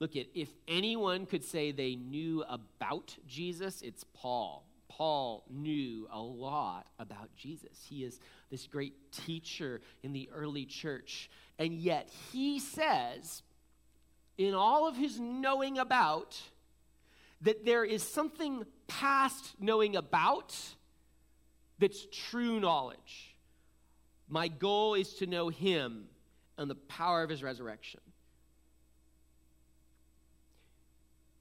Look 0.00 0.16
at 0.16 0.26
if 0.34 0.48
anyone 0.66 1.26
could 1.26 1.44
say 1.44 1.72
they 1.72 1.94
knew 1.94 2.44
about 2.48 3.16
Jesus, 3.26 3.82
it's 3.82 4.04
Paul. 4.14 4.66
Paul 4.88 5.44
knew 5.50 6.06
a 6.12 6.20
lot 6.20 6.86
about 6.98 7.34
Jesus. 7.36 7.84
He 7.88 8.04
is 8.04 8.20
this 8.50 8.66
great 8.66 8.94
teacher 9.10 9.80
in 10.02 10.12
the 10.12 10.28
early 10.32 10.66
church. 10.66 11.30
And 11.58 11.74
yet 11.74 12.08
he 12.32 12.60
says, 12.60 13.42
in 14.38 14.54
all 14.54 14.86
of 14.86 14.96
his 14.96 15.18
knowing 15.18 15.78
about, 15.78 16.40
that 17.40 17.64
there 17.64 17.84
is 17.84 18.02
something 18.02 18.64
past 18.86 19.54
knowing 19.58 19.96
about 19.96 20.56
that's 21.78 22.06
true 22.30 22.60
knowledge. 22.60 23.36
My 24.28 24.48
goal 24.48 24.94
is 24.94 25.14
to 25.14 25.26
know 25.26 25.48
him 25.48 26.06
and 26.56 26.70
the 26.70 26.74
power 26.74 27.22
of 27.22 27.30
his 27.30 27.42
resurrection. 27.42 28.00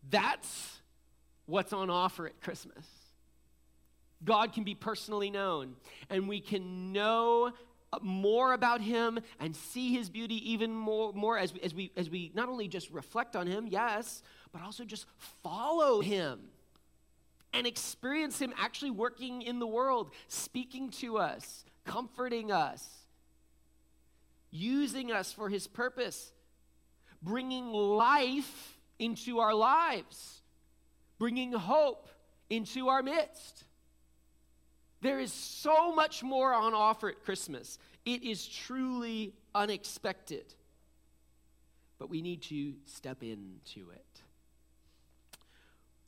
That's 0.09 0.79
what's 1.45 1.73
on 1.73 1.89
offer 1.89 2.27
at 2.27 2.41
Christmas. 2.41 2.85
God 4.23 4.53
can 4.53 4.63
be 4.63 4.75
personally 4.75 5.29
known, 5.29 5.75
and 6.09 6.27
we 6.29 6.39
can 6.39 6.93
know 6.93 7.51
more 8.01 8.53
about 8.53 8.81
him 8.81 9.19
and 9.39 9.55
see 9.55 9.93
his 9.93 10.09
beauty 10.09 10.51
even 10.51 10.73
more, 10.73 11.13
more 11.13 11.37
as, 11.37 11.53
we, 11.53 11.61
as, 11.61 11.73
we, 11.73 11.91
as 11.95 12.09
we 12.09 12.31
not 12.33 12.49
only 12.49 12.67
just 12.67 12.89
reflect 12.89 13.35
on 13.35 13.47
him, 13.47 13.67
yes, 13.67 14.23
but 14.51 14.61
also 14.61 14.83
just 14.83 15.05
follow 15.43 16.01
him 16.01 16.39
and 17.53 17.67
experience 17.67 18.39
him 18.39 18.53
actually 18.57 18.91
working 18.91 19.41
in 19.41 19.59
the 19.59 19.67
world, 19.67 20.11
speaking 20.27 20.89
to 20.89 21.17
us, 21.17 21.65
comforting 21.85 22.51
us, 22.51 22.87
using 24.49 25.11
us 25.11 25.31
for 25.31 25.49
his 25.49 25.67
purpose, 25.67 26.31
bringing 27.21 27.71
life 27.71 28.72
into 29.03 29.39
our 29.39 29.53
lives, 29.53 30.41
bringing 31.19 31.51
hope 31.51 32.07
into 32.49 32.87
our 32.87 33.03
midst. 33.03 33.65
There 35.01 35.19
is 35.19 35.33
so 35.33 35.93
much 35.93 36.23
more 36.23 36.53
on 36.53 36.73
offer 36.73 37.09
at 37.09 37.23
Christmas. 37.23 37.77
It 38.05 38.23
is 38.23 38.47
truly 38.47 39.33
unexpected. 39.53 40.45
But 41.99 42.09
we 42.09 42.21
need 42.21 42.41
to 42.43 42.73
step 42.85 43.21
into 43.21 43.89
it. 43.91 44.21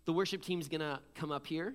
The 0.06 0.14
worship 0.14 0.42
team's 0.42 0.68
going 0.68 0.82
to 0.82 1.00
come 1.16 1.32
up 1.32 1.48
here. 1.48 1.74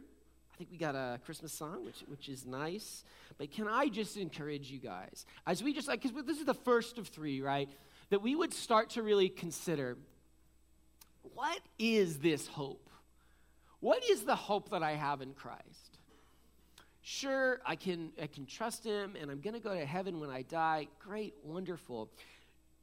I 0.52 0.56
think 0.56 0.70
we 0.70 0.78
got 0.78 0.94
a 0.94 1.18
Christmas 1.24 1.52
song, 1.52 1.84
which, 1.84 2.00
which 2.06 2.28
is 2.28 2.46
nice. 2.46 3.04
But 3.38 3.50
can 3.50 3.66
I 3.68 3.88
just 3.88 4.16
encourage 4.16 4.70
you 4.70 4.78
guys, 4.78 5.26
as 5.46 5.62
we 5.62 5.74
just 5.74 5.88
like, 5.88 6.02
because 6.02 6.24
this 6.24 6.38
is 6.38 6.46
the 6.46 6.54
first 6.54 6.96
of 6.98 7.08
three, 7.08 7.40
right? 7.42 7.68
That 8.10 8.22
we 8.22 8.34
would 8.36 8.52
start 8.52 8.90
to 8.90 9.02
really 9.02 9.28
consider 9.28 9.96
what 11.34 11.60
is 11.78 12.18
this 12.18 12.46
hope? 12.46 12.88
What 13.80 14.04
is 14.08 14.22
the 14.22 14.36
hope 14.36 14.70
that 14.70 14.82
I 14.82 14.92
have 14.92 15.22
in 15.22 15.32
Christ? 15.32 15.98
Sure, 17.02 17.60
I 17.64 17.76
can, 17.76 18.12
I 18.20 18.26
can 18.26 18.44
trust 18.44 18.84
him 18.84 19.16
and 19.20 19.30
I'm 19.30 19.40
going 19.40 19.54
to 19.54 19.60
go 19.60 19.74
to 19.74 19.86
heaven 19.86 20.20
when 20.20 20.30
I 20.30 20.42
die. 20.42 20.88
Great, 20.98 21.34
wonderful. 21.42 22.10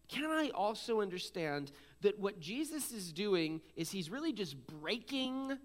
Can 0.10 0.26
I 0.26 0.50
also 0.56 1.02
understand 1.02 1.72
that 2.02 2.18
what 2.20 2.40
Jesus 2.40 2.92
is 2.92 3.12
doing 3.12 3.62
is 3.76 3.92
he's 3.92 4.10
really 4.10 4.34
just 4.34 4.56
breaking 4.68 5.58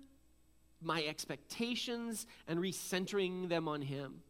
my 0.83 1.03
expectations 1.05 2.26
and 2.47 2.59
recentering 2.59 3.49
them 3.49 3.68
on 3.68 3.80
him? 3.80 4.22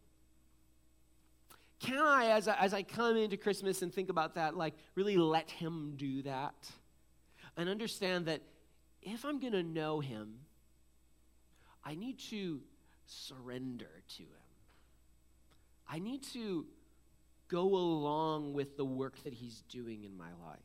Can 1.80 1.98
I, 1.98 2.26
as 2.26 2.46
I, 2.46 2.54
as 2.56 2.72
I 2.72 2.84
come 2.84 3.16
into 3.16 3.36
Christmas 3.36 3.82
and 3.82 3.92
think 3.92 4.08
about 4.08 4.34
that, 4.34 4.56
like 4.56 4.74
really 4.94 5.16
let 5.16 5.50
him 5.50 5.94
do 5.96 6.22
that? 6.22 6.54
And 7.56 7.68
understand 7.68 8.26
that 8.26 8.40
if 9.02 9.24
I'm 9.24 9.40
going 9.40 9.52
to 9.52 9.62
know 9.62 10.00
him, 10.00 10.34
I 11.84 11.94
need 11.94 12.18
to 12.30 12.60
surrender 13.06 13.90
to 14.16 14.22
him. 14.22 14.28
I 15.88 15.98
need 15.98 16.22
to 16.32 16.66
go 17.48 17.62
along 17.62 18.54
with 18.54 18.76
the 18.76 18.84
work 18.84 19.22
that 19.24 19.34
he's 19.34 19.62
doing 19.68 20.04
in 20.04 20.16
my 20.16 20.30
life. 20.46 20.60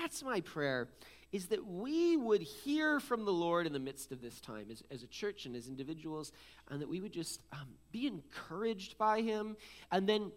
That's 0.00 0.22
my 0.22 0.40
prayer, 0.40 0.88
is 1.32 1.46
that 1.46 1.66
we 1.66 2.16
would 2.16 2.42
hear 2.42 3.00
from 3.00 3.24
the 3.24 3.32
Lord 3.32 3.66
in 3.66 3.72
the 3.72 3.78
midst 3.78 4.12
of 4.12 4.22
this 4.22 4.40
time 4.40 4.66
as, 4.70 4.82
as 4.90 5.02
a 5.02 5.06
church 5.06 5.46
and 5.46 5.54
as 5.54 5.68
individuals, 5.68 6.32
and 6.70 6.80
that 6.80 6.88
we 6.88 7.00
would 7.00 7.12
just 7.12 7.40
um, 7.52 7.68
be 7.92 8.06
encouraged 8.06 8.96
by 8.96 9.20
Him 9.20 9.56
and 9.90 10.08
then 10.08 10.32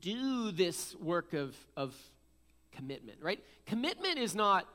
do 0.00 0.50
this 0.50 0.94
work 0.96 1.32
of, 1.32 1.54
of 1.76 1.94
commitment, 2.72 3.18
right? 3.20 3.42
Commitment 3.66 4.18
is 4.18 4.34
not, 4.34 4.66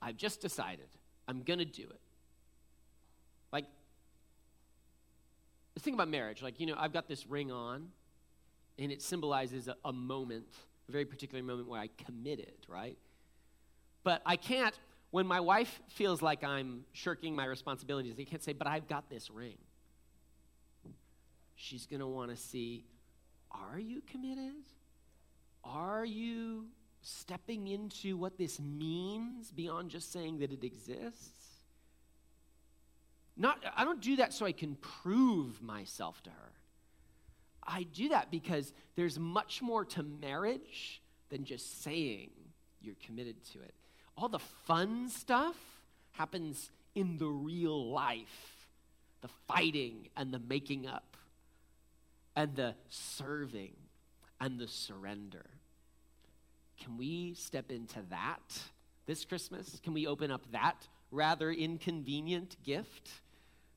I've 0.00 0.16
just 0.16 0.40
decided, 0.40 0.88
I'm 1.26 1.42
going 1.42 1.58
to 1.58 1.64
do 1.64 1.82
it. 1.82 2.00
Like, 3.52 3.64
think 5.80 5.94
about 5.94 6.08
marriage. 6.08 6.42
Like, 6.42 6.60
you 6.60 6.66
know, 6.66 6.74
I've 6.78 6.92
got 6.92 7.08
this 7.08 7.26
ring 7.26 7.50
on, 7.50 7.88
and 8.78 8.92
it 8.92 9.02
symbolizes 9.02 9.68
a, 9.68 9.76
a 9.84 9.92
moment, 9.92 10.46
a 10.88 10.92
very 10.92 11.04
particular 11.04 11.42
moment 11.42 11.68
where 11.68 11.80
I 11.80 11.88
committed, 12.04 12.54
right? 12.68 12.98
But 14.04 14.22
I 14.24 14.36
can't, 14.36 14.78
when 15.10 15.26
my 15.26 15.40
wife 15.40 15.80
feels 15.88 16.22
like 16.22 16.44
I'm 16.44 16.84
shirking 16.92 17.34
my 17.34 17.46
responsibilities, 17.46 18.14
I 18.20 18.24
can't 18.24 18.42
say, 18.42 18.52
but 18.52 18.66
I've 18.66 18.86
got 18.86 19.08
this 19.10 19.30
ring. 19.30 19.56
She's 21.54 21.86
going 21.86 22.00
to 22.00 22.06
want 22.06 22.30
to 22.30 22.36
see, 22.36 22.84
are 23.50 23.78
you 23.78 24.02
committed? 24.02 24.52
Are 25.64 26.04
you 26.04 26.66
stepping 27.06 27.68
into 27.68 28.16
what 28.16 28.38
this 28.38 28.60
means 28.60 29.50
beyond 29.50 29.90
just 29.90 30.12
saying 30.12 30.38
that 30.38 30.52
it 30.52 30.64
exists? 30.64 31.30
Not, 33.36 33.62
I 33.76 33.84
don't 33.84 34.00
do 34.00 34.16
that 34.16 34.32
so 34.32 34.46
I 34.46 34.52
can 34.52 34.76
prove 34.76 35.62
myself 35.62 36.22
to 36.22 36.30
her. 36.30 36.52
I 37.62 37.82
do 37.82 38.10
that 38.10 38.30
because 38.30 38.72
there's 38.94 39.18
much 39.18 39.60
more 39.60 39.84
to 39.86 40.02
marriage 40.02 41.02
than 41.28 41.44
just 41.44 41.82
saying 41.82 42.30
you're 42.80 42.94
committed 43.04 43.44
to 43.52 43.60
it. 43.60 43.74
All 44.16 44.28
the 44.28 44.38
fun 44.38 45.08
stuff 45.08 45.56
happens 46.12 46.70
in 46.94 47.18
the 47.18 47.26
real 47.26 47.90
life 47.90 48.56
the 49.26 49.28
fighting 49.48 50.08
and 50.16 50.32
the 50.32 50.38
making 50.38 50.86
up, 50.86 51.16
and 52.34 52.54
the 52.54 52.74
serving 52.88 53.74
and 54.40 54.58
the 54.58 54.68
surrender. 54.68 55.46
Can 56.82 56.96
we 56.96 57.34
step 57.34 57.70
into 57.70 58.00
that 58.10 58.60
this 59.06 59.24
Christmas? 59.24 59.80
Can 59.82 59.92
we 59.92 60.06
open 60.06 60.30
up 60.30 60.50
that 60.52 60.86
rather 61.10 61.50
inconvenient 61.50 62.56
gift? 62.64 63.10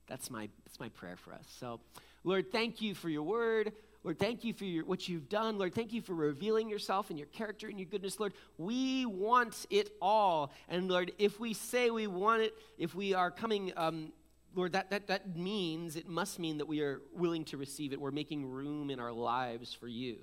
That's 0.07 0.31
my, 0.31 0.49
that's 0.65 0.79
my 0.79 0.89
prayer 0.89 1.15
for 1.15 1.33
us. 1.33 1.45
So, 1.59 1.79
Lord, 2.23 2.51
thank 2.51 2.81
you 2.81 2.95
for 2.95 3.09
your 3.09 3.23
word. 3.23 3.71
Lord, 4.03 4.17
thank 4.17 4.43
you 4.43 4.53
for 4.53 4.65
your, 4.65 4.85
what 4.85 5.09
you've 5.09 5.29
done. 5.29 5.57
Lord, 5.57 5.75
thank 5.75 5.91
you 5.91 6.01
for 6.01 6.13
revealing 6.13 6.69
yourself 6.69 7.09
and 7.09 7.19
your 7.19 7.27
character 7.27 7.67
and 7.67 7.77
your 7.77 7.87
goodness. 7.87 8.19
Lord, 8.19 8.33
we 8.57 9.05
want 9.05 9.65
it 9.69 9.89
all. 10.01 10.53
And 10.69 10.87
Lord, 10.87 11.11
if 11.17 11.39
we 11.39 11.53
say 11.53 11.89
we 11.89 12.07
want 12.07 12.41
it, 12.41 12.53
if 12.77 12.95
we 12.95 13.13
are 13.13 13.29
coming, 13.29 13.73
um, 13.75 14.13
Lord, 14.55 14.71
that, 14.73 14.89
that, 14.91 15.07
that 15.07 15.35
means, 15.35 15.95
it 15.95 16.07
must 16.07 16.39
mean 16.39 16.57
that 16.59 16.67
we 16.67 16.81
are 16.81 17.01
willing 17.13 17.43
to 17.45 17.57
receive 17.57 17.91
it. 17.91 17.99
We're 17.99 18.11
making 18.11 18.49
room 18.49 18.89
in 18.89 18.99
our 18.99 19.11
lives 19.11 19.73
for 19.73 19.87
you. 19.87 20.17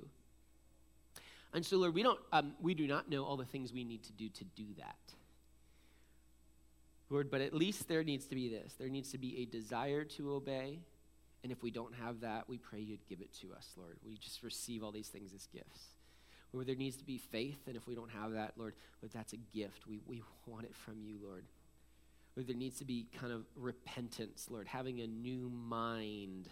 And 1.57 1.65
so, 1.65 1.79
Lord, 1.79 1.95
we, 1.95 2.03
don't, 2.03 2.21
um, 2.35 2.53
we 2.61 2.75
do 2.75 2.87
not 2.87 3.09
know 3.09 3.25
all 3.25 3.39
the 3.39 3.47
things 3.47 3.73
we 3.73 3.83
need 3.83 4.03
to 4.05 4.13
do 4.13 4.29
to 4.29 4.45
do 4.45 4.67
that. 4.77 4.99
Lord, 7.09 7.31
but 7.31 7.41
at 7.41 7.55
least 7.55 7.89
there 7.89 8.05
needs 8.05 8.27
to 8.27 8.35
be 8.35 8.51
this 8.51 8.75
there 8.75 8.91
needs 8.91 9.11
to 9.13 9.19
be 9.19 9.39
a 9.39 9.47
desire 9.47 10.05
to 10.05 10.35
obey. 10.35 10.81
And 11.43 11.51
if 11.51 11.63
we 11.63 11.71
don't 11.71 11.95
have 11.95 12.21
that, 12.21 12.47
we 12.47 12.59
pray 12.59 12.81
you'd 12.81 13.07
give 13.09 13.23
it 13.23 13.33
to 13.41 13.55
us, 13.55 13.71
Lord. 13.77 13.97
We 14.05 14.19
just 14.19 14.43
receive 14.43 14.83
all 14.83 14.93
these 14.93 15.09
things 15.09 15.33
as 15.33 15.47
gifts. 15.47 15.95
Lord, 16.53 16.67
there 16.67 16.75
needs 16.75 16.97
to 16.97 17.05
be 17.05 17.19
faith, 17.19 17.61
and 17.67 17.77
if 17.77 17.87
we 17.87 17.95
don't 17.95 18.11
have 18.11 18.33
that, 18.33 18.55
Lord, 18.57 18.75
Lord, 19.01 19.13
that's 19.15 19.33
a 19.33 19.37
gift. 19.37 19.87
We, 19.87 20.01
we 20.07 20.23
want 20.47 20.65
it 20.65 20.75
from 20.75 21.01
you, 21.01 21.19
Lord. 21.23 21.45
Lord, 22.37 22.49
there 22.49 22.57
needs 22.57 22.79
to 22.79 22.85
be 22.85 23.07
kind 23.19 23.33
of 23.33 23.45
repentance, 23.55 24.49
Lord, 24.51 24.67
having 24.67 25.01
a 25.01 25.07
new 25.07 25.51
mind 25.51 26.49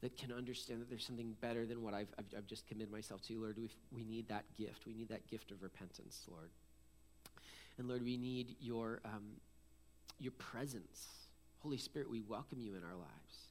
that 0.00 0.16
can 0.16 0.32
understand 0.32 0.80
that 0.80 0.88
there's 0.88 1.04
something 1.04 1.34
better 1.40 1.66
than 1.66 1.82
what 1.82 1.94
I've, 1.94 2.08
I've, 2.18 2.26
I've 2.36 2.46
just 2.46 2.66
committed 2.66 2.92
myself 2.92 3.20
to, 3.22 3.40
Lord. 3.40 3.56
we 3.56 3.68
we 3.90 4.04
need 4.04 4.28
that 4.28 4.44
gift. 4.56 4.86
We 4.86 4.94
need 4.94 5.08
that 5.08 5.26
gift 5.28 5.50
of 5.50 5.62
repentance, 5.62 6.24
Lord. 6.30 6.50
And 7.78 7.88
Lord, 7.88 8.04
we 8.04 8.16
need 8.16 8.56
your, 8.60 9.00
um, 9.04 9.24
your 10.18 10.32
presence. 10.32 11.06
Holy 11.60 11.76
Spirit, 11.76 12.10
we 12.10 12.20
welcome 12.20 12.60
you 12.60 12.76
in 12.76 12.82
our 12.84 12.94
lives. 12.94 13.47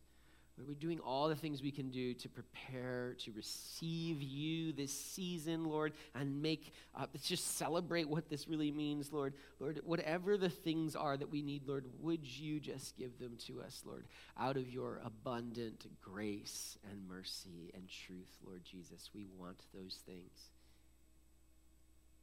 We're 0.65 0.73
doing 0.73 0.99
all 0.99 1.29
the 1.29 1.35
things 1.35 1.61
we 1.61 1.69
can 1.71 1.91
do 1.91 2.15
to 2.15 2.27
prepare 2.29 3.15
to 3.19 3.31
receive 3.33 4.23
you 4.23 4.73
this 4.73 4.91
season, 4.91 5.65
Lord, 5.65 5.93
and 6.15 6.41
make, 6.41 6.73
uh, 6.95 7.05
let's 7.13 7.27
just 7.27 7.57
celebrate 7.57 8.09
what 8.09 8.27
this 8.27 8.47
really 8.47 8.71
means, 8.71 9.13
Lord. 9.13 9.35
Lord, 9.59 9.81
whatever 9.83 10.35
the 10.35 10.49
things 10.49 10.95
are 10.95 11.15
that 11.15 11.29
we 11.29 11.43
need, 11.43 11.67
Lord, 11.67 11.85
would 11.99 12.25
you 12.25 12.59
just 12.59 12.97
give 12.97 13.19
them 13.19 13.37
to 13.45 13.61
us, 13.61 13.83
Lord, 13.85 14.07
out 14.37 14.57
of 14.57 14.67
your 14.67 14.99
abundant 15.05 15.85
grace 16.01 16.79
and 16.89 17.07
mercy 17.07 17.69
and 17.75 17.87
truth, 17.87 18.35
Lord 18.43 18.65
Jesus. 18.65 19.11
We 19.13 19.27
want 19.37 19.61
those 19.75 19.99
things. 20.07 20.49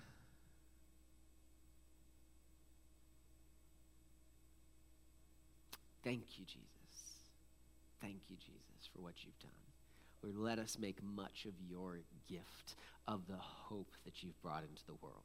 Thank 6.04 6.38
you, 6.38 6.44
Jesus. 6.44 6.73
Thank 8.04 8.28
you, 8.28 8.36
Jesus, 8.36 8.90
for 8.92 9.00
what 9.00 9.14
you've 9.24 9.38
done. 9.38 9.50
Lord, 10.22 10.36
let 10.36 10.58
us 10.58 10.76
make 10.78 11.02
much 11.02 11.46
of 11.46 11.54
your 11.66 12.00
gift 12.28 12.76
of 13.08 13.26
the 13.26 13.38
hope 13.38 13.92
that 14.04 14.22
you've 14.22 14.38
brought 14.42 14.62
into 14.62 14.84
the 14.86 14.92
world. 15.00 15.24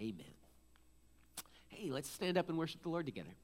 Amen. 0.00 0.34
Hey, 1.68 1.90
let's 1.90 2.08
stand 2.08 2.38
up 2.38 2.48
and 2.48 2.56
worship 2.56 2.82
the 2.82 2.88
Lord 2.88 3.04
together. 3.04 3.34